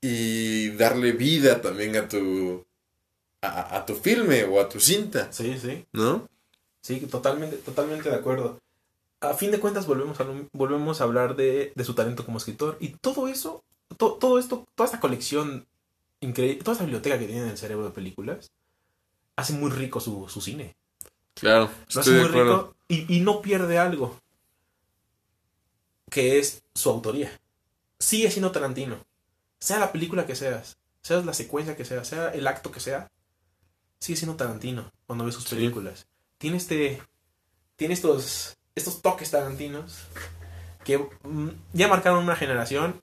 y 0.00 0.70
darle 0.70 1.12
vida 1.12 1.60
también 1.60 1.96
a 1.96 2.08
tu, 2.08 2.64
a, 3.42 3.76
a 3.76 3.86
tu 3.86 3.94
filme 3.94 4.44
o 4.44 4.60
a 4.60 4.68
tu 4.68 4.80
cinta, 4.80 5.32
Sí, 5.32 5.56
sí. 5.60 5.84
¿no? 5.92 6.28
Sí, 6.80 6.98
totalmente, 7.00 7.56
totalmente 7.58 8.10
de 8.10 8.16
acuerdo. 8.16 8.58
A 9.20 9.34
fin 9.34 9.52
de 9.52 9.60
cuentas 9.60 9.86
volvemos 9.86 10.18
a, 10.20 10.26
volvemos 10.52 11.00
a 11.00 11.04
hablar 11.04 11.36
de, 11.36 11.72
de 11.76 11.84
su 11.84 11.94
talento 11.94 12.24
como 12.24 12.38
escritor 12.38 12.76
y 12.80 12.88
todo 12.88 13.28
eso, 13.28 13.62
to- 13.96 14.14
todo 14.14 14.38
esto, 14.40 14.66
toda 14.74 14.86
esta 14.86 14.98
colección 15.00 15.66
increíble. 16.20 16.62
Toda 16.64 16.74
esa 16.74 16.84
biblioteca 16.84 17.18
que 17.18 17.26
tiene 17.26 17.42
en 17.42 17.50
el 17.50 17.58
cerebro 17.58 17.84
de 17.84 17.90
películas 17.92 18.50
hace 19.36 19.52
muy 19.52 19.70
rico 19.70 20.00
su, 20.00 20.28
su 20.28 20.40
cine. 20.40 20.74
Claro, 21.34 21.70
Lo 21.94 22.00
hace 22.00 22.10
muy 22.10 22.26
acuerdo. 22.28 22.56
rico 22.56 22.74
y, 22.88 23.16
y 23.16 23.20
no 23.20 23.40
pierde 23.42 23.78
algo. 23.78 24.18
Que 26.12 26.38
es 26.38 26.62
su 26.74 26.90
autoría. 26.90 27.40
Sigue 27.98 28.30
siendo 28.30 28.52
Tarantino. 28.52 28.98
Sea 29.58 29.78
la 29.78 29.92
película 29.92 30.26
que 30.26 30.36
seas, 30.36 30.76
sea 31.00 31.22
la 31.22 31.32
secuencia 31.32 31.74
que 31.76 31.86
sea, 31.86 32.04
sea 32.04 32.28
el 32.34 32.46
acto 32.46 32.70
que 32.70 32.80
sea, 32.80 33.10
sigue 33.98 34.16
siendo 34.18 34.36
Tarantino 34.36 34.92
cuando 35.06 35.24
ves 35.24 35.36
sus 35.36 35.44
Sí. 35.44 35.54
películas. 35.56 36.06
Tiene 36.36 36.58
este. 36.58 37.02
Tiene 37.76 37.94
estos. 37.94 38.56
estos 38.74 39.00
toques 39.02 39.30
tarantinos 39.30 40.02
que 40.84 40.98
mm, 40.98 41.48
ya 41.72 41.88
marcaron 41.88 42.22
una 42.24 42.36
generación 42.36 43.00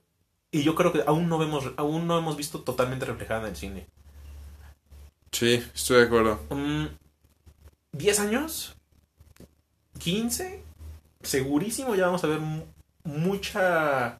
y 0.51 0.63
yo 0.63 0.75
creo 0.75 0.91
que 0.93 1.03
aún 1.07 1.29
no 1.29 1.37
vemos, 1.39 1.71
aún 1.77 2.05
no 2.07 2.17
hemos 2.19 2.35
visto 2.37 2.61
totalmente 2.61 3.05
reflejada 3.05 3.41
en 3.41 3.47
el 3.47 3.55
cine. 3.55 3.87
Sí, 5.31 5.63
estoy 5.73 5.97
de 5.97 6.03
acuerdo. 6.05 6.39
Mm, 6.49 6.85
¿10 7.93 8.19
años? 8.19 8.75
¿15? 9.99 10.61
Segurísimo 11.21 11.95
ya 11.95 12.05
vamos 12.07 12.23
a 12.23 12.27
ver 12.27 12.39
mucha. 13.17 14.19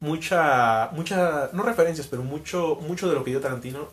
Mucha. 0.00 0.90
Mucha. 0.92 1.50
No 1.52 1.62
referencias, 1.62 2.06
pero 2.06 2.22
mucho. 2.22 2.76
Mucho 2.86 3.08
de 3.08 3.14
lo 3.14 3.24
que 3.24 3.30
dio 3.30 3.40
Tarantino 3.40 3.88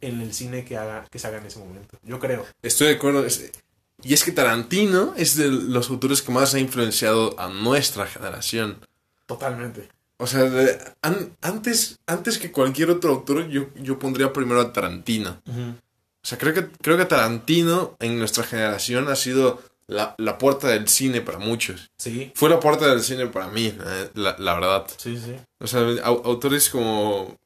en 0.00 0.20
el 0.20 0.32
cine 0.32 0.64
que 0.64 0.76
haga, 0.76 1.04
que 1.10 1.18
se 1.18 1.26
haga 1.26 1.38
en 1.38 1.46
ese 1.46 1.58
momento. 1.58 1.98
Yo 2.02 2.18
creo. 2.20 2.46
Estoy 2.62 2.88
de 2.88 2.94
acuerdo. 2.94 3.26
Y 4.02 4.14
es 4.14 4.22
que 4.22 4.30
Tarantino 4.32 5.14
es 5.16 5.36
de 5.36 5.48
los 5.48 5.90
autores 5.90 6.22
que 6.22 6.30
más 6.30 6.54
ha 6.54 6.60
influenciado 6.60 7.34
a 7.38 7.48
nuestra 7.48 8.06
generación. 8.06 8.78
Totalmente. 9.26 9.88
O 10.18 10.26
sea, 10.26 10.44
de- 10.44 10.78
an- 11.02 11.32
antes, 11.42 11.98
antes 12.06 12.38
que 12.38 12.52
cualquier 12.52 12.90
otro 12.90 13.10
autor, 13.12 13.48
yo, 13.48 13.66
yo 13.74 13.98
pondría 13.98 14.32
primero 14.32 14.60
a 14.60 14.72
Tarantino. 14.72 15.40
O 15.46 16.26
sea, 16.28 16.38
creo 16.38 16.54
que, 16.54 16.68
creo 16.82 16.96
que 16.96 17.04
Tarantino 17.06 17.96
en 18.00 18.18
nuestra 18.18 18.44
generación 18.44 19.08
ha 19.08 19.16
sido 19.16 19.60
la, 19.88 20.14
la 20.18 20.38
puerta 20.38 20.68
del 20.68 20.86
cine 20.88 21.20
para 21.22 21.38
muchos. 21.38 21.90
Sí. 21.98 22.30
Fue 22.34 22.48
la 22.48 22.60
puerta 22.60 22.86
del 22.86 23.02
cine 23.02 23.26
para 23.26 23.48
mí, 23.48 23.66
eh, 23.66 24.10
la, 24.14 24.36
la 24.38 24.54
verdad. 24.54 24.86
Sí, 24.96 25.16
sí. 25.16 25.34
O 25.58 25.66
sea, 25.66 25.80
au- 25.80 26.22
autores 26.24 26.68
como... 26.70 27.36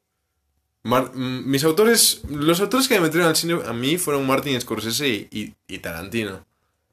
Mar- 0.84 1.12
mm, 1.14 1.48
mis 1.48 1.62
autores... 1.64 2.20
Los 2.28 2.60
autores 2.60 2.88
que 2.88 2.94
me 2.94 3.02
metieron 3.06 3.28
al 3.28 3.36
cine 3.36 3.58
a 3.64 3.72
mí 3.72 3.96
fueron 3.96 4.26
Martin 4.26 4.60
Scorsese 4.60 5.08
y, 5.08 5.28
y- 5.30 5.54
y 5.68 5.78
Tarantino. 5.78 6.44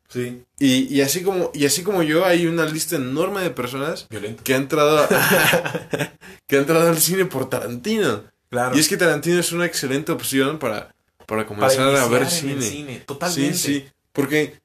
Sí. 0.07 0.43
Y, 0.59 0.95
y 0.95 1.01
así 1.01 1.21
como, 1.23 1.51
y 1.53 1.65
así 1.65 1.83
como 1.83 2.01
yo, 2.03 2.25
hay 2.25 2.47
una 2.47 2.65
lista 2.65 2.95
enorme 2.95 3.41
de 3.41 3.51
personas 3.51 4.07
Violento. 4.09 4.43
que 4.43 4.53
ha 4.53 4.57
entrado, 4.57 5.07
que 6.47 6.55
ha 6.55 6.59
entrado 6.59 6.89
al 6.89 6.97
cine 6.99 7.25
por 7.25 7.49
Tarantino. 7.49 8.23
Claro. 8.49 8.75
Y 8.75 8.79
es 8.79 8.87
que 8.87 8.97
Tarantino 8.97 9.39
es 9.39 9.51
una 9.51 9.65
excelente 9.65 10.11
opción 10.11 10.57
para, 10.57 10.95
para 11.27 11.27
Para 11.27 11.45
comenzar 11.45 11.95
a 11.95 12.07
ver 12.07 12.27
cine. 12.29 12.61
cine. 12.61 13.03
Totalmente. 13.05 13.55
Sí, 13.57 13.73
sí. 13.81 13.87
Porque, 14.11 14.59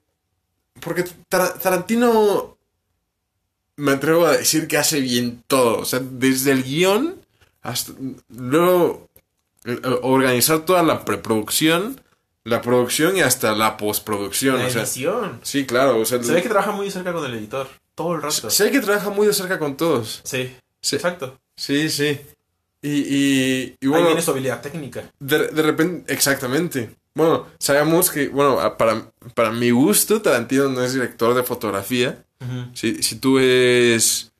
porque 0.84 1.04
Tar- 1.28 1.58
Tarantino 1.58 2.56
me 3.76 3.92
atrevo 3.92 4.26
a 4.26 4.36
decir 4.36 4.68
que 4.68 4.76
hace 4.76 5.00
bien 5.00 5.42
todo. 5.46 5.78
O 5.78 5.84
sea, 5.84 6.00
desde 6.02 6.52
el 6.52 6.62
guion 6.62 7.16
hasta 7.62 7.92
luego 8.28 9.08
eh, 9.64 9.80
organizar 10.02 10.60
toda 10.64 10.82
la 10.82 11.04
preproducción, 11.04 12.00
la 12.44 12.60
producción 12.62 13.16
y 13.16 13.22
hasta 13.22 13.54
la 13.54 13.76
postproducción. 13.76 14.58
La 14.58 14.66
o 14.66 14.70
sea, 14.70 14.82
edición. 14.82 15.40
sí, 15.42 15.64
claro. 15.66 15.98
O 15.98 16.04
sea, 16.04 16.22
Se 16.22 16.32
ve 16.32 16.42
que 16.42 16.48
trabaja 16.48 16.72
muy 16.72 16.90
cerca 16.90 17.12
con 17.12 17.24
el 17.24 17.34
editor. 17.34 17.68
Todo 17.94 18.14
el 18.16 18.22
rato. 18.22 18.50
sé 18.50 18.70
que 18.70 18.80
trabaja 18.80 19.10
muy 19.10 19.26
de 19.26 19.32
cerca 19.32 19.58
con 19.58 19.76
todos. 19.76 20.20
Sí. 20.24 20.54
Sí, 20.80 20.96
Exacto. 20.96 21.38
sí. 21.56 21.88
sí. 21.88 22.20
Y, 22.82 22.88
y, 22.90 23.76
y 23.80 23.86
Ahí 23.86 23.88
bueno, 23.88 24.06
viene 24.08 24.20
su 24.20 24.30
habilidad 24.32 24.60
técnica. 24.60 25.10
de, 25.18 25.48
de 25.48 25.62
repente, 25.62 26.12
exactamente. 26.12 26.90
Bueno, 27.14 27.46
sabemos 27.58 28.10
que, 28.10 28.28
bueno, 28.28 28.58
para, 28.76 29.10
para 29.34 29.50
mi 29.52 29.70
gusto, 29.70 30.20
Tarantino 30.20 30.68
no 30.68 30.82
es 30.82 30.94
director 30.94 31.34
de 31.34 31.42
fotografía. 31.44 32.24
Si, 32.74 33.02
si 33.02 33.16
tú 33.16 33.34
ves 33.36 34.32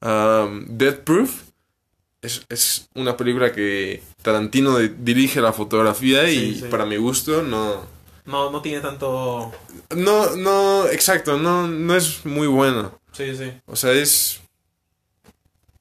um, 0.00 0.64
Death 0.68 1.00
Proof, 1.00 1.42
es, 2.22 2.42
es 2.48 2.88
una 2.94 3.16
película 3.16 3.52
que 3.52 4.02
Tarantino 4.22 4.78
de- 4.78 4.88
dirige 4.88 5.40
la 5.40 5.52
fotografía 5.52 6.30
y 6.30 6.54
sí. 6.54 6.64
para 6.70 6.86
mi 6.86 6.96
gusto 6.96 7.42
no... 7.42 7.84
No, 8.26 8.50
no 8.50 8.62
tiene 8.62 8.80
tanto. 8.80 9.52
No, 9.96 10.36
no, 10.36 10.86
exacto, 10.86 11.36
no, 11.36 11.66
no 11.66 11.96
es 11.96 12.24
muy 12.24 12.46
bueno. 12.46 12.98
Sí, 13.12 13.34
sí. 13.36 13.50
O 13.66 13.74
sea, 13.74 13.92
es... 13.92 14.40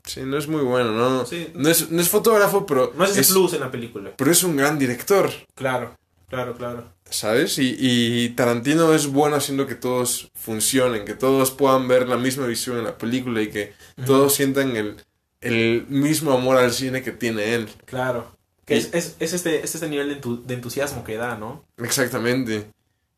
Sí, 0.03 0.21
no 0.23 0.37
es 0.37 0.47
muy 0.47 0.63
bueno, 0.63 0.91
¿no? 0.91 1.25
Sí. 1.25 1.49
No, 1.53 1.69
es, 1.69 1.91
no 1.91 2.01
es 2.01 2.09
fotógrafo, 2.09 2.65
pero... 2.65 2.91
No 2.95 3.03
es 3.05 3.11
ese 3.11 3.21
es, 3.21 3.31
plus 3.31 3.53
en 3.53 3.59
la 3.59 3.69
película. 3.69 4.11
pero 4.17 4.31
es 4.31 4.41
un 4.43 4.57
gran 4.57 4.79
director. 4.79 5.29
Claro, 5.53 5.95
claro, 6.29 6.55
claro. 6.55 6.93
¿Sabes? 7.09 7.57
Y, 7.59 7.75
y 7.79 8.29
Tarantino 8.29 8.93
es 8.93 9.07
bueno 9.07 9.35
haciendo 9.35 9.65
que 9.67 9.75
todos 9.75 10.29
funcionen, 10.35 11.05
que 11.05 11.15
todos 11.15 11.51
puedan 11.51 11.87
ver 11.87 12.07
la 12.07 12.17
misma 12.17 12.45
visión 12.47 12.77
en 12.77 12.83
la 12.85 12.97
película 12.97 13.41
y 13.41 13.49
que 13.49 13.73
todos 14.05 14.35
sientan 14.35 14.75
el, 14.75 14.97
el 15.41 15.85
mismo 15.89 16.31
amor 16.33 16.57
al 16.57 16.71
cine 16.71 17.01
que 17.01 17.11
tiene 17.11 17.55
él. 17.55 17.67
Claro. 17.85 18.35
Que 18.65 18.75
Y- 18.75 18.77
es, 18.79 18.89
es, 18.93 19.15
es 19.19 19.33
este, 19.33 19.63
es 19.63 19.73
este 19.75 19.89
nivel 19.89 20.09
de, 20.09 20.21
entu- 20.21 20.43
de 20.43 20.53
entusiasmo 20.53 21.03
que 21.03 21.17
da, 21.17 21.35
¿no? 21.35 21.65
Exactamente. 21.77 22.69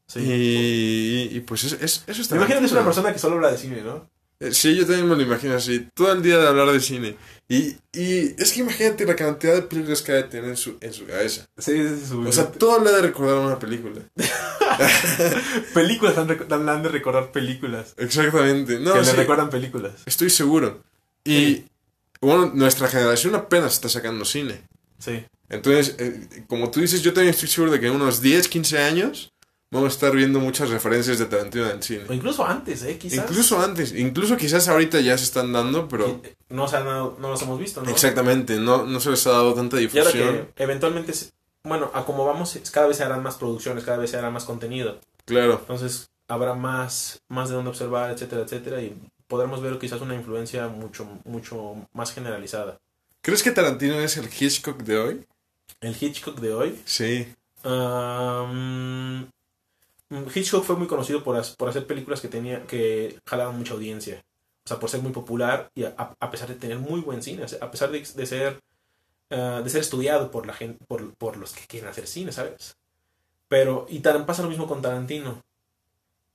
Sí. 0.08 0.20
Y, 0.22 1.38
y, 1.38 1.40
pues 1.42 1.64
es, 1.66 1.74
es- 1.74 2.04
eso 2.08 2.22
está 2.22 2.36
Me 2.36 2.42
imagino 2.42 2.60
que 2.60 2.66
es 2.66 2.72
una 2.72 2.84
persona 2.86 3.12
que 3.14 3.20
solo 3.20 3.36
habla 3.36 3.52
de 3.52 3.58
cine, 3.58 3.82
¿no? 3.82 4.10
Eh, 4.40 4.52
Sí, 4.54 4.76
yo 4.76 4.86
también 4.86 5.08
me 5.08 5.16
lo 5.16 5.22
imagino 5.22 5.56
así, 5.56 5.88
todo 5.94 6.12
el 6.14 6.22
día 6.24 6.38
de 6.38 6.48
hablar 6.48 6.72
de 6.72 6.80
cine. 6.80 7.16
Y, 7.54 7.76
y 7.92 8.34
es 8.42 8.54
que 8.54 8.62
imagínate 8.62 9.06
la 9.06 9.16
cantidad 9.16 9.54
de 9.56 9.64
películas 9.64 10.02
que 10.02 10.14
ha 10.14 10.16
de 10.16 10.24
tener 10.24 10.50
en 10.52 10.56
su, 10.56 10.78
en 10.80 10.94
su 10.94 11.06
cabeza. 11.06 11.46
Sí, 11.58 11.74
sí, 11.86 12.06
sí. 12.10 12.14
O 12.16 12.32
sea, 12.32 12.50
todo 12.50 12.82
le 12.82 12.90
ha 12.90 12.94
de 12.94 13.02
recordar 13.02 13.40
una 13.40 13.60
película. 13.60 14.02
películas, 15.74 16.18
han, 16.18 16.30
han- 16.70 16.84
de 16.84 16.90
recordar 16.90 17.32
películas. 17.32 17.94
Exactamente. 17.98 18.80
No, 18.80 18.94
que 18.94 19.02
le 19.02 19.14
recuerdan 19.14 19.50
películas. 19.50 19.94
Estoy 20.06 20.30
seguro. 20.30 20.82
Y 21.26 21.66
bueno, 22.22 22.52
nuestra 22.54 22.88
generación 22.88 23.36
apenas 23.36 23.74
está 23.74 23.90
sacando 23.90 24.26
cine. 24.26 24.62
Sí. 25.00 25.26
Entonces, 25.50 25.96
eh, 26.00 26.46
como 26.48 26.72
tú 26.72 26.80
dices, 26.80 27.02
yo 27.02 27.14
también 27.14 27.34
estoy 27.34 27.50
seguro 27.50 27.72
de 27.74 27.80
que 27.80 27.88
en 27.88 27.94
unos 27.96 28.22
10, 28.22 28.48
15 28.48 28.78
años 28.80 29.31
vamos 29.72 29.92
a 29.92 29.94
estar 29.94 30.16
viendo 30.16 30.40
muchas 30.40 30.70
referencias 30.70 31.18
de 31.18 31.26
Tarantino 31.26 31.66
en 31.66 31.78
el 31.78 31.84
cine. 31.84 32.04
O 32.10 32.14
incluso 32.14 32.46
antes, 32.46 32.84
¿eh? 32.84 32.98
Quizás. 32.98 33.20
Incluso 33.30 33.60
antes, 33.62 33.94
incluso 33.94 34.36
quizás 34.38 34.68
ahorita 34.68 35.00
ya 35.00 35.18
se 35.18 35.24
están 35.24 35.52
dando, 35.54 35.88
pero 35.88 36.08
Y- 36.08 36.54
No, 36.54 36.66
o 36.66 36.68
sea, 36.68 36.82
no, 36.82 37.16
no 37.20 37.30
los 37.30 37.42
hemos 37.42 37.58
visto, 37.58 37.82
¿no? 37.82 37.90
exactamente, 37.90 38.58
no, 38.60 38.86
no 38.86 39.00
se 39.00 39.10
les 39.12 39.26
ha 39.28 39.32
dado 39.32 39.54
tanta 39.54 39.80
Y 39.82 39.86
ahora 39.86 40.12
difusión. 40.12 40.50
que 40.56 40.64
eventualmente, 40.64 41.14
bueno, 41.64 41.90
a 41.94 42.06
como 42.06 42.26
vamos, 42.26 42.58
cada 42.72 42.88
vez 42.88 42.98
se 42.98 43.04
harán 43.04 43.24
más 43.24 43.36
producciones, 43.36 43.84
cada 43.86 43.98
vez 43.98 44.12
se 44.12 44.18
hará 44.18 44.30
más 44.30 44.44
contenido. 44.44 45.00
Claro, 45.26 45.58
Entonces 45.62 46.10
habrá 46.28 46.54
más, 46.54 47.22
más 47.30 47.50
de 47.50 47.56
dónde 47.56 47.70
observar, 47.70 48.12
etcétera, 48.12 48.42
etcétera, 48.42 48.82
y 48.82 48.96
podremos 49.28 49.62
ver 49.62 49.78
quizás 49.80 50.02
una 50.02 50.16
influencia 50.16 50.68
mucho, 50.68 51.08
mucho 51.26 51.76
más 51.94 52.14
generalizada. 52.14 52.78
¿crees 53.22 53.44
que 53.44 53.52
Tarantino 53.52 54.00
es 54.02 54.18
el 54.18 54.26
Hitchcock 54.28 54.82
de 54.84 54.98
hoy? 54.98 55.26
El 55.80 55.96
Hitchcock 56.00 56.40
de 56.40 56.54
hoy. 56.54 56.82
Sí, 56.86 57.28
um, 57.64 59.28
Hitchcock 60.34 60.64
fue 60.64 60.76
muy 60.76 60.88
conocido 60.88 61.24
por, 61.24 61.42
por 61.56 61.70
hacer 61.70 61.88
películas 61.88 62.22
que 62.22 62.28
tenía 62.28 62.64
que 62.68 63.18
jalaban 63.26 63.58
mucha 63.58 63.74
audiencia. 63.74 64.24
O 64.66 64.68
sea, 64.68 64.80
por 64.80 64.90
ser 64.90 65.02
muy 65.02 65.12
popular 65.12 65.72
y 65.74 65.86
a, 65.86 65.96
a 66.20 66.30
pesar 66.32 66.48
de 66.50 66.56
tener 66.56 66.78
muy 66.78 67.02
buen 67.02 67.24
cine, 67.24 67.46
a 67.62 67.72
pesar 67.72 67.92
de, 67.92 68.00
de 68.02 68.26
ser 68.26 68.60
ah, 69.32 69.62
de 69.64 69.70
ser 69.70 69.82
estudiado 69.82 70.30
por 70.32 70.46
la 70.46 70.54
gente, 70.54 70.84
por, 70.88 71.14
por 71.16 71.38
los 71.38 71.54
que 71.54 71.66
quieren 71.68 71.90
hacer 71.90 72.08
cine, 72.08 72.32
¿sabes? 72.32 72.76
Pero, 73.48 73.86
y 73.90 74.00
tan, 74.00 74.26
pasa 74.26 74.44
lo 74.44 74.50
mismo 74.50 74.68
con 74.68 74.82
Tarantino. 74.82 75.42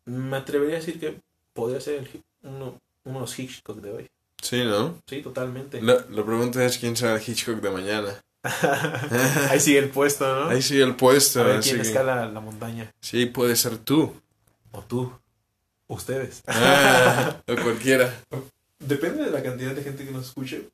Me 0.06 0.36
atrevería 0.38 0.76
a 0.76 0.78
decir 0.80 0.98
que 1.00 1.20
podría 1.52 1.80
ser 1.80 2.00
el 2.00 2.22
uno, 2.42 2.80
uno 3.04 3.14
de 3.14 3.20
los 3.20 3.38
Hitchcock 3.38 3.78
de 3.80 3.90
hoy. 3.92 4.06
sí, 4.42 4.64
¿no? 4.64 4.98
Sí, 5.06 5.22
totalmente. 5.22 5.80
La, 5.82 6.04
la 6.10 6.24
pregunta 6.24 6.64
es 6.64 6.78
quién 6.78 6.96
será 6.96 7.14
el 7.16 7.22
Hitchcock 7.26 7.60
de 7.60 7.70
mañana. 7.70 8.20
Ahí 9.50 9.60
sigue 9.60 9.78
el 9.78 9.88
puesto, 9.90 10.26
¿no? 10.44 10.48
Ahí 10.50 10.62
sigue 10.62 10.82
el 10.82 10.94
puesto. 10.96 11.40
a 11.40 11.44
ver 11.44 11.60
quién 11.60 11.76
que- 11.76 11.82
escala 11.82 12.26
la 12.26 12.40
montaña. 12.40 12.92
Sí, 13.00 13.26
puede 13.26 13.56
ser 13.56 13.78
tú. 13.78 14.14
O 14.72 14.80
tú. 14.82 15.12
Ustedes. 15.88 16.42
Ah, 16.48 17.36
o 17.46 17.54
cualquiera. 17.62 18.12
Depende 18.78 19.24
de 19.24 19.30
la 19.30 19.42
cantidad 19.42 19.72
de 19.72 19.82
gente 19.82 20.04
que 20.04 20.10
nos 20.10 20.26
escuche. 20.26 20.68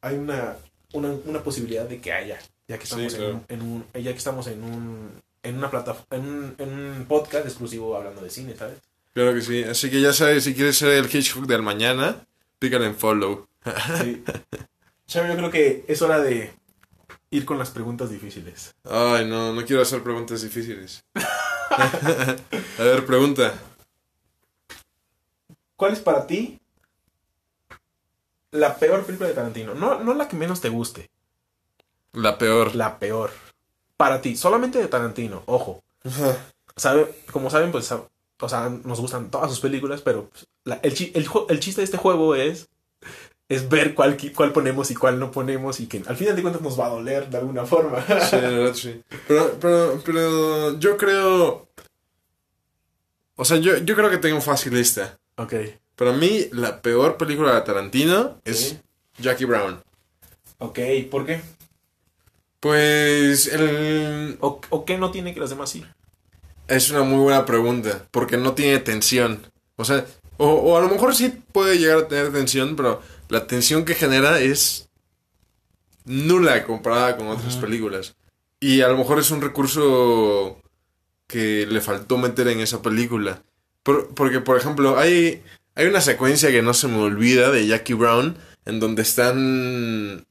Hay 0.00 0.16
una, 0.16 0.56
una, 0.92 1.10
una 1.24 1.42
posibilidad 1.42 1.84
de 1.88 2.00
que 2.00 2.12
haya. 2.12 2.38
Ya 2.68 2.76
que 2.78 2.84
estamos, 2.84 3.12
Sí, 3.12 3.18
en, 3.18 3.24
un, 3.30 3.44
en 3.48 3.62
un- 3.62 3.84
ya 3.94 4.10
que 4.12 4.18
estamos 4.18 4.46
en 4.48 4.62
un 4.64 5.10
en 5.44 5.56
una 5.58 5.70
plataforma 5.70 6.06
en 6.16 6.28
un, 6.28 6.54
en 6.58 6.72
un 6.72 7.04
podcast 7.06 7.46
exclusivo 7.46 7.96
hablando 7.96 8.20
de 8.20 8.30
cine, 8.30 8.56
¿sabes? 8.56 8.78
Claro 9.14 9.32
que 9.32 9.40
sí. 9.42 9.62
Así 9.62 9.88
que 9.88 10.00
ya 10.00 10.12
sabes, 10.12 10.42
si 10.42 10.54
quieres 10.54 10.76
ser 10.76 10.90
el 10.90 11.04
Hitchcock 11.06 11.46
del 11.46 11.62
mañana, 11.62 12.16
pícale 12.58 12.86
en 12.86 12.96
follow. 12.96 13.46
Sí. 14.02 14.24
Chavo, 15.06 15.28
yo 15.28 15.36
creo 15.36 15.50
que 15.52 15.84
es 15.86 16.02
hora 16.02 16.18
de 16.20 16.52
ir 17.36 17.44
con 17.44 17.58
las 17.58 17.70
preguntas 17.70 18.10
difíciles. 18.10 18.74
Ay, 18.84 19.26
no, 19.26 19.52
no 19.52 19.64
quiero 19.64 19.82
hacer 19.82 20.02
preguntas 20.02 20.42
difíciles. 20.42 21.04
A 21.70 22.82
ver, 22.82 23.04
pregunta. 23.06 23.54
¿Cuál 25.76 25.92
es 25.92 26.00
para 26.00 26.26
ti 26.26 26.58
la 28.52 28.76
peor 28.78 29.04
película 29.04 29.28
de 29.28 29.34
Tarantino? 29.34 29.74
No, 29.74 30.02
no 30.02 30.14
la 30.14 30.28
que 30.28 30.36
menos 30.36 30.60
te 30.60 30.68
guste. 30.70 31.10
La 32.12 32.38
peor. 32.38 32.74
La 32.74 32.98
peor. 32.98 33.30
Para 33.96 34.20
ti, 34.20 34.36
solamente 34.36 34.78
de 34.78 34.88
Tarantino, 34.88 35.42
ojo. 35.46 35.82
Sabe, 36.76 37.14
como 37.32 37.50
saben, 37.50 37.72
pues, 37.72 37.90
o 37.92 38.48
sea, 38.48 38.68
nos 38.84 39.00
gustan 39.00 39.30
todas 39.30 39.50
sus 39.50 39.60
películas, 39.60 40.00
pero 40.02 40.28
pues, 40.30 40.46
la- 40.64 40.80
el, 40.82 40.92
el, 41.14 41.26
el 41.48 41.60
chiste 41.60 41.80
de 41.80 41.84
este 41.84 41.96
juego 41.98 42.34
es, 42.34 42.68
es 43.48 43.68
ver 43.68 43.94
cuál, 43.94 44.16
cuál 44.34 44.52
ponemos 44.52 44.90
y 44.90 44.94
cuál 44.94 45.18
no 45.18 45.30
ponemos 45.30 45.80
y 45.80 45.86
que 45.86 46.02
al 46.06 46.16
final 46.16 46.34
de 46.34 46.42
cuentas 46.42 46.62
nos 46.62 46.78
va 46.78 46.86
a 46.86 46.90
doler 46.90 47.28
de 47.28 47.38
alguna 47.38 47.64
forma. 47.64 48.04
Sí, 48.20 48.36
sí. 48.74 49.02
Pero, 49.28 49.56
pero, 49.60 50.02
pero 50.04 50.78
yo 50.78 50.96
creo. 50.96 51.68
O 53.36 53.44
sea, 53.44 53.58
yo, 53.58 53.76
yo 53.78 53.94
creo 53.94 54.10
que 54.10 54.18
tengo 54.18 54.40
fácil 54.40 54.76
esta. 54.76 55.18
ok. 55.36 55.54
Para 55.94 56.12
mí, 56.12 56.48
la 56.52 56.82
peor 56.82 57.16
película 57.16 57.54
de 57.54 57.60
Tarantino 57.62 58.40
es. 58.44 58.76
Jackie 59.18 59.46
Brown. 59.46 59.82
Ok, 60.58 60.78
¿por 61.10 61.24
qué? 61.24 61.40
Pues 62.60 63.46
el... 63.46 64.36
¿O, 64.40 64.60
o 64.68 64.84
qué 64.84 64.98
no 64.98 65.10
tiene 65.10 65.32
que 65.32 65.40
los 65.40 65.48
demás 65.50 65.70
sí? 65.70 65.84
es 66.68 66.90
una 66.90 67.02
muy 67.02 67.18
buena 67.18 67.46
pregunta, 67.46 68.06
porque 68.10 68.36
no 68.36 68.54
tiene 68.54 68.78
tensión. 68.78 69.40
O 69.76 69.84
sea, 69.84 70.04
o, 70.36 70.48
o 70.48 70.76
a 70.76 70.80
lo 70.80 70.88
mejor 70.88 71.14
sí 71.14 71.32
puede 71.52 71.78
llegar 71.78 71.98
a 71.98 72.08
tener 72.08 72.32
tensión, 72.32 72.76
pero 72.76 73.00
la 73.28 73.46
tensión 73.46 73.84
que 73.84 73.94
genera 73.94 74.40
es 74.40 74.88
nula 76.04 76.64
comparada 76.64 77.16
con 77.16 77.28
otras 77.28 77.56
películas. 77.56 78.14
Y 78.60 78.80
a 78.80 78.88
lo 78.88 78.96
mejor 78.96 79.18
es 79.18 79.30
un 79.30 79.42
recurso 79.42 80.60
que 81.26 81.66
le 81.66 81.80
faltó 81.80 82.18
meter 82.18 82.48
en 82.48 82.60
esa 82.60 82.80
película. 82.82 83.42
Por- 83.82 84.14
porque, 84.14 84.40
por 84.40 84.56
ejemplo, 84.56 84.98
hay, 84.98 85.42
hay 85.74 85.86
una 85.86 86.00
secuencia 86.00 86.50
que 86.50 86.62
no 86.62 86.72
se 86.74 86.88
me 86.88 86.98
olvida 86.98 87.50
de 87.50 87.66
Jackie 87.66 87.94
Brown 87.94 88.36
en 88.64 88.80
donde 88.80 89.02
están... 89.02 90.24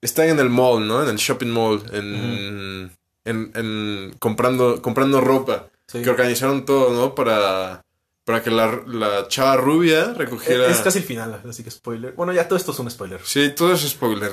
Están 0.00 0.28
en 0.30 0.40
el 0.40 0.50
mall, 0.50 0.86
¿no? 0.88 1.02
En 1.02 1.08
el 1.08 1.16
shopping 1.16 1.46
mall. 1.50 1.80
En, 1.92 2.90
en, 3.24 3.52
en- 3.54 4.14
comprando, 4.18 4.82
comprando 4.82 5.20
ropa. 5.20 5.68
Sí. 5.86 6.02
Que 6.02 6.10
organizaron 6.10 6.64
todo, 6.64 6.92
¿no? 6.92 7.14
Para, 7.14 7.84
para 8.24 8.42
que 8.42 8.50
la, 8.50 8.82
la 8.86 9.26
chava 9.28 9.56
rubia 9.56 10.14
recogiera... 10.14 10.68
Es, 10.68 10.80
casi 10.80 10.98
el 10.98 11.04
final, 11.04 11.42
así 11.48 11.64
que 11.64 11.70
spoiler. 11.70 12.12
Bueno, 12.12 12.32
ya 12.32 12.46
todo 12.46 12.56
esto 12.56 12.72
es 12.72 12.78
un 12.78 12.90
spoiler. 12.90 13.20
Sí, 13.24 13.50
todo 13.50 13.72
es 13.72 13.80
spoiler. 13.80 14.30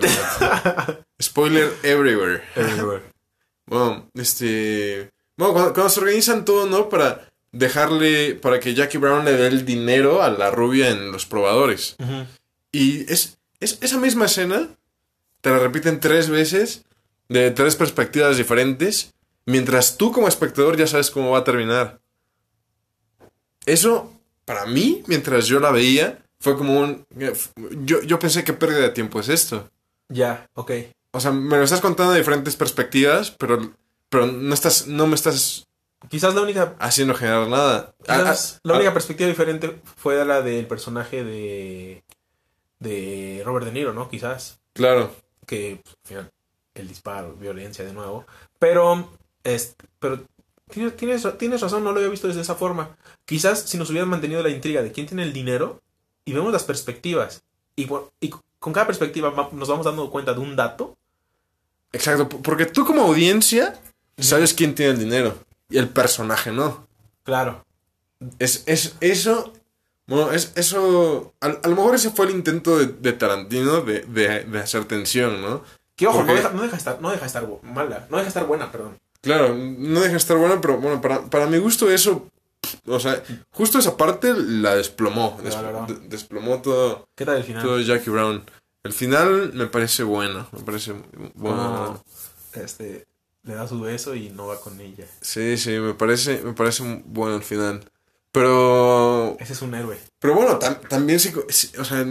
spoiler 1.21 1.73
everywhere. 1.83 2.43
Bueno, 3.65 4.09
este. 4.15 5.11
Bueno, 5.37 5.53
cuando, 5.53 5.73
cuando 5.73 5.89
se 5.89 5.99
organizan 5.99 6.45
todo, 6.45 6.67
¿no? 6.67 6.89
Para 6.89 7.29
dejarle. 7.51 8.35
Para 8.35 8.59
que 8.59 8.73
Jackie 8.73 8.97
Brown 8.97 9.25
le 9.25 9.33
dé 9.33 9.47
el 9.47 9.65
dinero 9.65 10.21
a 10.21 10.29
la 10.29 10.51
rubia 10.51 10.89
en 10.89 11.11
los 11.11 11.25
probadores. 11.25 11.95
Ujú. 11.99 12.25
Y 12.71 13.11
es, 13.11 13.37
es 13.59 13.77
esa 13.81 13.97
misma 13.97 14.25
escena. 14.25 14.67
Te 15.41 15.49
la 15.49 15.59
repiten 15.59 15.99
tres 15.99 16.29
veces. 16.29 16.83
De 17.27 17.51
tres 17.51 17.75
perspectivas 17.75 18.37
diferentes. 18.37 19.13
Mientras 19.45 19.97
tú, 19.97 20.11
como 20.11 20.27
espectador, 20.27 20.77
ya 20.77 20.87
sabes 20.87 21.11
cómo 21.11 21.31
va 21.31 21.39
a 21.39 21.43
terminar. 21.43 21.99
Eso, 23.69 24.11
para 24.45 24.65
mí, 24.65 25.03
mientras 25.07 25.45
yo 25.45 25.59
la 25.59 25.71
veía, 25.71 26.23
fue 26.39 26.57
como 26.57 26.79
un. 26.79 27.05
Yo, 27.85 28.01
yo 28.01 28.19
pensé 28.19 28.43
que 28.43 28.53
pérdida 28.53 28.81
de 28.81 28.89
tiempo 28.89 29.19
es 29.19 29.29
esto. 29.29 29.69
Ya, 30.07 30.49
ok. 30.55 30.71
O 31.11 31.19
sea, 31.19 31.31
me 31.31 31.57
lo 31.57 31.63
estás 31.63 31.81
contando 31.81 32.13
de 32.13 32.19
diferentes 32.19 32.55
perspectivas, 32.55 33.31
pero, 33.31 33.73
pero 34.09 34.25
no 34.25 34.53
estás, 34.53 34.87
no 34.87 35.05
me 35.07 35.15
estás 35.15 35.67
Quizás 36.07 36.33
la 36.33 36.41
única, 36.41 36.75
haciendo 36.79 37.13
generar 37.13 37.47
nada. 37.47 37.93
quizás 38.01 38.53
Ah, 38.55 38.59
la 38.63 38.73
ah, 38.73 38.77
única 38.77 38.91
ah, 38.91 38.93
perspectiva 38.93 39.27
diferente 39.29 39.81
fue 39.97 40.23
la 40.25 40.41
del 40.41 40.65
personaje 40.65 41.23
de, 41.23 42.03
de 42.79 43.41
Robert 43.43 43.65
De 43.65 43.73
Niro, 43.73 43.93
¿no? 43.93 44.09
Quizás. 44.09 44.59
claro. 44.73 45.13
que 45.45 45.81
pues, 45.83 45.95
al 45.95 46.07
final, 46.07 46.31
el 46.75 46.87
disparo, 46.87 47.35
violencia 47.35 47.83
de 47.83 47.93
nuevo. 47.93 48.25
Pero, 48.59 49.09
es, 49.43 49.75
pero 49.99 50.23
tienes, 50.69 50.95
tienes, 50.97 51.37
tienes 51.37 51.61
razón, 51.61 51.83
no 51.83 51.91
lo 51.91 51.97
había 51.97 52.09
visto 52.09 52.27
desde 52.27 52.41
esa 52.41 52.55
forma. 52.55 52.95
Quizás 53.25 53.61
si 53.61 53.77
nos 53.77 53.89
hubieran 53.89 54.09
mantenido 54.09 54.41
la 54.43 54.49
intriga 54.49 54.81
de 54.81 54.91
quién 54.91 55.05
tiene 55.07 55.23
el 55.23 55.33
dinero 55.33 55.81
y 56.25 56.33
vemos 56.33 56.51
las 56.53 56.63
perspectivas 56.63 57.43
y, 57.75 57.85
con 57.87 58.73
cada 58.73 58.87
perspectiva 58.87 59.29
va- 59.29 59.49
nos 59.53 59.67
vamos 59.69 59.85
dando 59.85 60.09
cuenta 60.11 60.33
de 60.33 60.39
un 60.39 60.55
dato. 60.55 60.95
Exacto, 61.91 62.27
porque 62.29 62.65
tú 62.65 62.85
como 62.85 63.01
audiencia 63.03 63.79
sabes 64.17 64.53
quién 64.53 64.75
tiene 64.75 64.91
el 64.93 64.99
dinero 64.99 65.35
y 65.69 65.77
el 65.77 65.89
personaje 65.89 66.51
no. 66.51 66.87
Claro. 67.23 67.65
Es, 68.37 68.63
es 68.65 68.95
eso, 68.99 69.53
bueno, 70.07 70.31
es 70.31 70.51
eso, 70.55 71.33
a, 71.39 71.47
a 71.47 71.67
lo 71.69 71.75
mejor 71.75 71.95
ese 71.95 72.11
fue 72.11 72.25
el 72.25 72.33
intento 72.33 72.77
de, 72.77 72.87
de 72.87 73.13
Tarantino 73.13 73.81
de, 73.81 74.01
de, 74.01 74.43
de 74.43 74.59
hacer 74.59 74.85
tensión, 74.85 75.41
¿no? 75.41 75.63
Que 75.95 76.07
ojo, 76.07 76.23
no 76.23 76.33
deja, 76.33 76.49
no 76.51 76.61
deja 76.61 76.75
estar, 76.77 77.01
no 77.01 77.11
deja 77.11 77.25
estar 77.25 77.47
mala, 77.63 78.07
no 78.09 78.17
deja 78.17 78.27
estar 78.27 78.45
buena, 78.45 78.71
perdón. 78.71 78.97
Claro, 79.21 79.53
no 79.55 79.99
deja 79.99 80.11
de 80.11 80.17
estar 80.17 80.37
bueno, 80.37 80.59
pero 80.61 80.77
bueno, 80.77 81.01
para, 81.01 81.21
para 81.29 81.45
mi 81.47 81.57
gusto 81.57 81.91
eso, 81.91 82.27
o 82.85 82.99
sea, 82.99 83.21
justo 83.51 83.77
esa 83.79 83.97
parte 83.97 84.33
la 84.35 84.75
desplomó, 84.75 85.37
des- 85.43 85.55
desplomó 86.09 86.61
todo. 86.61 87.07
¿Qué 87.15 87.25
tal 87.25 87.37
el 87.37 87.43
final? 87.43 87.63
Todo 87.63 87.79
Jackie 87.81 88.09
Brown. 88.09 88.43
El 88.83 88.93
final 88.93 89.51
me 89.53 89.67
parece 89.67 90.03
bueno. 90.03 90.47
Me 90.53 90.61
parece 90.61 90.93
bueno. 91.35 91.61
Ah, 91.61 92.01
este, 92.53 93.05
le 93.43 93.55
da 93.55 93.67
su 93.67 93.79
beso 93.81 94.15
y 94.15 94.29
no 94.29 94.47
va 94.47 94.61
con 94.61 94.79
ella. 94.79 95.05
Sí, 95.19 95.57
sí, 95.57 95.71
me 95.71 95.93
parece, 95.95 96.41
me 96.41 96.53
parece 96.53 97.01
bueno 97.05 97.35
el 97.35 97.43
final. 97.43 97.83
Pero. 98.31 99.35
Ese 99.39 99.53
es 99.53 99.61
un 99.61 99.75
héroe. 99.75 99.97
Pero 100.19 100.35
bueno, 100.35 100.59
tam- 100.59 100.79
también 100.87 101.19
si, 101.19 101.33
si- 101.49 101.75
o 101.77 101.83
sea, 101.83 102.05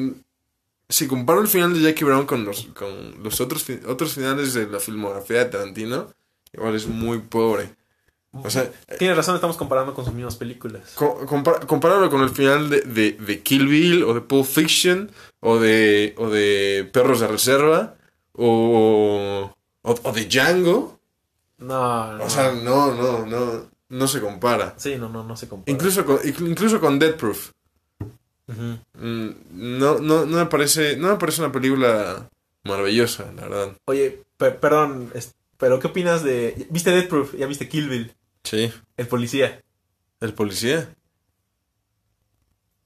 si 0.91 1.07
comparo 1.07 1.41
el 1.41 1.49
final 1.49 1.73
de 1.73 1.81
Jackie 1.81 2.05
Brown 2.05 2.27
con 2.27 2.45
los, 2.45 2.65
con 2.79 3.23
los 3.23 3.41
otros, 3.41 3.65
otros 3.87 4.13
finales 4.13 4.53
de 4.53 4.67
la 4.67 4.79
filmografía 4.81 5.39
de 5.39 5.45
Tarantino, 5.47 6.13
igual 6.53 6.75
es 6.75 6.87
muy 6.87 7.19
pobre. 7.19 7.75
O 8.33 8.51
sea, 8.51 8.71
Tienes 8.99 9.17
razón, 9.17 9.35
estamos 9.37 9.57
comparando 9.57 9.95
con 9.95 10.05
sus 10.05 10.13
mismas 10.15 10.37
películas. 10.37 10.93
Co- 10.95 11.25
compara- 11.27 11.61
compáralo 11.67 12.11
con 12.11 12.21
el 12.23 12.31
final 12.31 12.69
de, 12.69 12.83
de, 12.83 13.13
de 13.13 13.43
Kill 13.43 13.67
Bill 13.67 14.05
o 14.05 14.13
de 14.15 14.21
Pulp 14.21 14.45
Fiction 14.47 15.11
o 15.41 15.59
de, 15.59 16.15
o 16.19 16.29
de 16.29 16.89
Perros 16.93 17.21
de 17.21 17.27
Reserva 17.27 17.95
o, 18.35 19.51
o, 19.83 19.91
o 20.03 20.13
de 20.13 20.27
Django. 20.27 20.99
No, 21.59 22.13
no. 22.19 22.25
O 22.25 22.31
sea, 22.31 22.53
no, 22.53 22.95
no, 22.95 23.25
no, 23.27 23.67
no 23.89 24.07
se 24.09 24.21
compara. 24.21 24.75
sí, 24.77 24.97
no, 24.97 25.09
no, 25.09 25.25
no 25.25 25.35
se 25.37 25.49
compara. 25.49 25.73
Incluso 25.73 26.05
con, 26.05 26.19
incluso 26.25 26.79
con 26.81 26.99
Dead 26.99 27.15
Proof. 27.17 27.51
Mm, 28.47 29.31
No, 29.51 29.99
no, 29.99 30.25
no 30.27 30.37
me 30.39 30.47
parece, 30.47 30.97
no 30.97 31.09
me 31.09 31.17
parece 31.17 31.43
una 31.43 31.53
película 31.53 32.29
maravillosa, 32.65 33.25
la 33.37 33.43
verdad. 33.49 33.73
Oye, 33.87 34.23
pe- 34.37 34.53
perdón, 34.53 35.11
es- 35.15 35.35
pero 35.59 35.79
¿qué 35.79 35.89
opinas 35.89 36.23
de... 36.25 36.67
¿Viste 36.71 36.91
Death 36.91 37.09
Proof? 37.09 37.35
¿Ya 37.37 37.47
viste 37.47 37.69
Kill 37.69 37.89
Bill? 37.89 38.15
Sí. 38.45 38.73
El 38.97 39.07
policía. 39.09 39.63
¿El 40.21 40.33
policía? 40.35 40.95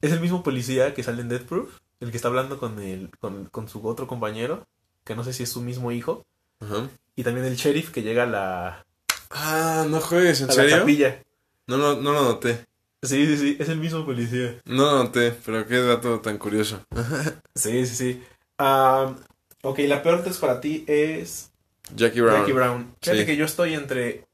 ¿Es 0.00 0.10
el 0.12 0.20
mismo 0.20 0.42
policía 0.42 0.94
que 0.94 1.02
sale 1.02 1.22
en 1.22 1.28
Death 1.28 1.44
Proof? 1.44 1.78
El 2.00 2.10
que 2.10 2.16
está 2.16 2.28
hablando 2.28 2.58
con, 2.58 2.80
el, 2.80 3.10
con, 3.20 3.46
con 3.46 3.68
su 3.68 3.86
otro 3.86 4.06
compañero, 4.08 4.66
que 5.04 5.14
no 5.14 5.22
sé 5.22 5.32
si 5.32 5.44
es 5.44 5.50
su 5.50 5.60
mismo 5.60 5.92
hijo. 5.92 6.26
Ajá. 6.60 6.88
Y 7.14 7.22
también 7.22 7.46
el 7.46 7.54
sheriff 7.56 7.90
que 7.92 8.02
llega 8.02 8.24
a 8.24 8.26
la, 8.26 8.86
Ah, 9.30 9.86
no 9.88 10.00
juegues, 10.00 10.40
¿en 10.40 10.46
a 10.46 10.48
la 10.48 10.54
serio? 10.54 10.78
capilla. 10.80 11.22
No, 11.68 11.76
lo- 11.76 12.00
no 12.00 12.12
lo 12.12 12.22
noté. 12.24 12.66
Sí, 13.02 13.26
sí, 13.26 13.36
sí, 13.36 13.56
es 13.58 13.68
el 13.68 13.78
mismo 13.78 14.04
policía. 14.04 14.60
No 14.64 14.84
lo 14.90 15.04
noté, 15.04 15.32
pero 15.44 15.66
qué 15.66 15.78
dato 15.80 16.20
tan 16.20 16.38
curioso. 16.38 16.84
Sí, 17.54 17.86
sí, 17.86 17.94
sí. 17.94 18.22
Ah, 18.58 19.14
ok, 19.62 19.78
la 19.80 20.02
peor 20.02 20.18
entonces 20.18 20.40
para 20.40 20.60
ti 20.60 20.84
es 20.88 21.51
Jackie 21.94 22.20
Brown. 22.20 22.38
Jackie 22.40 22.52
Brown. 22.52 22.94
Fíjate 23.00 23.20
Sí. 23.20 23.26
que 23.26 23.36
yo 23.36 23.44
estoy 23.44 23.74
entre... 23.74 24.26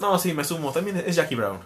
No, 0.00 0.18
sí, 0.18 0.32
me 0.34 0.44
sumo. 0.44 0.72
También 0.72 0.98
es 1.06 1.16
Jackie 1.16 1.34
Brown. 1.36 1.60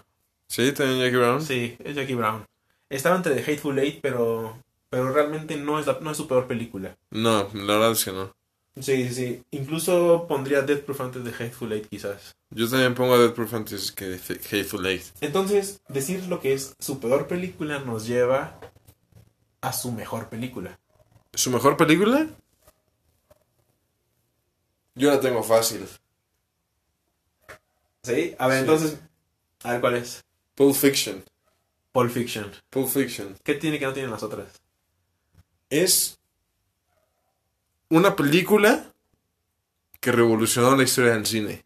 Sí, 0.47 0.73
también 0.73 1.01
Jackie 1.01 1.17
Brown. 1.17 1.43
Sí, 1.43 1.77
es 1.85 1.95
Jackie 1.97 2.15
Brown. 2.15 2.45
Estaba 2.89 3.17
entre 3.17 3.35
The 3.35 3.43
Hateful 3.53 3.79
Eight, 3.79 4.01
pero, 4.03 4.57
pero 4.89 5.13
realmente 5.13 5.57
no 5.57 5.79
es, 5.79 5.87
la- 5.87 5.99
no 6.01 6.11
es 6.11 6.17
su 6.17 6.27
peor 6.29 6.47
película. 6.47 6.97
No, 7.11 7.49
la 7.55 7.75
verdad 7.75 7.93
es 7.93 8.05
que 8.05 8.13
no. 8.13 8.35
Sí, 8.81 9.09
sí, 9.09 9.15
sí. 9.15 9.43
Incluso 9.51 10.27
pondría 10.29 10.63
Death 10.63 10.85
Proof 10.85 11.01
antes 11.01 11.25
de 11.25 11.31
Hateful 11.31 11.73
Eight, 11.73 11.89
quizás. 11.89 12.35
Yo 12.51 12.69
también 12.69 12.95
pongo 12.95 13.15
a 13.15 13.19
Dead 13.19 13.33
Proof 13.33 13.55
antes 13.55 13.93
que 13.93 14.15
Hateful 14.15 14.87
Eight. 14.87 15.03
Entonces, 15.21 15.81
decir 15.89 16.25
lo 16.27 16.41
que 16.41 16.53
es 16.53 16.75
su 16.79 16.99
peor 17.01 17.27
película 17.29 17.79
nos 17.81 18.07
lleva 18.07 18.59
a 19.61 19.73
su 19.73 19.93
mejor 19.93 20.29
película. 20.29 20.79
¿Su 21.35 21.51
mejor 21.51 21.77
película? 21.77 22.29
Yo 24.95 25.11
la 25.11 25.21
tengo 25.21 25.43
fácil. 25.43 25.87
¿Sí? 28.03 28.35
A 28.39 28.47
ver, 28.49 28.57
Sí. 28.59 28.61
entonces, 28.63 28.99
a 29.63 29.73
ver 29.73 29.81
cuál 29.81 29.95
es. 29.97 30.25
Pulp 30.55 30.75
Fiction. 30.75 31.23
Pulp 31.93 32.11
Fiction. 32.11 32.51
Pulp 32.71 32.89
Fiction. 32.89 33.37
¿Qué 33.43 33.55
tiene 33.55 33.79
que 33.79 33.87
no 33.87 33.93
tienen 33.93 34.11
las 34.11 34.23
otras? 34.23 34.61
Es 35.69 36.19
una 37.89 38.17
película 38.17 38.93
que 40.01 40.13
revolucionó 40.13 40.77
la 40.77 40.83
historia 40.85 41.13
del 41.13 41.27
cine. 41.27 41.65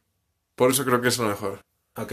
Por 0.57 0.71
eso 0.71 0.85
creo 0.85 1.01
que 1.01 1.09
es 1.09 1.19
lo 1.19 1.29
mejor. 1.29 1.65
Ok. 1.97 2.13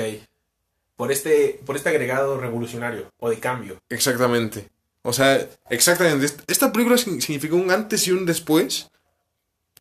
Por 0.95 1.11
este, 1.11 1.59
por 1.65 1.75
este 1.75 1.89
agregado 1.89 2.39
revolucionario 2.39 3.09
o 3.19 3.29
de 3.29 3.39
cambio. 3.39 3.81
Exactamente. 3.89 4.69
O 5.01 5.13
sea, 5.13 5.47
exactamente. 5.69 6.25
Est- 6.25 6.41
Esta 6.47 6.71
película 6.71 6.97
significó 6.97 7.55
un 7.55 7.71
antes 7.71 8.07
y 8.07 8.11
un 8.11 8.25
después 8.25 8.90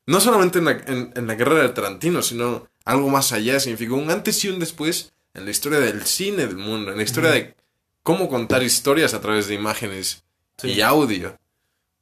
no 0.07 0.21
solamente 0.21 0.59
en 0.59 0.65
la, 0.65 0.71
en, 0.73 1.13
en 1.15 1.27
la 1.27 1.37
carrera 1.37 1.63
de 1.63 1.69
Tarantino, 1.71 2.23
sino 2.23 2.67
algo 2.85 3.09
más 3.09 3.33
allá. 3.33 3.61
Significó 3.61 3.95
un 3.97 4.11
antes 4.11 4.43
y 4.45 4.49
un 4.49 4.59
después 4.59 5.13
en 5.35 5.45
la 5.45 5.51
historia 5.51 5.79
del 5.81 6.05
cine 6.07 6.47
del 6.47 6.57
mundo, 6.57 6.91
en 6.91 6.97
la 6.99 7.03
historia 7.05 7.31
de 7.31 7.55
cómo 8.03 8.29
contar 8.29 8.63
historias 8.63 9.15
a 9.15 9.21
través 9.21 9.47
de 9.47 9.55
imágenes 9.55 10.25
Sí. 10.59 10.69
y 10.73 10.81
audio. 10.83 11.39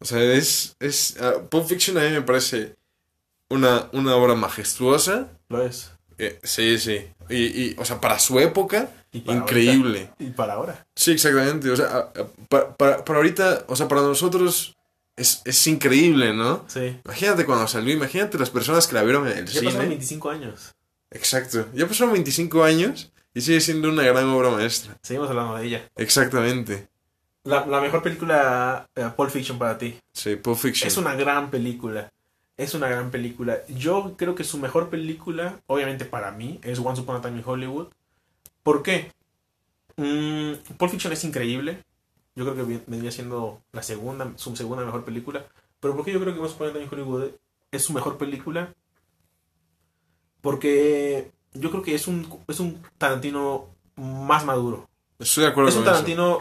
O 0.01 0.05
sea, 0.05 0.21
es. 0.23 0.77
es 0.81 1.17
ah, 1.21 1.35
Pulp 1.49 1.67
Fiction 1.69 1.97
a 1.99 2.03
mí 2.03 2.11
me 2.11 2.23
parece 2.23 2.75
una, 3.51 3.89
una 3.93 4.17
obra 4.17 4.35
majestuosa. 4.35 5.29
Lo 5.49 5.63
es. 5.65 5.91
Eh, 6.19 6.39
sí, 6.43 6.79
sí. 6.79 7.07
Y, 7.29 7.37
y, 7.37 7.77
o 7.79 7.85
sea, 7.85 8.01
para 8.01 8.19
su 8.19 8.41
época, 8.41 8.91
Y 9.13 9.21
para 9.21 9.39
increíble. 9.39 10.11
Y 10.19 10.31
para 10.31 10.55
ahora. 10.55 10.87
Sí, 10.97 11.13
exactamente. 11.13 11.71
O 11.71 11.77
sea, 11.77 11.87
ah, 11.93 12.13
ah, 12.17 12.27
pa- 12.49 12.77
para, 12.77 13.05
para 13.05 13.19
ahorita, 13.19 13.65
o 13.69 13.77
sea, 13.77 13.87
para 13.87 14.01
nosotros 14.03 14.77
es, 15.19 15.43
es 15.45 15.67
increíble, 15.67 16.33
¿no? 16.33 16.65
Sí. 16.69 16.99
Imagínate 17.05 17.45
cuando 17.45 17.67
salió, 17.69 17.93
imagínate 17.95 18.39
las 18.39 18.51
personas 18.51 18.87
que 18.87 18.95
la 18.95 19.03
vieron 19.03 19.27
en 19.29 19.39
el 19.39 19.47
Ya 19.47 19.53
cine. 19.61 19.65
pasaron 19.67 19.89
25 19.89 20.31
años. 20.31 20.75
Exacto. 21.11 21.67
Ya 21.75 21.87
pasaron 21.87 22.13
25 22.13 22.65
años 22.65 23.13
y 23.35 23.41
sigue 23.41 23.61
siendo 23.61 23.89
una 23.89 24.03
gran 24.03 24.25
obra 24.29 24.51
maestra. 24.51 24.97
Seguimos 25.03 25.29
hablando 25.31 25.57
de 25.57 25.67
ella. 25.67 25.89
Exactamente. 25.97 26.89
La, 27.45 27.65
la 27.67 27.81
mejor 27.81 28.03
película 28.03 28.89
eh, 28.95 29.09
Pulp 29.17 29.31
Fiction 29.31 29.59
para 29.59 29.79
ti. 29.79 29.99
Sí, 30.13 30.37
Pulp 30.37 30.59
Fiction. 30.59 30.87
Es 30.87 30.97
una 30.97 31.15
gran 31.15 31.51
película. 31.51 32.11
Es 32.57 32.75
una 32.75 32.89
gran 32.89 33.11
película. 33.11 33.59
Yo 33.69 34.15
creo 34.19 34.35
que 34.35 34.45
su 34.45 34.59
mejor 34.59 34.91
película, 34.91 35.61
obviamente 35.67 36.05
para 36.05 36.33
mí, 36.33 36.59
es 36.63 36.79
Once 36.81 37.01
Upon 37.01 37.17
a 37.17 37.21
Time 37.23 37.39
in 37.39 37.45
Hollywood. 37.47 37.87
¿Por 38.63 38.83
qué? 38.83 39.13
Mm, 39.97 40.55
Pulp 40.77 40.91
Fiction 40.91 41.13
es 41.13 41.25
increíble. 41.25 41.85
Yo 42.39 42.45
creo 42.45 42.55
que 42.69 42.81
vendría 42.87 43.11
siendo 43.11 43.61
la 43.73 43.83
segunda, 43.83 44.33
su 44.37 44.55
segunda 44.55 44.85
mejor 44.85 45.05
película. 45.05 45.45
Pero 45.81 45.97
¿por 45.97 46.05
qué 46.05 46.13
yo 46.13 46.21
creo 46.21 46.35
que 46.35 46.41
Once 46.41 46.55
Upon 46.55 46.69
a 46.69 46.73
Time 46.73 46.85
in 46.85 46.91
Hollywood 46.93 47.31
es 47.73 47.83
su 47.83 47.93
mejor 47.93 48.17
película? 48.17 48.73
Porque 50.41 51.33
yo 51.55 51.71
creo 51.71 51.83
que 51.83 51.95
es 51.97 52.07
un, 52.07 52.29
es 52.47 52.61
un 52.61 52.81
Tarantino 52.97 53.67
más 53.97 54.45
maduro. 54.45 54.89
Estoy 55.19 55.45
de 55.45 55.51
acuerdo 55.51 55.71
Es 55.71 55.75
un 55.77 55.83
con 55.83 55.89
eso. 55.93 55.93
Tarantino, 55.95 56.39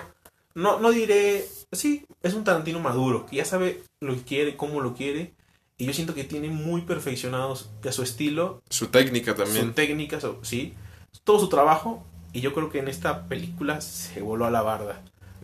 no, 0.53 0.79
no 0.79 0.91
diré, 0.91 1.47
sí, 1.71 2.05
es 2.21 2.35
un 2.35 2.43
Tarantino 2.43 2.79
maduro, 2.79 3.25
que 3.25 3.37
ya 3.37 3.45
sabe 3.45 3.81
lo 3.99 4.13
que 4.13 4.21
quiere, 4.21 4.55
cómo 4.55 4.81
lo 4.81 4.93
quiere, 4.93 5.33
y 5.77 5.85
yo 5.87 5.93
siento 5.93 6.13
que 6.13 6.23
tiene 6.23 6.49
muy 6.49 6.81
perfeccionados 6.81 7.71
ya 7.81 7.91
su 7.91 8.03
estilo, 8.03 8.61
Su 8.69 8.87
técnica 8.89 9.31
su 9.35 9.43
también. 9.43 9.73
técnica, 9.73 10.21
su- 10.21 10.37
sí, 10.43 10.75
todo 11.23 11.39
su 11.39 11.49
trabajo, 11.49 12.05
y 12.33 12.41
yo 12.41 12.53
creo 12.53 12.69
que 12.69 12.77
en 12.79 12.87
esta 12.87 13.27
película 13.27 13.81
se 13.81 14.21
voló 14.21 14.45
a 14.45 14.51
la 14.51 14.61
barda, 14.61 15.03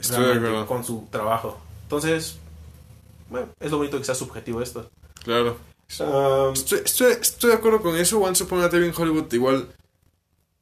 Estoy 0.09 0.25
de 0.25 0.33
realmente, 0.33 0.49
acuerdo. 0.49 0.67
con 0.67 0.83
su 0.83 1.07
trabajo. 1.11 1.59
Entonces, 1.83 2.37
bueno, 3.29 3.47
es 3.59 3.71
lo 3.71 3.77
bonito 3.77 3.97
que 3.97 4.03
sea 4.05 4.15
subjetivo 4.15 4.61
esto. 4.61 4.89
Claro. 5.23 5.57
Um, 5.99 6.53
Estoy, 6.53 6.79
estoy, 6.85 7.11
estoy 7.13 7.49
de 7.51 7.55
acuerdo 7.57 7.81
con 7.81 7.95
eso. 7.97 8.19
Once 8.19 8.43
Upon 8.43 8.61
a 8.63 8.69
Time 8.69 8.87
in 8.87 8.93
Hollywood 8.95 9.31
igual. 9.33 9.67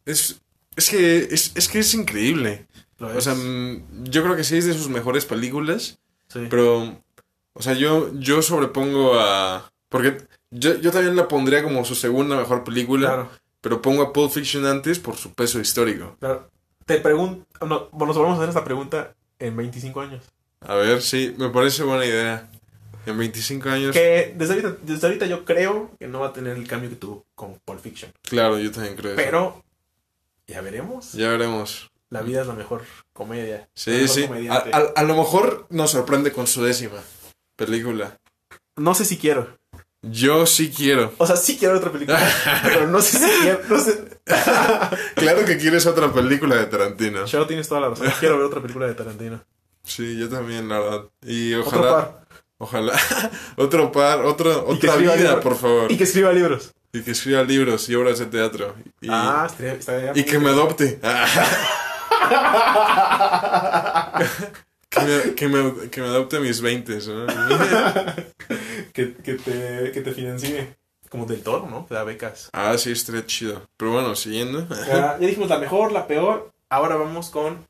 Es, 0.06 0.42
es 0.76 0.90
que 0.90 1.18
es, 1.32 1.52
es 1.56 1.68
que 1.70 1.80
es 1.80 1.94
increíble. 1.94 2.68
lo 2.98 3.08
O 3.16 3.22
sea, 3.22 3.34
es, 3.34 3.40
mm, 3.40 4.04
yo 4.06 4.24
creo 4.24 4.36
que 4.36 4.44
sí 4.44 4.58
es 4.58 4.66
de 4.66 4.74
sus 4.74 4.90
mejores 4.90 5.26
películas. 5.26 6.00
sí. 6.28 6.48
Pero, 6.50 6.98
o 7.54 7.62
sea, 7.62 7.74
yo, 7.74 8.12
yo 8.14 8.42
sobrepongo 8.42 9.20
a... 9.20 9.72
Porque 9.90 10.18
yo, 10.52 10.76
yo 10.76 10.92
también 10.92 11.16
la 11.16 11.28
pondría 11.28 11.64
como 11.64 11.84
su 11.86 11.96
segunda 11.96 12.36
mejor 12.38 12.64
película. 12.64 13.08
claro, 13.08 13.30
Pero 13.62 13.82
pongo 13.82 14.04
a 14.04 14.14
Pulp 14.14 14.32
Fiction 14.32 14.66
antes 14.66 15.00
por 15.00 15.16
su 15.18 15.34
peso 15.34 15.60
histórico. 15.60 16.16
claro. 16.20 16.50
Te 16.86 16.98
pregunto, 16.98 17.46
no, 17.66 17.88
bueno, 17.92 18.08
nos 18.08 18.18
volvemos 18.18 18.34
a 18.40 18.42
hacer 18.42 18.50
esta 18.50 18.64
pregunta 18.66 19.14
en 19.42 19.58
25 19.58 20.02
años. 20.02 20.24
A 20.62 20.76
ver, 20.76 21.02
sí, 21.02 21.36
me 21.38 21.50
parece 21.50 21.84
buena 21.84 22.06
idea. 22.06 22.50
En 23.06 23.18
25 23.18 23.70
años... 23.70 23.94
Que 23.94 24.34
desde 24.38 24.54
ahorita, 24.54 24.76
desde 24.84 25.08
ahorita 25.08 25.26
yo 25.26 25.44
creo 25.44 25.90
que 26.00 26.08
no 26.08 26.20
va 26.20 26.28
a 26.28 26.34
tener 26.34 26.56
el 26.56 26.68
cambio 26.68 26.90
que 26.90 26.96
tuvo 26.96 27.26
con 27.34 27.56
Pulp 27.66 27.82
Fiction. 27.82 28.12
Claro, 28.22 28.60
yo 28.60 28.72
también 28.72 28.96
creo 28.96 29.14
eso. 29.14 29.22
Pero 29.24 29.64
ya 30.48 30.62
veremos. 30.62 31.14
Ya 31.14 31.30
veremos. 31.30 31.90
La 32.12 32.22
vida 32.22 32.42
es 32.42 32.48
la 32.48 32.54
mejor 32.54 32.84
comedia. 33.14 33.68
Sí, 33.74 33.90
mejor 33.92 34.10
sí. 34.10 34.48
A, 34.50 34.54
a- 34.78 34.92
a 34.98 35.04
lo 35.04 35.16
mejor 35.16 35.66
nos 35.72 35.92
sorprende 35.92 36.32
con 36.32 36.46
su 36.46 36.64
décima 36.64 37.02
película. 37.56 38.18
No 38.76 38.94
sé 38.94 39.06
si 39.06 39.18
quiero. 39.18 39.58
Yo 40.04 40.46
sí 40.46 40.72
quiero. 40.72 41.14
O 41.18 41.26
sea, 41.26 41.38
sí 41.38 41.58
quiero 41.58 41.78
otra 41.78 41.92
película. 41.92 42.20
pero 42.64 42.88
no 42.88 43.02
sé 43.02 43.18
si 43.18 43.42
quiero. 43.42 43.62
No 43.70 43.80
sé. 43.80 44.11
Claro 45.16 45.46
que 45.46 45.58
quieres 45.58 45.86
otra 45.86 46.12
película 46.12 46.56
de 46.56 46.66
Tarantino. 46.68 47.26
Charo, 47.26 47.48
tienes 47.48 47.68
toda 47.68 47.82
la 47.82 47.90
razón. 47.90 48.08
Quiero 48.20 48.38
ver 48.38 48.46
otra 48.46 48.62
película 48.62 48.88
de 48.88 48.94
Tarantino. 48.94 49.44
Sí, 49.84 50.18
yo 50.18 50.30
también, 50.30 50.70
la 50.70 50.80
verdad. 50.80 51.04
Y 51.26 51.54
Otro 51.56 51.80
ojalá. 51.80 51.92
par. 51.92 52.22
Ojalá. 52.60 52.94
otro 53.58 53.92
par, 53.92 54.24
otro, 54.26 54.66
otra 54.68 54.96
vida, 54.96 55.16
libros. 55.16 55.44
por 55.44 55.58
favor. 55.58 55.92
Y 55.92 55.98
que 55.98 56.04
escriba 56.04 56.32
libros. 56.32 56.72
Y 56.94 57.02
que 57.02 57.12
escriba 57.12 57.42
libros 57.44 57.90
y 57.90 57.96
obras 57.96 58.20
de 58.20 58.28
teatro. 58.28 58.76
Y, 59.02 59.08
ah, 59.10 59.48
estaría, 59.50 59.74
estaría 59.74 60.12
y 60.14 60.24
que 60.24 60.38
me 60.40 60.50
adopte. 60.50 61.00
que, 64.90 65.00
me, 65.02 65.36
que, 65.36 65.48
me, 65.48 65.90
que 65.90 66.02
me 66.02 66.08
adopte 66.08 66.40
mis 66.40 66.62
20, 66.62 67.00
¿no? 67.08 67.26
que, 68.94 69.14
que, 69.16 69.34
te, 69.36 69.92
que 69.94 70.02
te 70.02 70.12
financie. 70.12 70.76
Como 71.12 71.26
del 71.26 71.44
toro, 71.44 71.68
¿no? 71.70 71.86
Te 71.88 71.94
da 71.94 72.04
becas. 72.06 72.50
ah, 72.54 72.76
sí, 72.78 72.92
estaría 72.92 73.26
chido. 73.26 73.68
Pero 73.78 73.92
bueno, 73.92 74.16
siguiendo. 74.16 74.66
Ya, 74.70 74.86
ya 74.88 75.18
dijimos 75.20 75.50
la 75.50 75.60
mejor, 75.60 75.92
la 75.92 76.08
peor. 76.08 76.52
Ahora 76.70 76.96
vamos 76.96 77.30
con. 77.30 77.68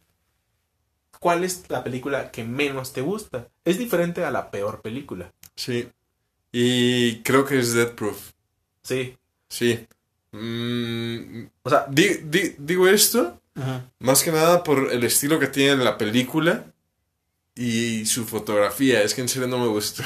¿Cuál 1.19 1.43
es 1.43 1.63
la 1.69 1.83
película 1.83 2.31
que 2.31 2.43
menos 2.43 2.93
te 2.93 3.01
gusta? 3.01 3.47
Es 3.65 3.77
diferente 3.77 4.23
a 4.23 4.31
la 4.31 4.49
peor 4.51 4.81
película. 4.81 5.31
Sí. 5.55 5.89
Y 6.51 7.21
creo 7.23 7.45
que 7.45 7.59
es 7.59 7.73
Dead 7.73 7.91
Proof. 7.93 8.31
Sí. 8.83 9.17
Sí. 9.49 9.87
Mm, 10.31 11.45
O 11.63 11.69
sea, 11.69 11.85
di- 11.89 12.21
di- 12.23 12.55
digo 12.57 12.87
esto 12.87 13.37
más 13.99 14.23
que 14.23 14.31
nada 14.31 14.63
por 14.63 14.91
el 14.91 15.03
estilo 15.03 15.37
que 15.39 15.47
tiene 15.47 15.83
la 15.83 15.97
película 15.97 16.63
y 17.55 18.05
su 18.05 18.25
fotografía. 18.25 19.01
Es 19.03 19.13
que 19.13 19.21
en 19.21 19.29
serio 19.29 19.47
no 19.47 19.59
me 19.59 19.67
gustó. 19.67 20.03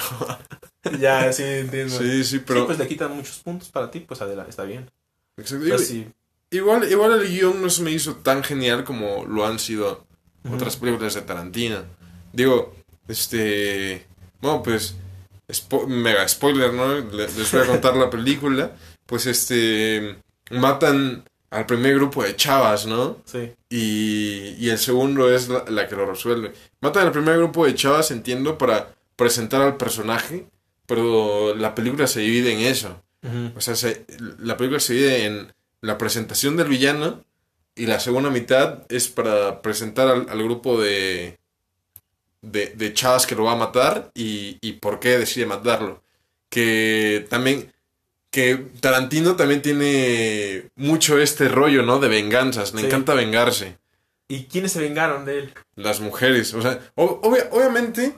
ya, 0.99 1.31
sí, 1.33 1.43
entiendo. 1.43 1.97
sí, 1.97 2.23
sí, 2.23 2.23
Sí, 2.23 2.43
pero... 2.45 2.65
pues 2.65 2.77
le 2.79 2.87
quitan 2.87 3.15
muchos 3.15 3.37
puntos 3.39 3.69
para 3.69 3.89
ti, 3.91 3.99
pues 4.01 4.21
adelante, 4.21 4.49
está 4.51 4.63
bien. 4.63 4.89
Exacto. 5.37 5.63
Pero 5.65 5.77
sí. 5.79 6.07
Igual, 6.51 6.89
igual 6.89 7.11
el 7.21 7.27
guion 7.27 7.61
no 7.61 7.69
se 7.69 7.81
me 7.81 7.91
hizo 7.91 8.15
tan 8.17 8.43
genial 8.43 8.83
como 8.83 9.25
lo 9.25 9.45
han 9.45 9.59
sido 9.59 10.05
otras 10.51 10.77
películas 10.77 11.13
de 11.15 11.21
Tarantino. 11.23 11.83
Digo, 12.33 12.75
este... 13.07 14.05
Bueno, 14.41 14.61
pues... 14.63 14.95
spo- 15.49 15.87
mega 15.87 16.27
spoiler, 16.27 16.71
¿no? 16.73 16.93
Le- 16.99 17.27
Les 17.31 17.51
voy 17.51 17.61
a 17.61 17.65
contar 17.67 17.95
la 17.97 18.09
película. 18.09 18.75
Pues 19.05 19.25
este... 19.25 20.17
Matan 20.51 21.25
al 21.51 21.65
primer 21.65 21.95
grupo 21.95 22.23
de 22.23 22.35
chavas, 22.35 22.85
¿no? 22.85 23.17
Sí. 23.25 23.51
Y, 23.69 24.55
y 24.59 24.69
el 24.69 24.77
segundo 24.77 25.33
es 25.33 25.47
la, 25.49 25.63
la 25.67 25.87
que 25.87 25.95
lo 25.95 26.05
resuelve. 26.05 26.53
Matan 26.81 27.07
al 27.07 27.11
primer 27.11 27.37
grupo 27.37 27.65
de 27.65 27.75
chavas, 27.75 28.11
entiendo, 28.11 28.57
para 28.57 28.95
presentar 29.15 29.61
al 29.61 29.77
personaje, 29.77 30.45
pero 30.85 31.55
la 31.55 31.73
película 31.75 32.07
se 32.07 32.19
divide 32.21 32.51
en 32.53 32.59
eso. 32.61 33.01
O 33.55 33.61
sea, 33.61 33.75
se- 33.75 34.05
la 34.39 34.55
película 34.55 34.79
se 34.79 34.93
divide 34.93 35.25
en 35.25 35.53
la 35.81 35.97
presentación 35.97 36.57
del 36.57 36.67
villano 36.67 37.23
y 37.75 37.87
la 37.87 37.99
segunda 37.99 38.29
mitad 38.29 38.83
es 38.89 39.07
para 39.07 39.61
presentar 39.63 40.07
al, 40.07 40.29
al 40.29 40.43
grupo 40.43 40.79
de, 40.79 41.37
de, 42.41 42.67
de 42.75 42.93
chavas 42.93 43.25
que 43.25 43.35
lo 43.35 43.45
va 43.45 43.53
a 43.53 43.57
matar 43.57 44.11
y, 44.13 44.57
y 44.61 44.73
por 44.73 44.99
qué 44.99 45.17
decide 45.17 45.45
matarlo. 45.45 46.03
Que 46.49 47.25
también, 47.29 47.73
que 48.35 48.57
Tarantino 48.81 49.37
también 49.37 49.61
tiene 49.61 50.67
mucho 50.75 51.17
este 51.19 51.47
rollo, 51.47 51.83
¿no? 51.83 51.99
De 51.99 52.09
venganzas, 52.09 52.73
le 52.73 52.81
Sí. 52.81 52.87
encanta 52.87 53.13
vengarse. 53.13 53.77
¿Y 54.27 54.43
quiénes 54.43 54.73
se 54.73 54.81
vengaron 54.81 55.23
de 55.23 55.39
él? 55.39 55.53
Las 55.77 56.01
mujeres, 56.01 56.53
o 56.53 56.61
sea, 56.61 56.81
ob- 56.97 57.21
obvia- 57.23 57.47
obviamente, 57.51 58.13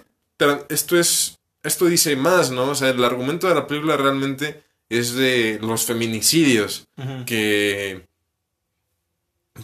esto 0.70 0.98
es, 0.98 1.38
esto 1.62 1.86
dice 1.86 2.16
más, 2.16 2.50
¿no? 2.50 2.72
O 2.72 2.74
sea, 2.76 2.90
el 2.90 3.04
argumento 3.04 3.48
de 3.48 3.54
la 3.54 3.68
película 3.68 3.96
realmente 3.96 4.64
es 4.90 5.14
de 5.14 5.60
los 5.62 5.86
feminicidios, 5.86 6.88
que, 7.28 8.02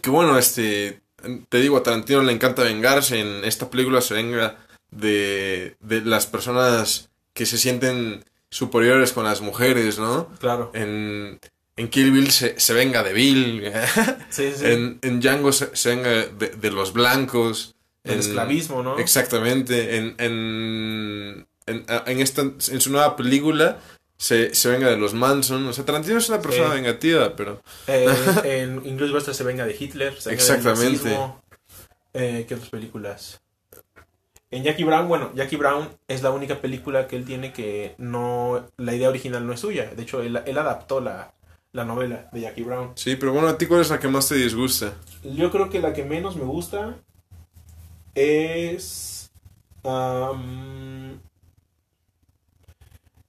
que 0.04 0.10
bueno, 0.12 0.38
este, 0.38 1.02
te 1.50 1.62
digo, 1.62 1.78
a 1.78 1.84
Tarantino 1.84 2.22
le 2.22 2.32
encanta 2.32 2.62
vengarse, 2.62 3.20
en 3.20 3.44
esta 3.44 3.72
película 3.72 4.02
se 4.02 4.14
venga 4.14 4.58
de, 4.92 5.78
de 5.80 6.02
las 6.02 6.28
personas 6.28 7.10
que 7.34 7.48
se 7.48 7.58
sienten 7.58 8.24
superiores 8.54 9.12
con 9.14 9.24
las 9.26 9.42
mujeres, 9.42 9.98
¿no? 9.98 10.30
Claro. 10.40 10.70
En, 10.76 11.40
en 11.76 11.88
Kill 11.90 12.12
Bill 12.12 12.30
se, 12.32 12.60
se 12.60 12.74
venga 12.74 13.02
de 13.04 13.14
Bill, 13.14 13.72
Sí, 14.30 14.52
sí. 14.56 14.66
en, 14.66 15.00
en 15.02 15.20
Django 15.20 15.52
se, 15.52 15.76
se 15.76 15.90
venga 15.96 16.10
de, 16.12 16.50
de 16.50 16.72
los 16.72 16.94
blancos. 16.94 17.74
el 18.04 18.14
en- 18.14 18.20
esclavismo, 18.20 18.84
¿no? 18.84 19.00
Exactamente. 19.00 19.98
En, 19.98 20.16
en, 20.20 21.48
en, 21.66 21.86
en 22.06 22.20
esta, 22.20 22.42
en 22.44 22.80
su 22.82 22.92
nueva 22.92 23.16
película 23.16 23.80
se, 24.18 24.54
se 24.54 24.70
venga 24.70 24.88
de 24.90 24.98
los 24.98 25.14
Manson. 25.16 25.66
O 25.68 25.74
sea, 25.74 25.84
Tarantino 25.84 26.18
es 26.20 26.30
una 26.30 26.42
persona 26.42 26.74
vengativa, 26.76 27.36
pero... 27.36 27.62
Eh, 27.88 28.06
en 28.44 28.76
Inglourious 28.86 29.14
Basterds 29.14 29.38
se 29.38 29.44
venga 29.44 29.66
de 29.66 29.76
Hitler. 29.80 30.20
Se 30.22 30.30
venga 30.30 30.44
del 30.44 30.56
Exactamente. 30.56 31.04
nazismo. 31.10 31.44
Eh, 32.14 32.46
¿Qué 32.48 32.54
otras 32.54 32.70
películas? 32.70 33.40
En 34.54 34.64
Jackie 34.64 34.84
Brown, 34.84 35.08
bueno, 35.08 35.32
Jackie 35.34 35.56
Brown 35.56 35.90
es 36.08 36.22
la 36.22 36.30
única 36.30 36.62
película 36.62 37.08
que 37.08 37.16
él 37.16 37.26
tiene 37.26 37.52
que 37.52 37.96
no. 37.98 38.68
La 38.78 38.94
idea 38.94 39.10
original 39.10 39.48
no 39.48 39.54
es 39.54 39.60
suya. 39.60 39.90
De 39.96 40.04
hecho, 40.04 40.22
él, 40.22 40.40
él 40.46 40.58
adaptó 40.60 41.02
la, 41.02 41.34
la 41.72 41.86
novela 41.86 42.30
de 42.32 42.42
Jackie 42.42 42.62
Brown. 42.62 42.92
Sí, 42.94 43.16
pero 43.16 43.34
bueno, 43.34 43.48
¿a 43.48 43.58
ti 43.58 43.66
cuál 43.66 43.82
es 43.82 43.90
la 43.90 44.00
que 44.00 44.08
más 44.08 44.30
te 44.30 44.36
disgusta? 44.36 44.94
Yo 45.24 45.50
creo 45.50 45.72
que 45.72 45.80
la 45.82 45.92
que 45.92 46.06
menos 46.06 46.36
me 46.36 46.44
gusta 46.44 46.98
es. 48.14 49.32
am, 49.84 51.20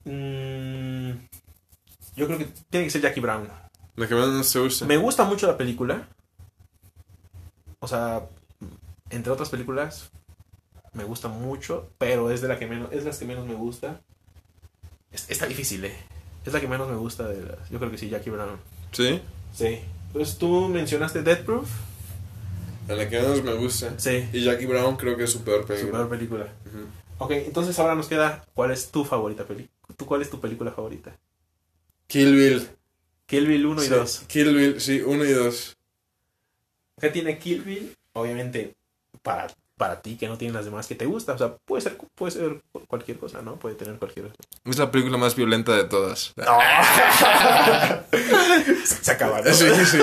mm, 0.04 1.10
yo 2.16 2.26
creo 2.26 2.36
que 2.36 2.48
tiene 2.68 2.84
que 2.84 2.90
ser 2.90 3.00
Jackie 3.00 3.20
Brown. 3.20 3.48
La 3.96 4.06
que 4.06 4.14
menos 4.14 4.52
te 4.52 4.58
gusta. 4.58 4.84
Me 4.84 4.98
gusta 4.98 5.24
mucho 5.24 5.46
la 5.46 5.56
película. 5.56 6.06
O 7.78 7.88
sea, 7.88 8.26
entre 9.08 9.32
otras 9.32 9.48
películas, 9.48 10.10
me 10.94 11.04
gusta 11.04 11.28
mucho, 11.28 11.90
pero 11.98 12.30
es 12.30 12.40
de 12.40 12.48
la 12.48 12.58
que 12.58 12.66
menos, 12.66 12.92
es 12.92 13.04
las 13.04 13.18
que 13.18 13.24
menos 13.24 13.46
me 13.46 13.54
gusta. 13.54 14.00
Es- 15.12 15.30
está 15.30 15.46
difícil, 15.46 15.84
eh. 15.84 15.94
Es 16.44 16.52
la 16.52 16.60
que 16.60 16.68
menos 16.68 16.88
me 16.88 16.96
gusta 16.96 17.26
de 17.28 17.42
las. 17.44 17.68
Yo 17.70 17.78
creo 17.78 17.90
que 17.90 17.98
sí, 17.98 18.08
Jackie 18.08 18.30
Brown. 18.30 18.58
¿Sí? 18.92 19.20
Sí. 19.54 19.80
Pues 20.12 20.36
tú 20.38 20.68
mencionaste 20.68 21.22
Death 21.22 21.44
Proof. 21.44 21.68
La 22.88 23.08
que 23.08 23.18
menos 23.20 23.42
me 23.42 23.54
gusta. 23.54 23.98
Sí. 23.98 24.28
Y 24.32 24.44
Jackie 24.44 24.66
Brown 24.66 24.96
creo 24.96 25.16
que 25.16 25.24
es 25.24 25.30
su 25.32 25.42
peor 25.42 25.62
Su 25.62 25.68
película. 25.68 25.92
peor 25.92 26.08
película. 26.10 26.44
Ujú. 26.66 26.86
Ok, 27.18 27.30
entonces 27.32 27.78
ahora 27.78 27.94
nos 27.94 28.08
queda. 28.08 28.44
¿Cuál 28.54 28.72
es 28.72 28.90
tu 28.90 29.04
favorita 29.04 29.44
película? 29.44 29.72
¿Tú 29.96 30.04
cuál 30.06 30.20
es 30.22 30.28
tu 30.30 30.40
película 30.40 30.70
favorita? 30.72 31.16
Kill 32.08 32.34
Bill. 32.36 32.68
Kill 33.26 33.46
Bill 33.46 33.64
1 33.66 33.82
y 33.82 33.86
Sí, 33.86 33.90
2. 33.94 34.22
Kill 34.26 34.54
Bill, 34.54 34.80
sí, 34.80 35.00
uno 35.00 35.24
y 35.24 35.32
dos. 35.32 35.76
¿Qué 37.00 37.08
tiene 37.08 37.38
Kill 37.38 37.62
Bill? 37.62 37.96
Obviamente, 38.12 38.74
para, 39.22 39.46
para 39.76 40.00
ti 40.02 40.16
que 40.16 40.28
no 40.28 40.38
tienen 40.38 40.54
las 40.54 40.64
demás 40.64 40.86
que 40.86 40.94
te 40.94 41.06
gusta. 41.06 41.32
O 41.32 41.38
sea, 41.38 41.56
puede 41.64 41.82
ser, 41.82 41.96
puede 42.14 42.30
ser 42.32 42.60
cualquier 42.86 43.18
cosa, 43.18 43.42
¿no? 43.42 43.56
Puede 43.56 43.74
tener 43.74 43.96
cualquier 43.98 44.30
Es 44.64 44.78
la 44.78 44.90
película 44.90 45.16
más 45.18 45.34
violenta 45.34 45.72
de 45.74 45.84
todas. 45.84 46.32
Se 48.84 49.10
acaba, 49.12 49.40
¿no? 49.40 49.52
Sí, 49.52 49.66
sí. 49.86 49.98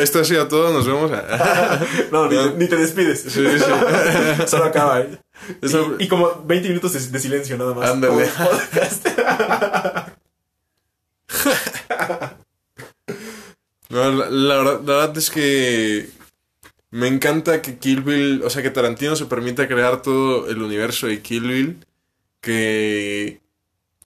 Esto 0.00 0.20
ha 0.20 0.24
sido 0.24 0.46
todo, 0.48 0.72
nos 0.72 0.86
vemos. 0.86 1.10
No, 2.12 2.28
ni, 2.28 2.36
te- 2.36 2.54
ni 2.56 2.68
te 2.68 2.76
despides. 2.76 3.22
Sí, 3.22 3.44
sí. 3.58 3.64
Solo 4.46 4.64
acaba, 4.64 5.00
¿eh? 5.00 5.18
Eso- 5.60 5.96
Y, 5.98 6.04
y 6.04 6.08
como 6.08 6.42
20 6.44 6.68
minutos 6.68 6.92
de, 6.92 7.00
de 7.00 7.18
silencio 7.18 7.58
nada 7.58 7.74
más. 7.74 7.90
Ándale. 7.90 8.28
No, 13.90 14.10
la 14.10 14.56
verdad 14.62 15.16
es 15.16 15.30
que 15.30 16.10
me 16.90 17.06
encanta 17.08 17.60
que 17.62 17.78
Kill 17.78 18.02
Bill, 18.02 18.42
o 18.44 18.50
sea, 18.50 18.62
que 18.62 18.70
Tarantino 18.70 19.14
se 19.16 19.26
permita 19.26 19.68
crear 19.68 20.02
todo 20.02 20.48
el 20.48 20.62
universo 20.62 21.06
de 21.06 21.20
Kill 21.22 21.42
Bill, 21.48 21.86
que, 22.40 23.40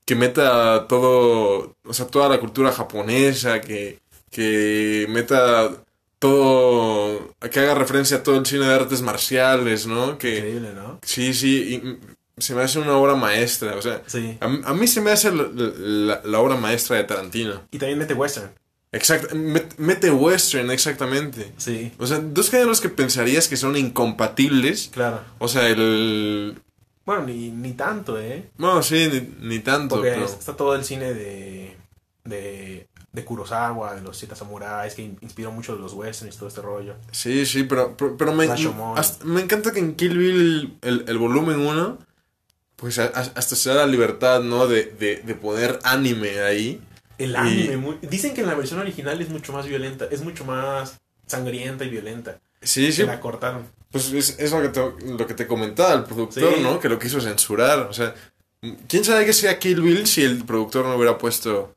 que 0.05 0.14
meta 0.14 0.87
todo, 0.89 1.76
o 1.85 1.93
sea, 1.95 2.07
toda 2.07 2.28
la 2.28 2.41
cultura 2.41 2.72
japonesa, 2.72 3.61
que, 3.61 4.01
que 4.30 5.07
meta 5.09 5.70
todo, 6.18 7.35
que 7.51 7.61
haga 7.61 7.74
referencia 7.74 8.18
a 8.18 8.22
todo 8.22 8.37
el 8.39 8.47
cine 8.47 8.66
de 8.66 8.74
artes 8.74 9.03
marciales, 9.03 9.87
¿no? 9.87 10.18
Que, 10.18 10.37
Increíble, 10.39 10.72
¿no? 10.74 10.99
sí, 11.03 11.35
sí, 11.35 11.83
y, 11.83 11.99
se 12.41 12.55
me 12.55 12.62
hace 12.62 12.78
una 12.78 12.97
obra 12.97 13.14
maestra, 13.14 13.76
o 13.76 13.83
sea, 13.83 14.03
Sí. 14.07 14.37
a, 14.41 14.49
mí- 14.49 14.61
a 14.64 14.72
mí 14.72 14.87
se 14.89 15.01
me 15.01 15.11
hace 15.11 15.30
la, 15.30 15.45
la- 15.53 16.22
la 16.24 16.39
obra 16.41 16.57
maestra 16.57 16.97
de 16.97 17.05
Tarantino. 17.05 17.62
Y 17.70 17.78
también 17.78 17.99
mete 17.99 18.14
western. 18.14 18.51
Exacto, 18.93 19.34
met- 19.34 19.74
mete 19.78 20.11
western, 20.11 20.70
exactamente. 20.70 21.53
Sí, 21.57 21.93
O 21.99 22.07
sea, 22.07 22.18
dos 22.18 22.51
géneros 22.51 22.80
que 22.80 22.90
pensarías 22.90 23.49
que 23.49 23.57
son 23.57 23.76
incompatibles. 23.76 24.90
claro. 24.93 25.20
O 25.38 25.49
sea, 25.49 25.66
el... 25.68 26.61
Bueno, 27.07 27.24
ni, 27.26 27.51
ni 27.51 27.72
tanto, 27.72 28.18
¿eh? 28.20 28.51
Bueno, 28.59 28.82
sí, 28.82 29.09
ni, 29.11 29.49
ni 29.49 29.59
tanto, 29.61 29.97
Porque 29.97 30.11
pero... 30.11 30.24
está 30.26 30.55
todo 30.55 30.74
el 30.76 30.84
cine 30.84 31.14
de, 31.14 31.76
de, 32.24 32.86
de 33.12 33.24
Kurosawa, 33.24 33.95
de 33.95 34.03
los 34.03 34.16
siete 34.16 34.36
samuráis, 34.36 34.95
que 34.95 35.03
in- 35.03 35.18
inspiró 35.22 35.51
mucho 35.51 35.74
de 35.74 35.80
los 35.80 35.95
westerns 35.95 36.34
y 36.36 36.38
todo 36.38 36.49
este 36.49 36.61
rollo. 36.61 36.95
Sí, 37.11 37.45
sí, 37.47 37.64
pero, 37.64 37.97
pero, 37.97 38.16
pero 38.16 38.32
me, 38.34 38.45
hasta- 38.97 39.24
me 39.24 39.40
encanta 39.40 39.72
que 39.72 39.80
en 39.80 39.95
Kill 39.97 40.16
Bill 40.18 40.78
el, 40.82 41.05
el 41.09 41.18
volumen 41.18 41.59
1, 41.61 41.99
pues 42.76 42.99
a- 43.01 43.07
a- 43.07 43.32
hasta 43.34 43.57
se 43.57 43.70
da 43.70 43.74
la 43.76 43.86
libertad, 43.86 44.40
¿no? 44.43 44.66
De, 44.68 44.84
de, 44.84 45.16
de 45.16 45.34
poner 45.34 45.78
anime 45.82 46.40
ahí. 46.43 46.80
El 47.19 47.33
Y- 47.33 47.37
anime, 47.37 47.77
muy- 47.77 47.99
dicen 48.03 48.35
que 48.35 48.41
en 48.41 48.47
la 48.49 48.55
versión 48.55 48.81
original 48.81 49.21
es 49.21 49.29
mucho 49.29 49.53
más 49.53 49.67
violenta, 49.67 50.07
es 50.11 50.23
mucho 50.23 50.45
más 50.45 51.01
sangrienta 51.27 51.85
y 51.85 51.89
violenta. 51.91 52.41
Sí, 52.61 52.87
sí, 52.87 52.93
Se 53.03 53.07
la 53.07 53.21
cortaron. 53.21 53.67
pues 53.91 54.13
es, 54.13 54.39
es 54.39 54.53
lo, 54.53 54.63
que 54.63 54.69
te, 54.69 54.81
lo 55.07 55.27
que 55.27 55.35
te 55.35 55.47
comentaba 55.47 55.95
el 55.95 56.05
productor, 56.05 56.55
Sí. 56.55 56.61
¿no? 56.63 56.79
Que 56.81 56.89
lo 56.89 56.99
quiso 56.99 57.21
censurar. 57.21 57.81
O 57.81 57.93
sea, 57.93 58.15
¿quién 58.89 59.05
sabe 59.05 59.27
que 59.27 59.33
sea 59.33 59.59
Kill 59.59 59.81
Bill 59.83 60.07
si 60.07 60.23
el 60.23 60.45
productor 60.45 60.85
no 60.87 60.95
hubiera 60.97 61.19
puesto 61.19 61.75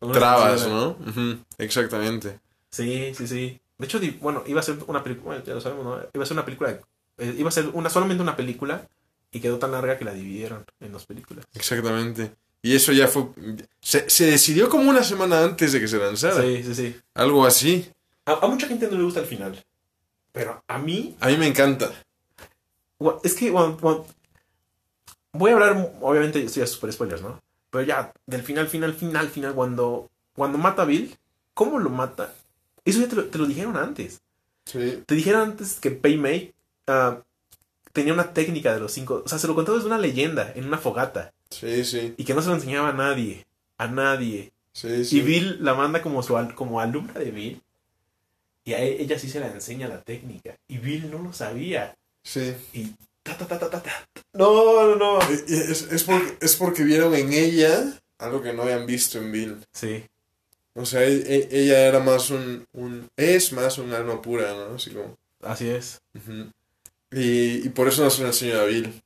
Una 0.00 0.12
trabas. 0.12 0.66
¿no? 0.68 0.96
Exactamente. 1.58 2.38
Sí, 2.70 3.12
sí, 3.16 3.26
sí. 3.26 3.60
De 3.78 3.86
hecho, 3.86 4.00
bueno, 4.20 4.42
iba 4.46 4.60
a 4.60 4.62
ser 4.62 4.76
una 4.86 5.02
película, 5.02 5.26
bueno, 5.26 5.44
ya 5.44 5.54
lo 5.54 5.60
sabemos, 5.60 5.84
¿no? 5.84 5.98
Iba 6.14 6.22
a 6.24 6.26
ser 6.26 6.34
una 6.34 6.44
película, 6.44 6.78
eh, 7.18 7.34
iba 7.38 7.48
a 7.48 7.52
ser 7.52 7.66
una, 7.72 7.90
solamente 7.90 8.22
una 8.22 8.36
película 8.36 8.86
y 9.32 9.40
quedó 9.40 9.58
tan 9.58 9.72
larga 9.72 9.98
que 9.98 10.04
la 10.04 10.12
dividieron 10.14 10.64
en 10.80 10.92
dos 10.92 11.04
películas. 11.06 11.44
Exactamente. 11.54 12.32
Y 12.66 12.74
eso 12.74 12.90
ya 12.92 13.06
fue... 13.06 13.28
Se, 13.80 14.10
se 14.10 14.26
decidió 14.26 14.68
como 14.68 14.90
una 14.90 15.04
semana 15.04 15.44
antes 15.44 15.72
de 15.72 15.78
que 15.80 15.86
se 15.86 15.98
lanzara. 15.98 16.42
Sí, 16.42 16.62
sí, 16.64 16.74
sí. 16.74 16.96
Algo 17.14 17.46
así. 17.46 17.88
A, 18.24 18.32
a 18.44 18.48
mucha 18.48 18.66
gente 18.66 18.88
no 18.90 18.96
le 18.98 19.04
gusta 19.04 19.20
el 19.20 19.26
final. 19.26 19.64
Pero 20.32 20.62
a 20.66 20.78
mí, 20.78 21.16
A 21.20 21.28
mí 21.28 21.36
me 21.36 21.46
encanta. 21.46 21.90
es 23.22 23.34
que 23.34 23.52
gua- 23.52 24.04
voy 25.32 25.50
a 25.50 25.54
hablar, 25.54 25.92
obviamente, 26.00 26.42
esto 26.42 26.58
ya 26.58 26.64
es 26.64 26.70
super 26.72 26.92
spoilers, 26.92 27.22
¿no? 27.22 27.40
Pero 27.70 27.84
ya, 27.84 28.12
del 28.26 28.42
final, 28.42 28.66
final, 28.68 28.94
final, 28.94 29.28
final, 29.28 29.54
cuando, 29.54 30.10
cuando 30.34 30.58
mata 30.58 30.82
a 30.82 30.86
Bill, 30.86 31.16
¿cómo 31.54 31.78
lo 31.78 31.90
mata? 31.90 32.32
Eso 32.84 33.00
ya 33.00 33.08
te 33.08 33.16
lo, 33.16 33.24
te 33.26 33.38
lo 33.38 33.46
dijeron 33.46 33.76
antes. 33.76 34.20
Sí. 34.64 35.02
Te 35.06 35.14
dijeron 35.14 35.42
antes 35.50 35.78
que 35.80 35.90
Pei 35.92 36.16
Mei 36.16 36.52
ah, 36.86 37.18
tenía 37.92 38.12
una 38.12 38.32
técnica 38.32 38.74
de 38.74 38.80
los 38.80 38.92
cinco. 38.92 39.22
O 39.24 39.28
sea, 39.28 39.38
se 39.38 39.46
lo 39.46 39.54
contó 39.54 39.74
desde 39.74 39.86
una 39.86 39.98
leyenda, 39.98 40.52
en 40.54 40.66
una 40.66 40.78
fogata. 40.78 41.32
Sí, 41.50 41.84
sí. 41.84 42.14
Y 42.16 42.24
que 42.24 42.34
no 42.34 42.42
se 42.42 42.48
lo 42.48 42.54
enseñaba 42.54 42.90
a 42.90 42.92
nadie. 42.92 43.46
A 43.78 43.86
nadie. 43.88 44.52
Sí, 44.72 45.04
sí. 45.04 45.18
Y 45.18 45.20
Bill 45.22 45.58
la 45.64 45.74
manda 45.74 46.02
como, 46.02 46.22
su, 46.22 46.36
al- 46.36 46.54
como 46.54 46.80
alumna 46.80 47.14
de 47.14 47.30
Bill. 47.30 47.62
Y 48.64 48.72
a 48.74 48.82
e- 48.82 49.00
ella 49.02 49.18
sí 49.18 49.28
se 49.30 49.40
la 49.40 49.46
enseña 49.48 49.88
la 49.88 50.02
técnica. 50.02 50.56
Y 50.68 50.78
Bill 50.78 51.10
no 51.10 51.18
lo 51.18 51.32
sabía. 51.32 51.96
Sí. 52.22 52.54
Y 52.72 52.88
ta, 53.22 53.36
ta, 53.38 53.46
ta, 53.46 53.58
ta, 53.58 53.70
ta, 53.70 53.82
ta. 53.82 54.08
No, 54.32 54.94
no, 54.94 54.96
no. 54.96 55.18
Y- 55.30 55.52
y 55.54 55.56
Es, 55.56 55.82
es, 55.90 56.02
porque, 56.04 56.36
es 56.40 56.56
porque 56.56 56.84
vieron 56.84 57.14
en 57.14 57.32
ella 57.32 57.98
algo 58.18 58.42
que 58.42 58.52
no 58.52 58.62
habían 58.62 58.86
visto 58.86 59.18
en 59.18 59.32
Bill. 59.32 59.56
Sí. 59.72 60.04
O 60.74 60.84
sea, 60.84 61.04
e- 61.04 61.14
e- 61.26 61.48
ella 61.52 61.86
era 61.86 62.00
más 62.00 62.28
un, 62.30 62.66
un... 62.72 63.08
Es 63.16 63.52
más 63.52 63.78
un 63.78 63.92
alma 63.94 64.20
pura, 64.20 64.52
¿no? 64.52 64.74
Así 64.74 64.90
como... 64.90 65.16
Así 65.42 65.68
es. 65.68 66.00
ujú. 66.14 66.50
y, 67.12 67.66
y 67.66 67.68
por 67.70 67.86
eso 67.88 68.02
no 68.02 68.10
se 68.10 68.22
lo 68.22 68.28
enseñó 68.28 68.58
a 68.60 68.64
Bill. 68.64 69.00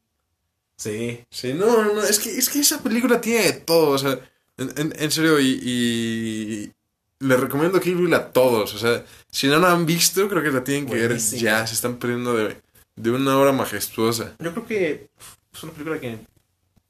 Sí. 0.80 1.20
Sí, 1.30 1.52
no, 1.52 1.92
no, 1.94 2.02
es 2.02 2.18
que, 2.18 2.30
es 2.30 2.48
que 2.48 2.60
esa 2.60 2.82
película 2.82 3.20
tiene 3.20 3.42
de 3.44 3.52
todo, 3.52 3.90
o 3.90 3.98
sea, 3.98 4.18
en, 4.56 4.72
en- 4.78 4.94
en 4.98 5.10
serio, 5.10 5.38
y, 5.38 5.60
y 5.62 6.72
le 7.18 7.36
recomiendo 7.36 7.78
Kill 7.80 7.96
Bill 7.96 8.14
a 8.14 8.32
todos, 8.32 8.74
o 8.74 8.78
sea, 8.78 9.04
si 9.30 9.46
no 9.48 9.58
la 9.58 9.72
han 9.72 9.84
visto, 9.84 10.26
creo 10.28 10.42
que 10.42 10.50
la 10.50 10.64
tienen 10.64 10.86
que 10.86 10.94
ver 10.94 11.18
ya, 11.18 11.66
se 11.66 11.74
están 11.74 11.96
perdiendo 11.98 12.34
de, 12.34 12.56
de 12.96 13.10
una 13.10 13.38
obra 13.38 13.52
majestuosa. 13.52 14.34
Yo 14.38 14.52
creo 14.52 14.66
que 14.66 15.10
es 15.52 15.62
una 15.62 15.72
película 15.72 16.00
que 16.00 16.18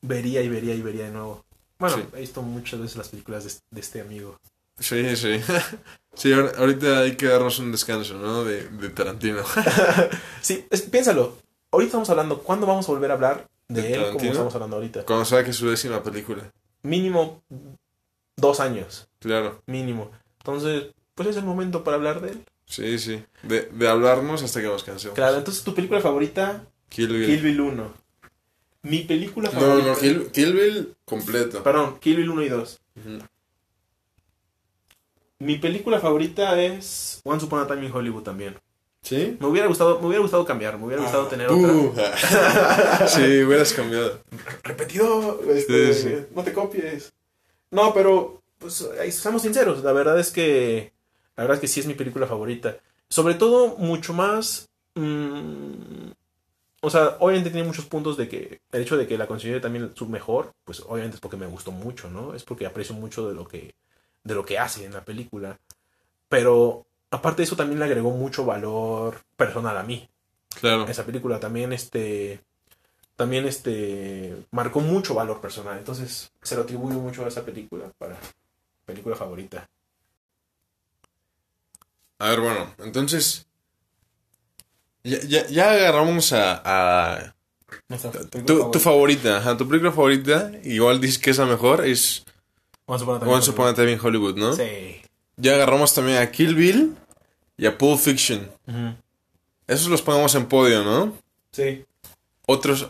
vería 0.02 0.40
y 0.42 0.48
vería 0.48 0.74
y 0.76 0.82
vería 0.82 1.06
de 1.06 1.10
nuevo. 1.10 1.44
Bueno, 1.80 1.96
Sí. 1.96 2.02
he 2.14 2.20
visto 2.20 2.42
muchas 2.42 2.78
veces 2.80 2.96
las 2.96 3.08
películas 3.08 3.42
de, 3.44 3.50
de 3.72 3.80
este 3.80 4.00
amigo. 4.00 4.38
Sí, 4.78 5.16
sí. 5.16 5.40
Sí, 6.14 6.30
ahor- 6.32 6.52
ahorita 6.58 7.00
hay 7.00 7.16
que 7.16 7.26
darnos 7.26 7.58
un 7.60 7.70
descanso, 7.72 8.14
¿no? 8.14 8.44
De, 8.44 8.68
de 8.68 8.88
Tarantino. 8.90 9.42
Sí, 10.42 10.64
es- 10.70 10.82
piénsalo. 10.82 11.38
Ahorita 11.72 11.88
estamos 11.88 12.10
hablando, 12.10 12.38
¿cuándo 12.42 12.66
vamos 12.66 12.88
a 12.88 12.92
volver 12.92 13.10
a 13.10 13.14
hablar 13.14 13.48
de, 13.70 13.82
¿De 13.82 13.88
él 13.88 13.94
como 13.94 14.06
Tarantino? 14.06 14.32
estamos 14.32 14.54
hablando 14.54 14.76
ahorita? 14.76 15.04
Cuando 15.04 15.24
saque 15.24 15.52
su 15.52 15.68
décima 15.68 16.02
película. 16.02 16.50
Mínimo 16.82 17.42
dos 18.36 18.60
años, 18.60 19.08
Claro. 19.18 19.62
mínimo. 19.66 20.10
Entonces, 20.38 20.86
pues 21.14 21.28
es 21.28 21.36
el 21.36 21.44
momento 21.44 21.84
para 21.84 21.96
hablar 21.96 22.20
de 22.20 22.30
él. 22.32 22.44
Sí, 22.66 22.98
sí. 22.98 23.22
De, 23.42 23.62
de 23.62 23.88
hablarnos 23.88 24.42
hasta 24.42 24.60
que 24.60 24.66
nos 24.68 24.84
cansemos. 24.84 25.14
Claro, 25.14 25.36
entonces 25.38 25.62
tu 25.64 25.74
película 25.74 26.00
favorita, 26.00 26.64
Kill 26.88 27.08
Bill. 27.08 27.26
Kill 27.26 27.42
Bill 27.42 27.60
1. 27.60 27.94
Mi 28.82 28.98
película 29.00 29.50
No, 29.52 29.60
favorita... 29.60 29.88
no, 29.88 29.96
Kill, 29.98 30.30
Kill 30.32 30.52
Bill 30.54 30.94
completo. 31.04 31.62
Perdón, 31.62 31.98
Kill 32.00 32.16
Bill 32.16 32.30
1 32.30 32.42
y 32.42 32.48
2. 32.48 32.80
Ujú. 32.96 33.18
Mi 35.40 35.56
película 35.58 36.00
favorita 36.00 36.60
es 36.60 37.20
Once 37.24 37.44
Upon 37.46 37.60
a 37.60 37.66
Time 37.66 37.86
in 37.86 37.92
Hollywood 37.92 38.22
también. 38.22 38.56
¿Sí? 39.02 39.36
Me 39.40 39.46
hubiera 39.46 39.66
gustado, 39.66 39.98
me 40.00 40.06
hubiera 40.06 40.22
gustado 40.22 40.44
cambiar, 40.44 40.78
me 40.78 40.86
hubiera 40.86 41.02
gustado 41.02 41.26
tener 41.26 41.48
otra. 41.48 42.16
Sí, 43.08 43.42
hubieras 43.42 43.72
cambiado. 43.72 44.20
repetido, 44.62 45.40
este, 45.48 45.94
Sí, 45.94 46.02
sí. 46.08 46.26
no 46.34 46.42
te 46.44 46.52
copies. 46.52 47.12
No, 47.70 47.94
pero 47.94 48.42
pues 48.58 48.86
seamos 49.10 49.42
sinceros, 49.42 49.82
la 49.82 49.92
verdad 49.92 50.20
es 50.20 50.30
que 50.30 50.92
la 51.36 51.44
verdad 51.44 51.56
es 51.56 51.60
que 51.62 51.68
sí 51.68 51.80
es 51.80 51.86
mi 51.86 51.94
película 51.94 52.26
favorita. 52.26 52.76
Sobre 53.08 53.34
todo 53.34 53.76
mucho 53.78 54.12
más 54.12 54.68
mm, 54.94 56.10
o 56.82 56.88
sea, 56.88 57.16
obviamente 57.20 57.50
tiene 57.50 57.66
muchos 57.66 57.84
puntos 57.84 58.16
de 58.16 58.28
que 58.28 58.60
el 58.72 58.82
hecho 58.82 58.96
de 58.96 59.06
que 59.06 59.18
la 59.18 59.26
considere 59.26 59.60
también 59.60 59.92
su 59.94 60.06
mejor, 60.06 60.52
pues 60.64 60.80
obviamente 60.80 61.16
es 61.16 61.20
porque 61.20 61.36
me 61.36 61.46
gustó 61.46 61.72
mucho, 61.72 62.08
¿no? 62.08 62.34
Es 62.34 62.42
porque 62.44 62.64
aprecio 62.66 62.94
mucho 62.94 63.28
de 63.28 63.34
lo 63.34 63.46
que 63.46 63.74
de 64.24 64.34
lo 64.34 64.44
que 64.44 64.58
hace 64.58 64.84
en 64.84 64.92
la 64.92 65.04
película. 65.04 65.58
Pero 66.28 66.86
aparte 67.10 67.42
de 67.42 67.44
eso 67.44 67.56
también 67.56 67.78
le 67.78 67.84
agregó 67.84 68.10
mucho 68.10 68.44
valor 68.44 69.20
personal 69.36 69.76
a 69.76 69.82
mí. 69.82 70.08
Claro. 70.60 70.86
Esa 70.86 71.04
película 71.04 71.38
también 71.38 71.72
este 71.72 72.40
también 73.16 73.46
este 73.46 74.34
marcó 74.50 74.80
mucho 74.80 75.14
valor 75.14 75.40
personal, 75.40 75.76
entonces 75.78 76.32
se 76.42 76.56
lo 76.56 76.62
atribuyo 76.62 76.98
mucho 76.98 77.24
a 77.24 77.28
esa 77.28 77.44
película 77.44 77.90
para 77.98 78.16
película 78.86 79.14
favorita. 79.14 79.68
A 82.18 82.30
ver, 82.30 82.40
bueno, 82.40 82.74
entonces. 82.78 83.46
Ya, 85.02 85.18
ya, 85.20 85.46
ya 85.48 85.70
agarramos 85.70 86.32
a. 86.32 86.60
a 86.64 87.34
Nuestra 87.88 88.10
película 88.10 88.44
tu, 88.44 88.70
tu 88.70 88.78
favorita. 88.78 88.80
favorita, 88.80 89.36
ajá, 89.38 89.56
tu 89.56 89.68
película 89.68 89.92
favorita. 89.92 90.52
Igual 90.64 91.00
dices 91.00 91.18
que 91.18 91.30
es 91.30 91.38
la 91.38 91.46
mejor, 91.46 91.84
es 91.86 92.24
Once 92.86 93.04
Upon 93.04 93.16
a 93.16 93.20
Time 93.20 93.32
Once 93.32 93.50
in 93.50 93.54
Upon 93.54 93.68
a 93.68 93.74
Time 93.74 93.92
in 93.92 94.00
Hollywood, 94.00 94.36
¿no? 94.36 94.52
Sí. 94.52 95.00
Ya 95.40 95.54
agarramos 95.54 95.94
también 95.94 96.18
a 96.18 96.30
Kill 96.30 96.54
Bill 96.54 96.94
y 97.56 97.66
a 97.66 97.76
Pulp 97.78 97.98
Fiction. 98.00 98.50
Esos 99.66 99.88
los 99.88 100.02
ponemos 100.02 100.34
en 100.34 100.46
podio, 100.46 100.84
¿no? 100.84 101.16
Sí. 101.52 101.84
Otros. 102.46 102.88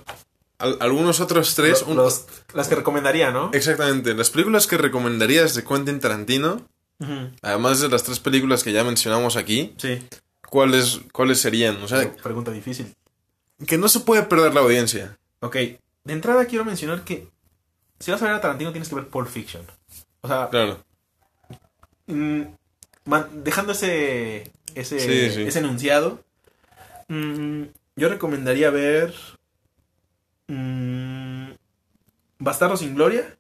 al- 0.59 0.77
algunos 0.81 1.21
otros 1.21 1.55
tres. 1.55 1.81
Lo- 1.83 1.89
un- 1.89 1.97
los- 1.97 2.27
las 2.53 2.69
que 2.69 2.75
recomendaría, 2.75 3.31
¿no? 3.31 3.51
Exactamente. 3.55 4.13
Las 4.15 4.29
películas 4.29 4.67
que 4.67 4.77
recomendarías 4.77 5.55
de 5.55 5.65
Quentin 5.65 6.01
Tarantino, 6.01 6.67
además 7.41 7.81
de 7.81 7.89
las 7.89 8.03
tres 8.03 8.21
películas 8.21 8.63
que 8.63 8.73
ya 8.73 8.85
mencionamos 8.85 9.37
aquí, 9.37 9.73
Sí. 9.79 10.07
¿cuáles, 10.51 11.01
cuáles 11.13 11.41
serían? 11.41 11.83
O 11.83 11.89
sea, 11.89 12.13
Pregunta 12.23 12.51
difícil. 12.51 12.95
que 13.67 13.79
no 13.79 13.89
se 13.89 14.01
puede 14.01 14.23
perder 14.25 14.53
la 14.53 14.61
audiencia. 14.61 15.17
Ok, 15.41 15.55
de 15.55 15.79
entrada 16.05 16.45
quiero 16.45 16.67
mencionar 16.67 17.05
que 17.05 17.27
si 17.99 18.11
vas 18.11 18.21
a 18.21 18.27
ver 18.27 18.35
a 18.35 18.41
Tarantino 18.43 18.71
tienes 18.73 18.91
que 18.91 18.95
ver 18.97 19.09
Pulp 19.09 19.29
Fiction. 19.29 19.63
O 20.21 20.29
sea, 20.29 20.51
Claro. 20.51 20.85
Mm, 22.11 22.43
man- 23.07 23.45
dejando 23.45 23.73
ese 23.73 24.51
ese, 24.75 25.01
Sí, 25.01 25.31
sí. 25.35 25.43
ese 25.43 25.59
enunciado, 25.61 26.23
mm, 27.09 27.63
yo 27.97 28.09
recomendaría 28.09 28.71
ver 28.71 29.15
mm, 30.49 31.51
Bastardo 32.39 32.77
sin 32.77 32.95
Gloria, 32.95 33.37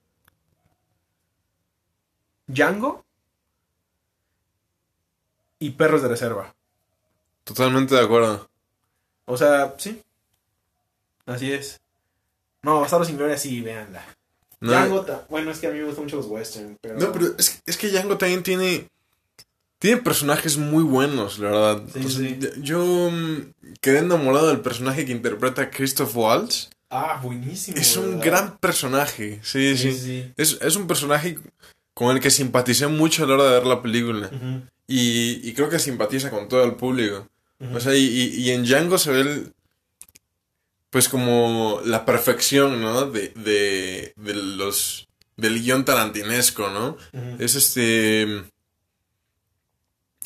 Django 2.46 3.04
y 5.58 5.70
Perros 5.70 6.02
de 6.02 6.08
Reserva. 6.08 6.54
Totalmente 7.44 7.94
de 7.94 8.00
acuerdo. 8.02 8.48
O 9.26 9.36
sea, 9.36 9.74
sí. 9.78 10.02
Así 11.26 11.52
es. 11.52 11.80
No, 12.62 12.80
Bastardo 12.80 13.04
sin 13.04 13.16
Gloria 13.16 13.36
sí, 13.38 13.60
véanla. 13.60 14.04
No, 14.60 14.72
Django, 14.72 15.00
ta- 15.02 15.26
bueno, 15.30 15.50
es 15.50 15.58
que 15.58 15.66
a 15.66 15.70
mí 15.70 15.78
me 15.78 15.84
gustan 15.86 16.04
mucho 16.04 16.16
los 16.16 16.26
western, 16.26 16.76
pero... 16.80 16.98
no, 16.98 17.12
pero 17.12 17.34
es, 17.38 17.62
es 17.64 17.76
que 17.76 17.88
Django 17.88 18.18
también 18.18 18.42
tiene. 18.42 18.88
Tiene 19.78 19.96
personajes 20.02 20.58
muy 20.58 20.82
buenos, 20.84 21.38
la 21.38 21.50
verdad. 21.50 21.82
Sí, 21.94 22.08
sí. 22.10 22.38
yo- 22.58 23.10
mm, 23.10 23.52
quedé 23.80 24.00
enamorado 24.00 24.48
del 24.48 24.60
personaje 24.60 25.06
que 25.06 25.12
interpreta 25.12 25.70
Christoph 25.70 26.14
Waltz. 26.14 26.68
Ah, 26.90 27.18
buenísimo. 27.22 27.78
Es 27.78 27.96
un 27.96 28.18
¿verdad? 28.18 28.24
gran 28.24 28.58
personaje. 28.58 29.40
Sí, 29.42 29.76
sí. 29.78 29.92
Sí, 29.92 29.98
sí. 29.98 30.32
Es, 30.36 30.58
es 30.60 30.76
un 30.76 30.86
personaje 30.86 31.38
con 31.94 32.14
el 32.14 32.20
que 32.22 32.30
simpaticé 32.30 32.88
mucho 32.88 33.24
a 33.24 33.26
la 33.28 33.34
hora 33.34 33.44
de 33.44 33.50
ver 33.52 33.66
la 33.66 33.80
película. 33.80 34.30
Y, 34.86 35.40
y 35.48 35.54
creo 35.54 35.70
que 35.70 35.78
simpatiza 35.78 36.28
con 36.30 36.48
todo 36.48 36.64
el 36.64 36.74
público. 36.74 37.26
O 37.74 37.80
sea, 37.80 37.94
y, 37.94 38.04
y- 38.04 38.34
y 38.42 38.50
en 38.50 38.64
Django 38.64 38.98
se 38.98 39.12
ve 39.12 39.20
el- 39.20 39.52
pues 40.90 41.08
como 41.08 41.80
la 41.84 42.04
perfección, 42.04 42.80
¿no? 42.82 43.06
De, 43.06 43.28
de, 43.36 44.12
de 44.16 44.34
los 44.34 45.08
del 45.36 45.62
guion 45.62 45.84
tarantinesco, 45.84 46.68
¿no? 46.70 46.96
Es 47.38 47.54
este 47.54 48.44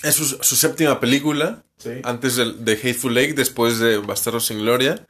es 0.02 0.14
su, 0.14 0.24
su 0.26 0.56
séptima 0.56 1.00
película 1.00 1.62
Sí. 1.76 1.90
antes 2.04 2.36
de, 2.36 2.52
de 2.52 2.72
Hateful 2.74 3.18
Eight, 3.18 3.36
después 3.36 3.78
de 3.78 3.98
Bastardos 3.98 4.46
sin 4.46 4.58
Gloria. 4.60 5.06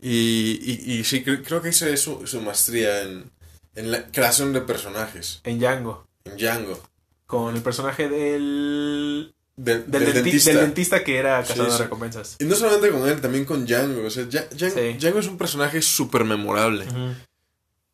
Y, 0.00 0.60
y, 0.62 0.92
y 1.00 1.04
sí, 1.04 1.24
cre- 1.24 1.42
creo 1.44 1.62
que 1.62 1.70
es 1.70 1.78
su, 2.00 2.26
su 2.26 2.40
maestría 2.42 3.02
en, 3.02 3.30
en 3.74 3.90
la 3.90 4.06
creación 4.08 4.52
de 4.52 4.60
personajes. 4.60 5.40
En 5.44 5.58
Django. 5.58 6.06
En 6.24 6.36
Django. 6.36 6.80
Con 7.26 7.56
el 7.56 7.62
personaje 7.62 8.08
del... 8.08 9.34
Del, 9.56 9.88
Del, 9.88 10.04
del 10.04 10.08
denti- 10.14 10.22
dentista. 10.24 10.50
del 10.50 10.60
dentista 10.60 11.04
que 11.04 11.16
era 11.16 11.40
cazador 11.42 11.66
sí. 11.70 11.78
de 11.78 11.84
recompensas. 11.84 12.36
Y 12.40 12.44
no 12.44 12.54
solamente 12.56 12.90
con 12.90 13.08
él, 13.08 13.20
también 13.20 13.44
con 13.44 13.64
Django. 13.64 14.06
O 14.06 14.10
sea, 14.10 14.24
Ja- 14.30 14.46
Django, 14.50 14.74
Sí. 14.74 14.92
Django 14.98 15.18
es 15.20 15.26
un 15.28 15.38
personaje 15.38 15.80
súper 15.80 16.24
memorable. 16.24 16.86
Ujú. 16.86 17.14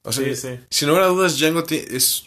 O 0.03 0.13
sea, 0.13 0.25
Sí, 0.25 0.37
sí. 0.37 0.59
sin 0.71 0.89
lugar 0.89 1.05
a 1.05 1.09
dudas, 1.09 1.39
Django 1.39 1.63
es 1.69 2.27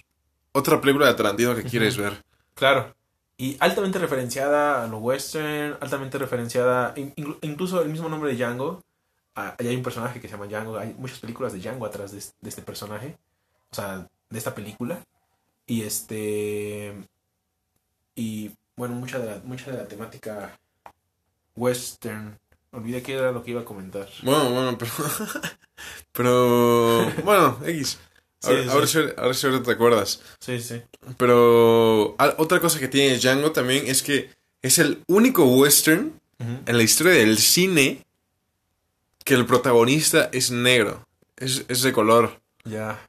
otra 0.52 0.80
película 0.80 1.08
de 1.08 1.16
Tarantino 1.16 1.56
que 1.56 1.64
quieres 1.64 1.98
ver. 1.98 2.22
Claro. 2.54 2.96
Y 3.36 3.58
altamente 3.60 3.98
referenciada 3.98 4.84
a 4.84 4.88
lo 4.88 5.00
western, 5.00 5.78
altamente 5.82 6.20
referenciada, 6.20 6.94
in- 6.96 7.16
inclu- 7.16 7.40
incluso 7.42 7.82
el 7.82 7.90
mismo 7.90 8.08
nombre 8.10 8.30
de 8.32 8.38
Django. 8.38 8.84
ah, 9.36 9.56
Ahí 9.58 9.68
hay 9.68 9.76
un 9.76 9.82
personaje 9.82 10.22
que 10.22 10.28
se 10.28 10.34
llama 10.34 10.46
Django, 10.46 10.78
hay 10.78 10.94
muchas 11.00 11.18
películas 11.18 11.52
de 11.54 11.60
Django 11.60 11.88
atrás 11.88 12.12
de, 12.12 12.20
de 12.20 12.50
este 12.50 12.62
personaje, 12.62 13.18
o 13.72 13.76
sea, 13.76 14.08
de 14.30 14.38
esta 14.38 14.54
película. 14.54 15.00
Y 15.66 15.82
este. 15.82 16.94
Y 18.16 18.52
bueno, 18.76 18.96
mucha 18.96 19.20
de 19.20 19.26
la, 19.26 19.42
mucha 19.44 19.72
de 19.72 19.78
la 19.78 19.88
temática 19.88 20.58
western. 21.56 22.38
Olvidé 22.72 23.04
qué 23.04 23.14
era 23.14 23.32
lo 23.32 23.44
que 23.44 23.52
iba 23.52 23.62
a 23.62 23.66
comentar. 23.66 24.10
Bueno, 24.24 24.50
bueno, 24.52 24.78
pero. 24.78 24.92
pero. 26.12 27.12
Bueno, 27.24 27.60
X. 27.66 28.00
Ahora, 28.44 28.64
sí. 28.88 29.00
ahora 29.16 29.34
sí, 29.34 29.48
ahora 29.48 29.64
te 29.64 29.72
acuerdas. 29.72 30.22
Sí, 30.40 30.60
sí. 30.60 30.82
Pero. 31.18 32.16
otra 32.38 32.60
cosa 32.60 32.80
que 32.80 32.88
tiene 32.88 33.18
Django 33.18 33.52
también 33.52 33.88
es 33.88 34.02
que 34.04 34.30
es 34.62 34.80
el 34.80 35.04
único 35.08 35.46
western 35.46 36.20
en 36.40 36.78
la 36.78 36.84
historia 36.84 37.14
del 37.14 37.38
cine 37.38 38.06
que 39.24 39.34
el 39.36 39.46
protagonista 39.46 40.30
es 40.34 40.52
negro. 40.52 41.08
Es, 41.38 41.64
es 41.70 41.84
de 41.84 41.94
color. 41.94 42.42
Ya. 42.66 43.00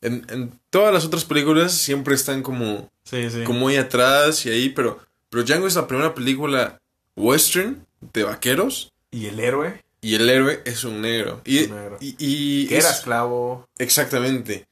En, 0.00 0.24
en 0.30 0.58
todas 0.70 0.94
las 0.94 1.04
otras 1.04 1.24
películas 1.24 1.72
siempre 1.72 2.14
están 2.14 2.42
como, 2.42 2.90
Sí, 3.04 3.28
sí. 3.30 3.44
como 3.44 3.68
ahí 3.68 3.76
atrás 3.76 4.46
y 4.46 4.50
ahí, 4.50 4.68
pero, 4.70 4.98
pero 5.30 5.44
Django 5.44 5.66
es 5.66 5.74
la 5.74 5.86
primera 5.86 6.14
película 6.14 6.78
western 7.16 7.84
de 8.12 8.22
vaqueros 8.24 8.92
Y 9.10 9.26
el 9.26 9.40
héroe, 9.40 9.82
y 10.00 10.14
el 10.14 10.28
héroe 10.30 10.62
es 10.64 10.84
un 10.84 11.00
negro. 11.00 11.40
Y, 11.44 11.64
Un 11.64 11.76
negro. 11.76 11.96
y, 12.00 12.16
y 12.18 12.66
que 12.68 12.78
es- 12.78 12.84
era 12.84 12.94
esclavo. 12.94 13.66
Exactamente. 13.78 14.66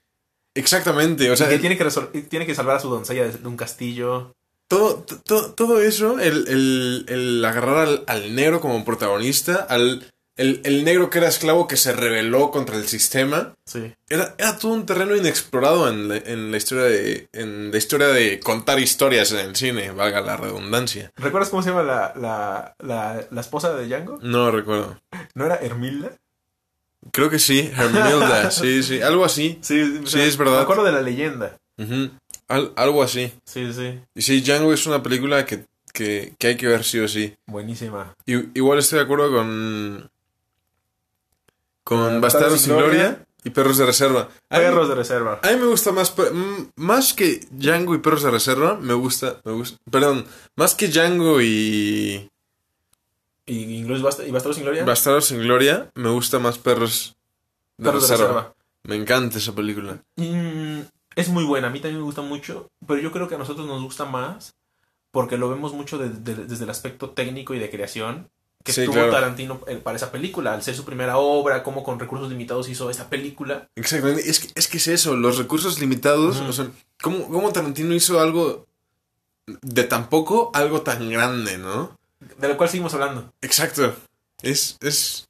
Exactamente. 0.55 1.31
O 1.31 1.35
y 1.35 1.37
sea, 1.37 1.49
que 1.49 1.59
tiene 1.59 1.77
que, 1.77 1.87
y 2.15 2.23
tiene 2.23 2.47
que 2.47 2.55
salvar 2.55 2.77
a 2.77 2.81
su 2.81 2.89
doncella 2.89 3.25
de, 3.25 3.33
de 3.33 3.49
un 3.49 3.57
castillo. 3.57 4.33
todo, 4.69 5.05
todo, 5.25 5.53
todo 5.53 5.81
eso, 5.81 6.19
el, 6.19 6.49
el, 6.49 7.05
el 7.09 7.45
agarrar 7.45 7.79
al, 7.87 8.05
al 8.07 8.35
negro 8.35 8.61
como 8.61 8.85
protagonista, 8.85 9.57
al, 9.69 10.11
el, 10.37 10.61
el 10.65 10.85
negro 10.85 11.09
que 11.11 11.19
era 11.19 11.29
esclavo 11.29 11.67
que 11.67 11.77
se 11.77 11.93
rebeló 11.93 12.51
contra 12.51 12.77
el 12.77 12.87
sistema, 12.89 13.55
Sí. 13.65 13.93
era, 14.09 14.35
era 14.39 14.59
todo 14.59 14.73
un 14.73 14.87
terreno 14.87 15.17
inexplorado 15.17 15.89
en 15.89 16.09
la, 16.09 16.17
en 16.19 16.51
la 16.51 16.57
historia 16.57 16.85
de 16.85 17.29
en 17.33 17.71
la 17.71 17.79
historia 17.79 18.09
de 18.09 18.39
contar 18.41 18.79
historias 18.79 19.33
en 19.33 19.39
el 19.39 19.57
cine, 19.57 19.91
valga 19.93 20.21
la 20.21 20.37
redundancia. 20.37 21.11
¿Recuerdas 21.17 21.49
cómo 21.51 21.63
se 21.63 21.71
llama 21.71 21.83
la, 21.83 22.13
la, 22.17 22.75
la, 22.81 23.27
la 23.31 23.41
esposa 23.41 23.75
de 23.75 23.87
Django? 23.87 24.19
No 24.23 24.51
recuerdo. 24.51 24.99
¿No 25.35 25.47
era 25.47 25.57
Hermilda? 25.57 26.13
Creo 27.13 27.31
que 27.31 27.39
sí, 27.39 27.71
Hermilda, 27.77 28.51
sí, 28.51 28.83
sí, 28.83 29.01
algo 29.01 29.25
así. 29.25 29.59
Sí, 29.63 30.01
Sí, 30.07 30.21
es 30.21 30.37
verdad. 30.37 30.57
Me 30.57 30.63
acuerdo 30.63 30.85
de 30.85 30.93
la 30.93 31.03
leyenda. 31.03 31.57
Al- 32.49 32.73
algo 32.77 33.03
así. 33.03 33.33
Sí, 33.45 33.73
sí. 33.73 34.01
Y 34.15 34.23
sí, 34.23 34.41
Django 34.41 34.73
es 34.73 34.87
una 34.87 35.03
película 35.03 35.45
que, 35.47 35.65
que, 35.93 36.35
que 36.39 36.47
hay 36.49 36.57
que 36.57 36.67
ver 36.69 36.85
sí 36.85 36.99
o 37.01 37.09
sí. 37.09 37.35
Buenísima. 37.47 38.15
I- 38.27 38.51
igual 38.55 38.79
estoy 38.79 38.99
de 38.99 39.05
acuerdo 39.05 39.31
con. 39.33 40.11
Con 41.87 42.17
Eh, 42.17 42.19
Bastardos 42.19 42.61
sin 42.63 42.77
Gloria 42.77 43.25
y 43.45 43.51
Perros 43.51 43.79
de 43.79 43.87
Reserva. 43.87 44.25
Mí- 44.51 44.57
Perros 44.59 44.89
de 44.89 44.95
reserva. 44.97 45.39
A 45.41 45.51
mí 45.53 45.57
me 45.61 45.67
gusta 45.67 45.93
más. 45.93 46.13
Más 46.75 47.15
que 47.15 47.47
Django 47.53 47.95
y 47.95 47.99
Perros 47.99 48.25
de 48.25 48.33
Reserva, 48.33 48.77
me 48.81 48.93
gusta. 48.95 49.41
Me 49.45 49.53
gusta 49.53 49.79
perdón, 49.89 50.27
más 50.57 50.75
que 50.75 50.89
Django 50.89 51.41
y 51.41 52.29
Y 53.47 53.77
inglés 53.77 54.03
Bast- 54.03 54.27
y 54.27 54.33
Bastardos 54.33 54.57
sin 54.57 54.65
Gloria. 54.65 54.85
Bastardos 54.85 55.27
sin 55.27 55.39
Gloria, 55.39 55.89
me 55.95 56.11
gusta 56.11 56.41
más 56.41 56.59
Perros 56.59 57.15
de, 57.79 57.85
Perros 57.85 58.09
de 58.09 58.15
Reserva. 58.17 58.33
reserva. 58.41 58.55
Me 58.83 58.97
encanta 58.97 59.39
esa 59.39 59.55
película. 59.55 59.99
Mm, 60.17 60.81
es 61.15 61.29
muy 61.29 61.45
buena. 61.45 61.69
A 61.69 61.71
mí 61.71 61.79
también 61.79 62.01
me 62.01 62.05
gusta 62.05 62.23
mucho. 62.23 62.69
Pero 62.85 63.01
yo 63.01 63.13
creo 63.13 63.29
que 63.29 63.37
a 63.37 63.39
nosotros 63.39 63.65
nos 63.69 63.81
gusta 63.81 64.05
más. 64.07 64.55
Porque 65.13 65.39
lo 65.39 65.49
vemos 65.49 65.73
mucho 65.73 65.99
de- 65.99 66.09
de- 66.11 66.47
desde 66.47 66.65
el 66.65 66.71
aspecto 66.71 67.11
técnico 67.11 67.55
y 67.55 67.61
de 67.61 67.71
creación. 67.71 68.29
Que 68.67 68.73
Sí, 68.73 68.85
tuvo 68.85 68.95
claro. 68.95 69.13
Tarantino 69.13 69.61
eh, 69.69 69.77
para 69.77 69.97
esa 69.97 70.11
película. 70.11 70.53
Al 70.53 70.63
ser 70.63 70.75
su 70.75 70.85
primera 70.85 71.17
obra. 71.19 71.63
Cómo 71.63 71.83
con 71.85 71.99
recursos 72.01 72.29
limitados 72.29 72.69
hizo 72.69 72.91
esta 72.91 73.09
película. 73.09 73.69
Exactamente. 73.77 74.29
Es 74.29 74.41
que, 74.41 74.49
es 74.55 74.67
que 74.69 74.77
es 74.79 74.89
eso, 74.89 75.17
los 75.17 75.39
recursos 75.39 75.79
limitados. 75.81 76.41
O 76.41 76.53
sea, 76.53 76.67
¿cómo, 77.01 77.29
¿cómo 77.29 77.53
Tarantino 77.53 77.95
hizo 77.95 78.21
algo 78.21 78.67
de 79.63 79.85
tan 79.85 80.09
poco, 80.09 80.51
algo 80.53 80.83
tan 80.83 81.09
grande, 81.09 81.57
¿no? 81.59 81.97
De 82.39 82.49
lo 82.49 82.57
cual 82.57 82.69
seguimos 82.69 82.93
hablando. 82.95 83.33
Exacto. 83.41 83.95
Es, 84.43 84.77
es, 84.81 85.29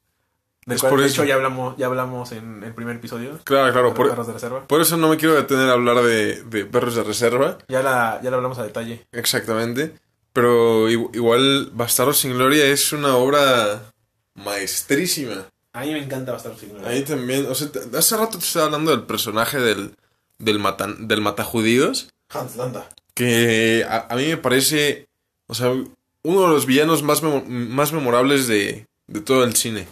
Del 0.65 0.75
Es 0.75 0.81
cual, 0.81 0.89
por 0.89 0.99
de 1.01 1.05
eso. 1.05 1.21
hecho, 1.21 1.25
ya 1.25 1.35
hablamos, 1.35 1.77
ya 1.77 1.85
hablamos 1.85 2.31
en 2.31 2.63
el 2.63 2.73
primer 2.73 2.95
episodio. 2.95 3.39
Claro, 3.43 3.71
claro. 3.71 3.93
Por, 3.93 4.09
Perros 4.09 4.25
de 4.27 4.33
reserva. 4.33 4.65
por 4.67 4.81
eso 4.81 4.97
no 4.97 5.09
me 5.09 5.17
quiero 5.17 5.35
detener 5.35 5.69
a 5.69 5.73
hablar 5.73 6.01
de, 6.01 6.43
de 6.43 6.65
perros 6.65 6.95
de 6.95 7.03
reserva. 7.03 7.59
Ya 7.67 7.83
la, 7.83 8.19
ya 8.23 8.31
la 8.31 8.37
hablamos 8.37 8.57
a 8.57 8.63
detalle. 8.63 9.05
Exactamente. 9.11 9.93
Pero 10.37 10.87
igual 10.87 11.71
Bastardos 11.73 12.19
sin 12.19 12.33
Gloria 12.33 12.63
es 12.67 12.93
una 12.93 13.15
obra 13.15 13.91
maestrísima. 14.35 15.47
A 15.73 15.81
mí 15.81 15.91
me 15.93 16.03
encanta 16.03 16.31
Bastardos 16.31 16.59
sin 16.59 16.69
Gloria. 16.69 16.89
Ahí 16.89 17.01
también, 17.01 17.47
o 17.47 17.55
sea, 17.55 17.69
hace 17.97 18.17
rato 18.17 18.37
te 18.37 18.45
estaba 18.45 18.67
hablando 18.67 18.91
del 18.91 19.01
personaje 19.07 19.57
del, 19.59 19.95
del, 20.37 20.59
matan, 20.59 21.07
del 21.07 21.21
matajudíos, 21.21 22.09
Hans 22.29 22.55
Landa. 22.55 22.87
que 23.15 23.83
a, 23.89 24.05
a 24.11 24.15
mí 24.15 24.27
me 24.27 24.37
parece, 24.37 25.07
o 25.47 25.55
sea, 25.55 25.71
uno 25.71 26.41
de 26.41 26.47
los 26.49 26.67
villanos 26.67 27.01
más, 27.01 27.23
memo- 27.23 27.43
más 27.47 27.91
memorables 27.91 28.45
de, 28.47 28.85
de 29.07 29.21
todo 29.21 29.43
el 29.43 29.55
cine. 29.55 29.87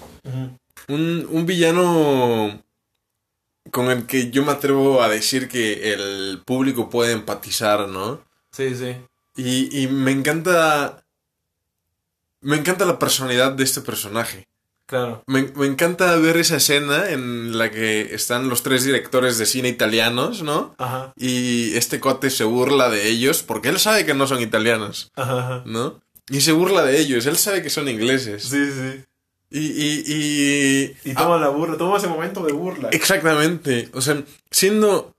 Un, 0.87 1.27
un 1.31 1.45
villano 1.47 2.61
con 3.71 3.89
el 3.89 4.05
que 4.05 4.29
yo 4.29 4.45
me 4.45 4.51
atrevo 4.51 5.01
a 5.01 5.09
decir 5.09 5.47
que 5.47 5.91
el 5.93 6.39
público 6.45 6.91
puede 6.91 7.13
empatizar, 7.13 7.87
¿no? 7.87 8.21
Sí, 8.51 8.75
sí. 8.75 8.95
Y, 9.35 9.81
y 9.83 9.87
me 9.87 10.11
encanta. 10.11 11.03
Me 12.41 12.57
encanta 12.57 12.85
la 12.85 12.99
personalidad 12.99 13.51
de 13.53 13.63
este 13.63 13.81
personaje. 13.81 14.47
Claro. 14.85 15.23
Me, 15.25 15.41
me 15.55 15.65
encanta 15.65 16.15
ver 16.17 16.37
esa 16.37 16.57
escena 16.57 17.09
en 17.09 17.57
la 17.57 17.71
que 17.71 18.13
están 18.13 18.49
los 18.49 18.61
tres 18.61 18.83
directores 18.83 19.39
de 19.39 19.47
cine 19.47 19.67
italianos, 19.67 20.43
¿no? 20.43 20.75
Ajá. 20.77 21.11
Y 21.15 21.75
este 21.75 21.99
cote 21.99 22.29
se 22.29 22.43
burla 22.43 22.89
de 22.91 23.07
ellos 23.07 23.41
porque 23.41 23.69
él 23.69 23.79
sabe 23.79 24.05
que 24.05 24.13
no 24.13 24.27
son 24.27 24.41
italianos, 24.41 25.11
Ajá. 25.15 25.39
ajá. 25.39 25.63
¿no? 25.65 26.01
Y 26.29 26.41
se 26.41 26.51
burla 26.51 26.83
de 26.83 26.99
ellos, 26.99 27.25
él 27.25 27.37
sabe 27.37 27.63
que 27.63 27.71
son 27.71 27.87
ingleses. 27.89 28.43
Sí, 28.43 28.63
sí. 28.71 29.03
Y, 29.49 29.59
y, 29.59 30.03
y... 31.03 31.11
Y 31.11 31.13
toma 31.15 31.37
la 31.39 31.49
burla, 31.49 31.77
toma 31.77 31.97
ese 31.97 32.07
momento 32.07 32.43
de 32.45 32.51
burla. 32.53 32.89
Exactamente. 32.89 33.89
O 33.93 34.01
sea, 34.01 34.21
siendo 34.51 35.15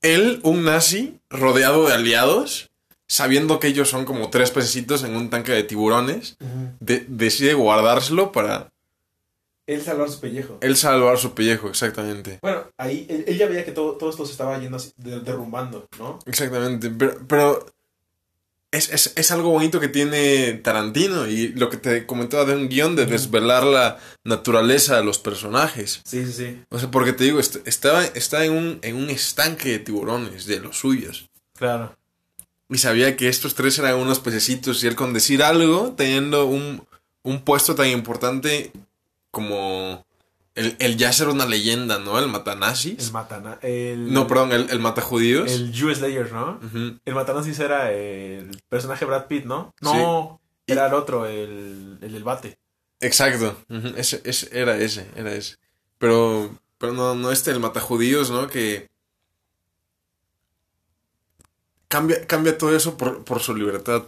él 0.00 0.40
un 0.44 0.64
nazi 0.64 1.18
rodeado 1.28 1.88
de 1.88 1.92
aliados, 1.94 2.69
sabiendo 3.12 3.58
que 3.58 3.66
ellos 3.66 3.88
son 3.90 4.04
como 4.04 4.30
tres 4.30 4.52
pececitos 4.52 5.02
en 5.02 5.16
un 5.16 5.30
tanque 5.30 5.50
de 5.50 5.64
tiburones, 5.64 6.36
de- 6.78 7.04
decide 7.08 7.54
guardárselo 7.54 8.30
para 8.30 8.70
Él 9.66 9.82
salvar 9.82 10.08
su 10.08 10.20
pellejo. 10.20 10.58
él 10.60 10.76
salvar 10.76 11.18
su 11.18 11.34
pellejo, 11.34 11.68
exactamente. 11.68 12.38
Bueno, 12.40 12.66
ahí 12.76 13.06
él, 13.10 13.24
él 13.26 13.36
ya 13.36 13.46
veía 13.48 13.64
que 13.64 13.72
todo, 13.72 13.96
todo 13.96 14.10
esto 14.10 14.24
se 14.26 14.30
estaba 14.32 14.56
yendo 14.60 14.76
así, 14.76 14.92
derrumbando, 14.96 15.88
¿no? 15.98 16.20
Exactamente. 16.24 16.88
Pero, 16.90 17.18
pero 17.26 17.66
es, 18.70 18.90
es, 18.92 19.12
es 19.16 19.30
algo 19.32 19.50
bonito 19.50 19.80
que 19.80 19.88
tiene 19.88 20.52
Tarantino 20.54 21.26
y 21.26 21.48
lo 21.48 21.68
que 21.68 21.78
te 21.78 22.06
comentaba 22.06 22.44
de 22.44 22.54
un 22.54 22.68
guion 22.68 22.94
de 22.94 23.06
desvelar 23.06 23.64
la 23.64 23.98
naturaleza 24.22 24.96
de 24.98 25.04
los 25.04 25.18
personajes. 25.18 26.00
Sí, 26.04 26.24
sí, 26.26 26.32
sí. 26.32 26.62
O 26.70 26.78
sea, 26.78 26.92
porque 26.92 27.12
te 27.12 27.24
digo, 27.24 27.40
est- 27.40 27.66
estaba, 27.66 28.04
está 28.04 28.44
en 28.44 28.52
un, 28.52 28.78
en 28.82 28.94
un 28.94 29.10
estanque 29.10 29.70
de 29.70 29.78
tiburones, 29.80 30.46
de 30.46 30.60
los 30.60 30.78
suyos. 30.78 31.28
Claro. 31.58 31.96
Y 32.70 32.78
sabía 32.78 33.16
que 33.16 33.28
estos 33.28 33.54
tres 33.54 33.78
eran 33.78 33.96
unos 33.96 34.20
pececitos 34.20 34.82
y 34.84 34.86
él 34.86 34.94
con 34.94 35.12
decir 35.12 35.42
algo, 35.42 35.92
teniendo 35.96 36.46
un, 36.46 36.86
un 37.22 37.42
puesto 37.44 37.74
tan 37.74 37.88
importante 37.88 38.70
como 39.30 40.04
el, 40.54 40.76
el 40.78 40.96
ya 40.96 41.12
ser 41.12 41.28
una 41.28 41.46
leyenda, 41.46 41.98
¿no? 41.98 42.18
El 42.18 42.24
El 42.24 42.30
matanazis. 42.30 43.12
matana. 43.12 43.58
El, 43.62 44.12
No, 44.12 44.26
perdón, 44.26 44.52
el, 44.52 44.70
el 44.70 44.78
matajudíos. 44.80 45.50
El 45.50 45.72
Jew 45.72 45.94
Slayer, 45.94 46.32
¿no? 46.32 46.60
El 47.04 47.14
matanazis 47.14 47.58
era 47.60 47.90
el 47.92 48.50
personaje 48.68 49.04
Brad 49.04 49.26
Pitt, 49.26 49.44
¿no? 49.44 49.74
No, 49.80 50.40
Sí. 50.66 50.72
era 50.74 50.86
el 50.86 50.94
otro, 50.94 51.26
el, 51.26 51.98
el 52.02 52.12
del 52.12 52.22
bate. 52.24 52.56
Exacto. 53.00 53.56
Ujú. 53.68 53.88
Ese, 53.96 54.20
ese, 54.24 54.48
era 54.52 54.76
ese, 54.76 55.06
era 55.16 55.32
ese. 55.34 55.56
Pero, 55.98 56.56
pero 56.78 56.92
no, 56.92 57.14
no 57.14 57.32
este, 57.32 57.50
el 57.50 57.60
matajudíos, 57.60 58.30
¿no? 58.30 58.46
Que 58.48 58.89
cambia, 61.90 62.24
cambia 62.26 62.56
todo 62.56 62.74
eso 62.74 62.96
por, 62.96 63.24
por 63.24 63.40
su 63.40 63.54
libertad. 63.54 64.04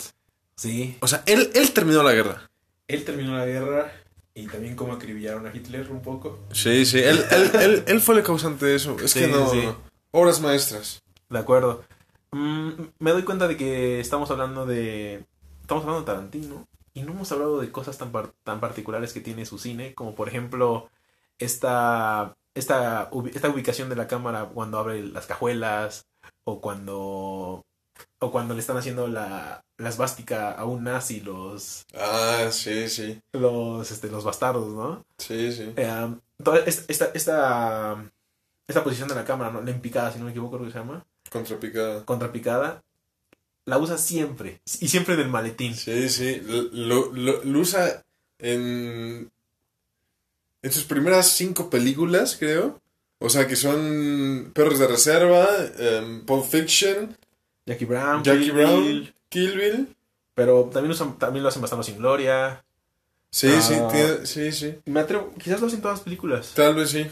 Sí. 0.56 0.96
O 1.00 1.08
sea, 1.08 1.22
él, 1.26 1.50
él 1.54 1.72
terminó 1.72 2.02
la 2.02 2.12
guerra. 2.14 2.50
Él 2.88 3.04
terminó 3.04 3.36
la 3.36 3.44
guerra 3.44 3.92
y 4.34 4.46
también 4.46 4.76
cómo 4.76 4.92
acribillaron 4.94 5.46
a 5.46 5.54
Hitler 5.54 5.90
un 5.90 6.00
poco. 6.02 6.38
Sí, 6.52 6.86
sí, 6.86 7.00
él, 7.00 7.22
él, 7.30 7.50
él, 7.60 7.84
él 7.86 8.00
fue 8.00 8.16
el 8.16 8.22
causante 8.22 8.66
de 8.66 8.76
eso. 8.76 8.96
Es 9.02 9.14
que 9.14 9.26
no, 9.26 9.50
sí. 9.50 9.62
no. 9.64 9.76
Obras 10.12 10.40
maestras. 10.40 11.02
De 11.28 11.38
acuerdo. 11.38 11.84
Mm, 12.30 12.70
me 12.98 13.10
doy 13.10 13.24
cuenta 13.24 13.48
de 13.48 13.56
que 13.56 13.98
estamos 14.00 14.30
hablando 14.30 14.64
de. 14.66 15.24
Estamos 15.62 15.82
hablando 15.84 16.00
de 16.00 16.06
Tarantino. 16.06 16.66
Y 16.94 17.02
no 17.02 17.12
hemos 17.12 17.32
hablado 17.32 17.60
de 17.60 17.72
cosas 17.72 17.96
tan, 17.98 18.12
par- 18.12 18.32
tan 18.44 18.60
particulares 18.60 19.12
que 19.14 19.20
tiene 19.20 19.46
su 19.46 19.58
cine. 19.58 19.94
Como 19.94 20.14
por 20.14 20.28
ejemplo. 20.28 20.88
Esta. 21.38 22.34
Esta, 22.54 23.10
esta 23.32 23.48
ubicación 23.48 23.88
de 23.88 23.96
la 23.96 24.06
cámara 24.06 24.50
cuando 24.52 24.78
abre 24.78 25.02
las 25.02 25.26
cajuelas. 25.26 26.06
O 26.44 26.60
cuando. 26.60 27.64
O 28.18 28.30
cuando 28.30 28.54
le 28.54 28.60
están 28.60 28.76
haciendo 28.76 29.08
la, 29.08 29.64
la 29.78 29.88
esvástica 29.88 30.52
a 30.52 30.64
un 30.64 30.84
nazi 30.84 31.20
los. 31.20 31.84
Ah, 31.94 32.48
sí, 32.50 32.88
sí. 32.88 33.20
Los, 33.32 33.90
este, 33.90 34.10
los 34.10 34.24
bastardos, 34.24 34.68
¿no? 34.68 35.04
Sí, 35.18 35.52
sí. 35.52 35.72
Eh, 35.76 36.14
toda 36.42 36.60
esta, 36.60 37.10
esta, 37.14 38.04
esta, 38.66 38.84
posición 38.84 39.08
de 39.08 39.14
la 39.14 39.24
cámara, 39.24 39.50
¿no? 39.50 39.62
La 39.62 39.70
empicada, 39.70 40.12
si 40.12 40.18
no 40.18 40.26
me 40.26 40.30
equivoco, 40.30 40.56
creo 40.56 40.66
que 40.66 40.72
se 40.72 40.78
llama. 40.78 41.04
Contrapicada. 41.30 42.04
contrapicada, 42.04 42.82
la 43.64 43.78
usa 43.78 43.98
siempre. 43.98 44.60
Y 44.80 44.88
siempre 44.88 45.16
del 45.16 45.28
maletín. 45.28 45.74
Sí, 45.74 46.08
sí. 46.08 46.40
Lo, 46.44 47.12
lo, 47.12 47.42
lo 47.42 47.58
usa 47.58 48.04
en. 48.38 49.30
En 50.64 50.70
sus 50.70 50.84
primeras 50.84 51.28
cinco 51.32 51.70
películas, 51.70 52.36
creo. 52.38 52.80
O 53.22 53.28
sea, 53.28 53.46
que 53.46 53.54
son 53.54 54.50
Perros 54.52 54.80
de 54.80 54.88
Reserva, 54.88 55.48
em, 55.78 56.24
Pulp 56.26 56.44
Fiction, 56.44 57.16
Jackie 57.66 57.84
Brown, 57.84 58.22
Jackie 58.24 58.44
Kill 58.44 58.52
Brown, 58.54 58.82
Bill, 58.82 59.14
Kill 59.28 59.56
Bill. 59.56 59.96
pero 60.34 60.64
también, 60.72 60.90
usan, 60.92 61.18
también 61.18 61.42
lo 61.42 61.48
hacen 61.48 61.62
Bastardos 61.62 61.86
sin 61.86 61.98
Gloria. 61.98 62.64
Sí, 63.30 63.48
Ah. 63.56 63.60
sí, 63.62 63.74
tiene- 63.92 64.26
sí, 64.26 64.52
sí. 64.52 64.78
Me 64.86 65.00
atrevo, 65.00 65.32
quizás 65.42 65.60
lo 65.60 65.66
hacen 65.68 65.80
todas 65.80 65.98
las 65.98 66.04
películas. 66.04 66.52
Tal 66.54 66.74
vez 66.74 66.90
sí. 66.90 67.06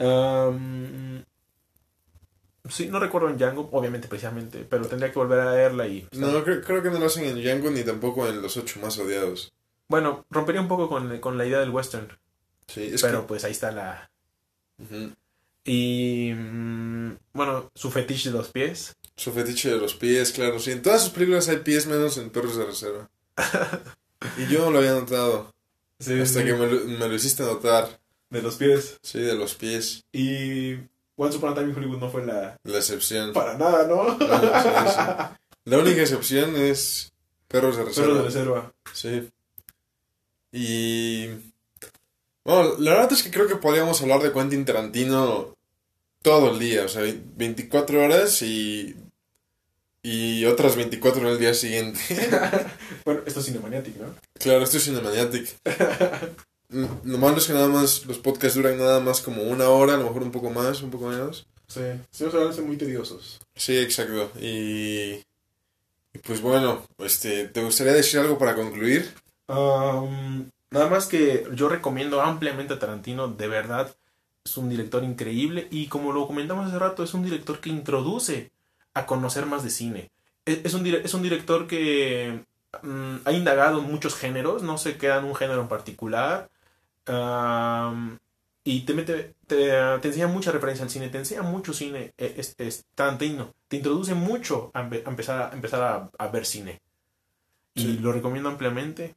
Um, 0.00 1.22
sí, 2.68 2.88
no 2.88 3.00
recuerdo 3.00 3.28
en 3.30 3.38
Django, 3.38 3.68
obviamente, 3.72 4.08
precisamente, 4.08 4.66
pero 4.68 4.86
tendría 4.86 5.10
que 5.12 5.18
volver 5.18 5.40
a 5.40 5.50
verla 5.52 5.86
y... 5.86 6.06
No, 6.12 6.42
creo, 6.44 6.60
creo 6.62 6.82
que 6.82 6.90
no 6.90 6.98
lo 6.98 7.06
hacen 7.06 7.24
en 7.24 7.36
Django 7.42 7.70
ni 7.70 7.82
tampoco 7.82 8.28
en 8.28 8.42
Los 8.42 8.56
Ocho 8.56 8.78
Más 8.80 8.98
Odiados. 8.98 9.52
Bueno, 9.88 10.26
rompería 10.30 10.60
un 10.60 10.68
poco 10.68 10.88
con, 10.88 11.18
con 11.18 11.38
la 11.38 11.46
idea 11.46 11.60
del 11.60 11.70
western, 11.70 12.08
Sí, 12.66 12.90
es 12.92 13.00
pero 13.02 13.22
que... 13.22 13.28
pues 13.28 13.44
ahí 13.44 13.52
está 13.52 13.72
la... 13.72 14.10
Y... 15.64 16.32
mm, 16.34 17.16
bueno, 17.32 17.70
su 17.74 17.90
fetiche 17.90 18.30
de 18.30 18.36
los 18.38 18.50
pies. 18.50 18.94
Su 19.18 19.32
fetiche 19.32 19.68
de 19.68 19.78
los 19.78 19.94
pies, 19.94 20.30
claro. 20.30 20.60
Sí, 20.60 20.70
en 20.70 20.80
todas 20.80 21.02
sus 21.02 21.10
películas 21.10 21.48
hay 21.48 21.56
pies 21.56 21.86
menos 21.86 22.16
en 22.18 22.30
Perros 22.30 22.56
de 22.56 22.66
Reserva. 22.66 23.10
y 24.38 24.46
yo 24.46 24.60
no 24.60 24.70
lo 24.70 24.78
había 24.78 24.92
notado. 24.92 25.52
Sí, 25.98 26.20
hasta 26.20 26.38
sí, 26.38 26.46
que 26.46 26.54
me 26.54 26.68
lo, 26.68 26.84
me 26.84 27.08
lo 27.08 27.14
hiciste 27.14 27.42
notar. 27.42 27.98
De 28.30 28.40
los 28.42 28.54
pies. 28.54 28.96
Sí, 29.02 29.18
de 29.18 29.34
los 29.34 29.56
pies. 29.56 30.04
Y... 30.12 30.74
Once 31.16 31.36
Upon 31.36 31.50
a 31.50 31.54
Time 31.56 31.70
in 31.70 31.76
Hollywood 31.76 31.98
no 31.98 32.08
fue 32.08 32.24
la... 32.24 32.56
La 32.62 32.78
excepción. 32.78 33.32
Para 33.32 33.58
nada, 33.58 33.88
¿no? 33.88 34.04
No, 34.04 34.18
sí, 34.18 34.68
sí. 34.86 35.00
La 35.64 35.78
única 35.78 36.00
excepción 36.00 36.54
es 36.54 37.12
Perros 37.48 37.76
de 37.76 37.86
Reserva. 37.86 38.06
Pero 38.06 38.18
de 38.20 38.24
reserva. 38.24 38.72
Sí. 38.92 39.28
Y... 40.52 41.26
Bueno, 42.44 42.76
la 42.78 42.92
verdad 42.92 43.12
es 43.14 43.24
que 43.24 43.32
creo 43.32 43.48
que 43.48 43.56
podríamos 43.56 44.00
hablar 44.00 44.22
de 44.22 44.32
Quentin 44.32 44.64
Tarantino 44.64 45.56
todo 46.22 46.52
el 46.52 46.60
día. 46.60 46.84
O 46.84 46.88
sea, 46.88 47.02
24 47.02 48.04
horas 48.04 48.42
y... 48.42 48.94
Y 50.10 50.46
otras 50.46 50.74
24 50.74 51.20
en 51.20 51.28
el 51.28 51.38
día 51.38 51.52
siguiente. 51.52 52.00
Bueno, 53.04 53.20
esto 53.26 53.40
es 53.40 53.46
Cinemaniatic, 53.46 53.96
¿no? 53.96 54.14
Claro, 54.38 54.64
esto 54.64 54.78
es 54.78 54.84
Cinemaniatic. 54.84 55.54
Lo 56.70 57.18
malo 57.18 57.36
es 57.36 57.46
que 57.46 57.52
nada 57.52 57.68
más 57.68 58.06
los 58.06 58.18
podcasts 58.18 58.56
duran 58.56 58.78
nada 58.78 59.00
más 59.00 59.20
como 59.20 59.42
una 59.42 59.68
hora, 59.68 59.94
a 59.94 59.96
lo 59.98 60.04
mejor 60.04 60.22
un 60.22 60.30
poco 60.30 60.50
más, 60.50 60.82
un 60.82 60.90
poco 60.90 61.08
menos. 61.08 61.46
Sí, 61.66 61.82
sí, 62.10 62.24
o 62.24 62.30
sea, 62.30 62.50
ser 62.52 62.64
muy 62.64 62.78
tediosos. 62.78 63.38
Sí, 63.54 63.76
exacto. 63.76 64.32
Y, 64.40 65.22
y 66.14 66.18
pues 66.24 66.40
bueno, 66.40 66.82
este, 66.98 67.48
¿te 67.48 67.62
gustaría 67.62 67.92
decir 67.92 68.20
algo 68.20 68.38
para 68.38 68.54
concluir? 68.54 69.12
Um, 69.46 70.50
nada 70.70 70.88
más 70.88 71.06
que 71.06 71.46
yo 71.54 71.68
recomiendo 71.68 72.22
ampliamente 72.22 72.74
a 72.74 72.78
Tarantino, 72.78 73.28
de 73.28 73.48
verdad, 73.48 73.94
es 74.42 74.56
un 74.56 74.70
director 74.70 75.04
increíble 75.04 75.68
y 75.70 75.86
como 75.88 76.12
lo 76.12 76.26
comentamos 76.26 76.68
hace 76.68 76.78
rato, 76.78 77.02
es 77.02 77.12
un 77.12 77.24
director 77.24 77.60
que 77.60 77.68
introduce 77.68 78.50
a 78.98 79.06
conocer 79.06 79.46
más 79.46 79.62
de 79.62 79.70
cine. 79.70 80.10
Es, 80.44 80.60
es 80.64 80.74
un, 80.74 80.86
es 80.86 81.14
un 81.14 81.22
director 81.22 81.66
que 81.66 82.44
mm, 82.82 83.16
ha 83.24 83.32
indagado 83.32 83.80
en 83.80 83.86
muchos 83.90 84.14
géneros, 84.16 84.62
no 84.62 84.78
se 84.78 84.96
queda 84.96 85.18
en 85.18 85.24
un 85.24 85.34
género 85.34 85.60
en 85.62 85.68
particular. 85.68 86.48
um, 87.08 88.18
y 88.64 88.80
te 88.80 88.92
mete, 88.92 89.34
te, 89.46 89.70
te 90.02 90.08
enseña 90.08 90.26
mucha 90.26 90.52
referencia 90.52 90.84
al 90.84 90.90
cine, 90.90 91.08
te 91.08 91.16
enseña 91.16 91.40
mucho 91.42 91.72
cine, 91.72 92.12
eh, 92.18 92.34
es, 92.36 92.54
es 92.58 92.84
Tarantino, 92.94 93.54
te 93.66 93.76
introduce 93.76 94.12
mucho 94.12 94.70
a, 94.74 94.82
empe- 94.82 95.02
a 95.06 95.08
empezar, 95.08 95.40
a, 95.40 95.54
empezar 95.54 95.82
a, 95.82 96.10
a 96.18 96.28
ver 96.28 96.44
cine. 96.44 96.80
Y 97.74 97.82
Sí. 97.82 97.98
lo 97.98 98.12
recomiendo 98.12 98.50
ampliamente. 98.50 99.14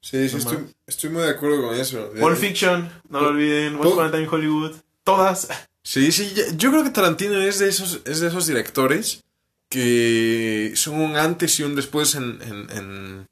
Sí, 0.00 0.28
sí, 0.28 0.36
No 0.36 0.38
estoy, 0.40 0.74
estoy 0.86 1.10
muy 1.10 1.22
de 1.22 1.30
acuerdo 1.30 1.62
con 1.68 1.74
eso. 1.76 2.10
Pulp 2.18 2.36
Fiction, 2.36 2.90
no 3.10 3.20
lo 3.20 3.28
olviden. 3.28 3.76
Once 3.76 3.88
Upon 3.88 4.06
a 4.06 4.10
Time 4.10 4.22
in 4.24 4.28
Hollywood. 4.28 4.72
Todas. 5.04 5.48
Sí, 5.90 6.12
sí, 6.12 6.34
yo 6.58 6.70
creo 6.70 6.84
que 6.84 6.90
Tarantino 6.90 7.40
es 7.40 7.58
de 7.60 7.68
esos, 7.70 8.00
es 8.04 8.20
de 8.20 8.28
esos 8.28 8.46
directores 8.46 9.24
que 9.70 10.72
son 10.76 10.96
un 11.00 11.16
antes 11.16 11.58
y 11.58 11.62
un 11.62 11.74
después 11.74 12.14
en, 12.14 12.42
en, 12.42 12.70
en, 12.76 13.28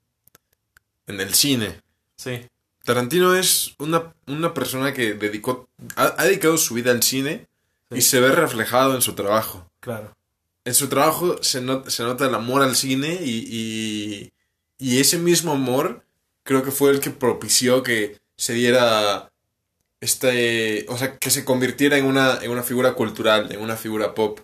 en 1.06 1.20
el 1.20 1.34
cine. 1.34 1.82
Sí, 2.16 2.40
Tarantino 2.82 3.34
es 3.34 3.74
una, 3.78 4.14
una 4.26 4.54
persona 4.54 4.94
que 4.94 5.12
dedicó, 5.12 5.68
ha, 5.96 6.14
ha 6.16 6.24
dedicado 6.24 6.56
su 6.56 6.72
vida 6.74 6.92
al 6.92 7.02
cine 7.02 7.46
Sí. 7.90 7.98
y 7.98 8.00
se 8.02 8.18
ve 8.20 8.32
reflejado 8.32 8.94
en 8.96 9.02
su 9.02 9.12
trabajo. 9.14 9.70
claro. 9.80 10.16
En 10.64 10.74
su 10.74 10.88
trabajo 10.88 11.40
se, 11.44 11.60
not- 11.60 11.88
se 11.88 12.02
nota 12.02 12.26
el 12.26 12.34
amor 12.34 12.62
al 12.62 12.74
cine 12.74 13.20
y, 13.22 13.44
y, 13.48 14.32
y 14.78 14.98
ese 14.98 15.18
mismo 15.18 15.52
amor 15.52 16.02
creo 16.42 16.64
que 16.64 16.72
fue 16.72 16.90
el 16.90 16.98
que 17.00 17.10
propició 17.10 17.84
que 17.84 18.18
se 18.36 18.54
diera 18.54 19.30
este, 20.00 20.84
o 20.88 20.96
sea, 20.98 21.16
que 21.18 21.30
se 21.30 21.44
convirtiera 21.44 21.96
en 21.98 22.04
una, 22.06 22.38
en 22.42 22.50
una 22.50 22.62
figura 22.62 22.94
cultural, 22.94 23.50
en 23.52 23.60
una 23.60 23.76
figura 23.76 24.14
pop. 24.14 24.40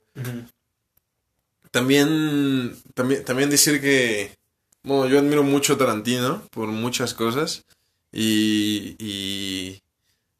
También, 1.70 2.76
también, 2.94 3.24
también 3.24 3.48
decir 3.48 3.80
que, 3.80 4.36
bueno, 4.82 5.06
yo 5.08 5.18
admiro 5.18 5.42
mucho 5.42 5.74
a 5.74 5.78
Tarantino 5.78 6.42
por 6.50 6.68
muchas 6.68 7.14
cosas 7.14 7.64
y, 8.12 8.94
y 8.98 9.80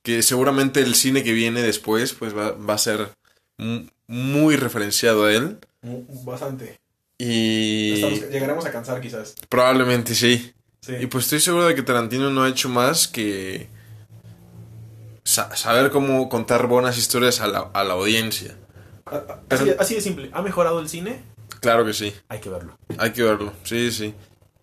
que 0.03 0.23
seguramente 0.23 0.81
el 0.81 0.95
cine 0.95 1.23
que 1.23 1.33
viene 1.33 1.63
después 1.63 2.13
pues 2.13 2.37
va, 2.37 2.51
va 2.53 2.75
a 2.75 2.79
ser 2.79 3.09
mu- 3.57 3.87
muy 4.09 4.57
referenciado 4.57 5.25
a 5.25 5.33
él 5.33 5.57
Bastante. 6.25 6.79
y 7.17 7.93
Estamos- 7.95 8.31
llegaremos 8.31 8.67
a 8.67 8.73
cansar 8.73 9.01
quizás. 9.01 9.35
probablemente 9.49 10.15
sí. 10.15 10.53
Sí. 10.83 10.95
Y 11.01 11.07
pues 11.07 11.25
estoy 11.25 11.41
seguro 11.41 11.67
de 11.67 11.75
que 11.75 11.83
Tarantino 11.83 12.29
no 12.29 12.43
ha 12.43 12.49
hecho 12.51 12.69
más 12.69 13.09
que 13.09 13.69
sa- 15.33 15.55
saber 15.57 15.91
cómo 15.91 16.29
contar 16.29 16.67
buenas 16.67 16.99
historias 16.99 17.41
a 17.41 17.47
la, 17.47 17.71
a 17.73 17.85
la 17.85 17.95
audiencia. 17.95 18.57
Así, 19.51 19.71
así 19.79 19.95
de 19.97 20.01
simple. 20.01 20.31
¿Ha 20.33 20.43
mejorado 20.43 20.81
el 20.81 20.89
cine? 20.89 21.23
Claro 21.61 21.85
que 21.85 21.93
sí. 21.93 22.13
Hay 22.29 22.41
que 22.41 22.49
verlo. 22.51 22.77
Hay 22.99 23.13
que 23.13 23.23
verlo, 23.23 23.53
sí, 23.65 23.91
sí. 23.91 24.15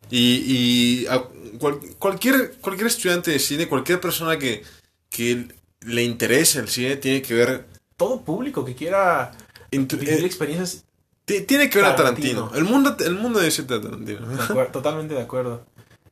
Y, 0.09 1.03
y 1.03 1.07
a 1.07 1.22
cual- 1.59 1.80
cualquier, 1.97 2.53
cualquier 2.61 2.88
estudiante 2.88 3.32
de 3.32 3.39
cine, 3.39 3.67
cualquier 3.67 3.99
persona 3.99 4.38
que, 4.38 4.63
que 5.09 5.47
le 5.82 6.03
interese 6.03 6.59
el 6.59 6.67
cine, 6.70 6.95
tiene 6.97 7.22
que 7.22 7.34
ver. 7.34 7.65
Todo 7.97 8.22
público 8.22 8.63
que 8.65 8.76
quiera 8.76 9.32
vivir 9.72 10.09
eh, 10.09 10.26
experiencias. 10.26 10.84
ti- 11.26 11.41
tiene 11.41 11.70
que 11.70 11.78
ver 11.80 11.88
a 11.88 11.95
Tarantino. 11.95 12.45
Tarantino. 12.49 12.57
El 12.57 12.63
mundo, 12.72 12.97
el 13.05 13.15
mundo 13.15 13.39
debe 13.39 13.51
ser 13.51 13.65
de 13.67 13.80
Tarantino. 13.80 14.28
de 14.28 14.36
acuer- 14.36 14.72
totalmente 14.72 15.13
de 15.13 15.22
acuerdo. 15.22 15.65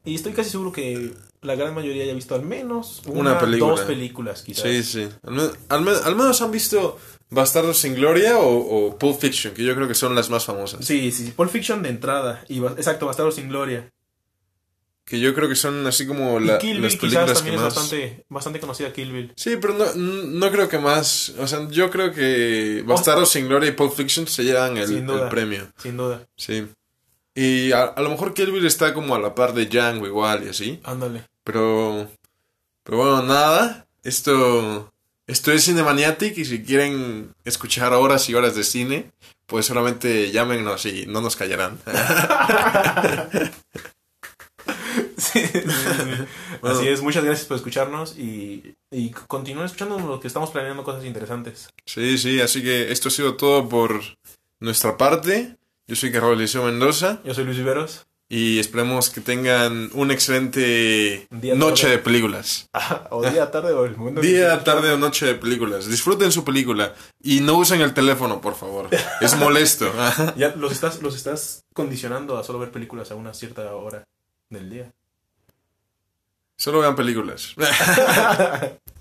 Y 0.08 0.16
estoy 0.16 0.34
casi 0.34 0.50
seguro 0.50 0.72
que 0.72 1.14
la 1.42 1.56
gran 1.56 1.76
mayoría 1.76 2.04
haya 2.04 2.14
visto 2.14 2.34
al 2.34 2.42
menos 2.44 3.02
una, 3.08 3.20
Una 3.20 3.40
película. 3.40 3.72
dos 3.72 3.82
películas, 3.82 4.42
quizás. 4.42 4.64
Sí, 4.64 4.84
sí. 4.84 5.10
Al, 5.24 5.40
al 5.70 5.88
al 6.04 6.16
menos 6.16 6.42
han 6.42 6.50
visto 6.52 6.98
Bastardos 7.30 7.78
sin 7.78 7.94
Gloria 7.94 8.38
o, 8.38 8.58
o 8.88 8.98
Pulp 8.98 9.20
Fiction, 9.20 9.54
que 9.54 9.64
yo 9.64 9.76
creo 9.76 9.88
que 9.88 9.94
son 9.96 10.16
las 10.16 10.30
más 10.30 10.46
famosas. 10.46 10.86
Sí, 10.86 11.12
sí. 11.12 11.32
Pulp 11.36 11.52
Fiction 11.52 11.84
de 11.84 11.90
entrada. 11.90 12.44
Y, 12.48 12.64
exacto, 12.66 13.06
Bastardo 13.06 13.32
sin 13.32 13.50
Gloria. 13.50 13.92
Que 15.06 15.22
yo 15.22 15.34
creo 15.34 15.48
que 15.48 15.56
son 15.56 15.88
así 15.88 16.06
como 16.06 16.38
la- 16.40 16.56
y 16.56 16.60
Kill 16.60 16.82
las 16.82 16.92
Bill 16.94 17.00
películas 17.00 17.26
quizás 17.30 17.42
que 17.42 17.50
también 17.52 17.56
más. 17.64 17.74
es 17.74 17.76
bastante, 17.76 18.26
bastante 18.28 18.60
conocida 18.60 18.92
Kill 18.92 19.12
Bill. 19.14 19.34
Sí, 19.38 19.56
pero 19.62 19.74
no, 19.74 19.86
no 19.96 20.52
creo 20.52 20.68
que 20.68 20.80
más. 20.80 21.30
O 21.40 21.48
sea, 21.48 21.66
yo 21.70 21.90
creo 21.90 22.12
que 22.12 22.84
Bastardos 22.86 23.30
sin 23.30 23.48
Gloria 23.48 23.70
y 23.70 23.74
Pulp 23.74 23.94
Fiction 23.94 24.28
se 24.28 24.44
llevan 24.44 24.76
el, 24.76 24.92
el 25.10 25.30
premio. 25.30 25.70
Sin 25.78 25.96
duda. 25.96 26.28
Sí. 26.36 26.66
Y 27.40 27.72
a, 27.72 27.84
a 27.84 28.02
lo 28.02 28.10
mejor 28.10 28.34
Bill 28.34 28.66
está 28.66 28.96
como 28.96 29.14
a 29.14 29.20
la 29.20 29.36
par 29.36 29.54
de 29.54 29.68
Django 29.68 30.08
igual 30.08 30.44
y 30.44 30.50
así. 30.50 30.80
Ándale. 30.84 31.24
Pero. 31.44 32.10
Pero 32.84 32.98
bueno, 32.98 33.22
nada. 33.22 33.86
Esto. 34.02 34.92
Esto 35.28 35.52
es 35.52 35.66
Cinemaniatic 35.66 36.36
y 36.36 36.46
si 36.46 36.64
quieren 36.64 37.36
escuchar 37.46 37.94
horas 37.94 38.28
y 38.28 38.34
horas 38.34 38.56
de 38.56 38.64
cine, 38.64 39.12
pues 39.46 39.68
solamente 39.68 40.32
llámenos 40.32 40.84
y 40.88 41.06
no 41.06 41.22
nos 41.22 41.36
callarán. 41.36 41.80
Sí, 45.18 45.46
sí, 45.46 45.62
sí. 45.62 46.26
Así 46.62 46.88
es, 46.88 47.02
muchas 47.02 47.24
gracias 47.24 47.48
por 47.48 47.58
escucharnos 47.58 48.18
y, 48.18 48.76
y 48.92 49.10
continúen 49.12 49.66
escuchando 49.66 50.00
lo 50.00 50.20
que 50.20 50.28
estamos 50.28 50.52
planeando 50.52 50.84
cosas 50.84 51.06
interesantes. 51.06 51.70
Sí, 51.86 52.18
sí, 52.18 52.40
así 52.40 52.62
que 52.62 52.92
esto 52.92 53.10
ha 53.10 53.12
sido 53.12 53.36
todo 53.36 53.68
por 53.68 54.02
nuestra 54.60 54.98
parte. 54.98 55.57
Yo 55.88 55.96
soy 55.96 56.12
Carlos 56.12 56.38
Liceo 56.38 56.64
Mendoza 56.66 57.20
Yo 57.24 57.34
soy 57.34 57.46
Luis 57.46 57.58
Viveros. 57.58 58.06
y 58.30 58.60
esperemos 58.60 59.10
que 59.10 59.22
tengan 59.22 59.90
una 59.94 60.14
excelente 60.14 61.28
Día, 61.32 61.56
noche 61.56 61.84
tarde. 61.84 61.96
de 61.98 62.04
películas. 62.04 62.70
o 63.10 63.22
día, 63.22 63.50
tarde 63.52 63.72
o 63.72 63.86
el 63.86 63.96
que 63.96 64.22
Día, 64.22 64.64
tarde 64.66 64.92
o 64.92 64.98
noche 64.98 65.26
de 65.26 65.36
películas. 65.36 65.88
Disfruten 65.88 66.32
su 66.34 66.44
película 66.44 66.94
y 67.24 67.40
no 67.40 67.54
usen 67.58 67.80
el 67.82 67.94
teléfono, 67.94 68.42
por 68.42 68.56
favor. 68.56 68.90
Es 69.22 69.38
molesto. 69.38 69.90
Ya 70.36 70.50
los 70.58 70.74
estás, 70.74 71.02
los 71.02 71.16
estás 71.16 71.64
condicionando 71.74 72.38
a 72.38 72.44
solo 72.44 72.60
ver 72.60 72.72
películas 72.72 73.12
a 73.12 73.16
una 73.16 73.34
cierta 73.34 73.74
hora 73.74 74.04
del 74.50 74.70
día. 74.70 74.92
Solo 76.58 76.80
vean 76.80 76.96
películas. 76.98 77.56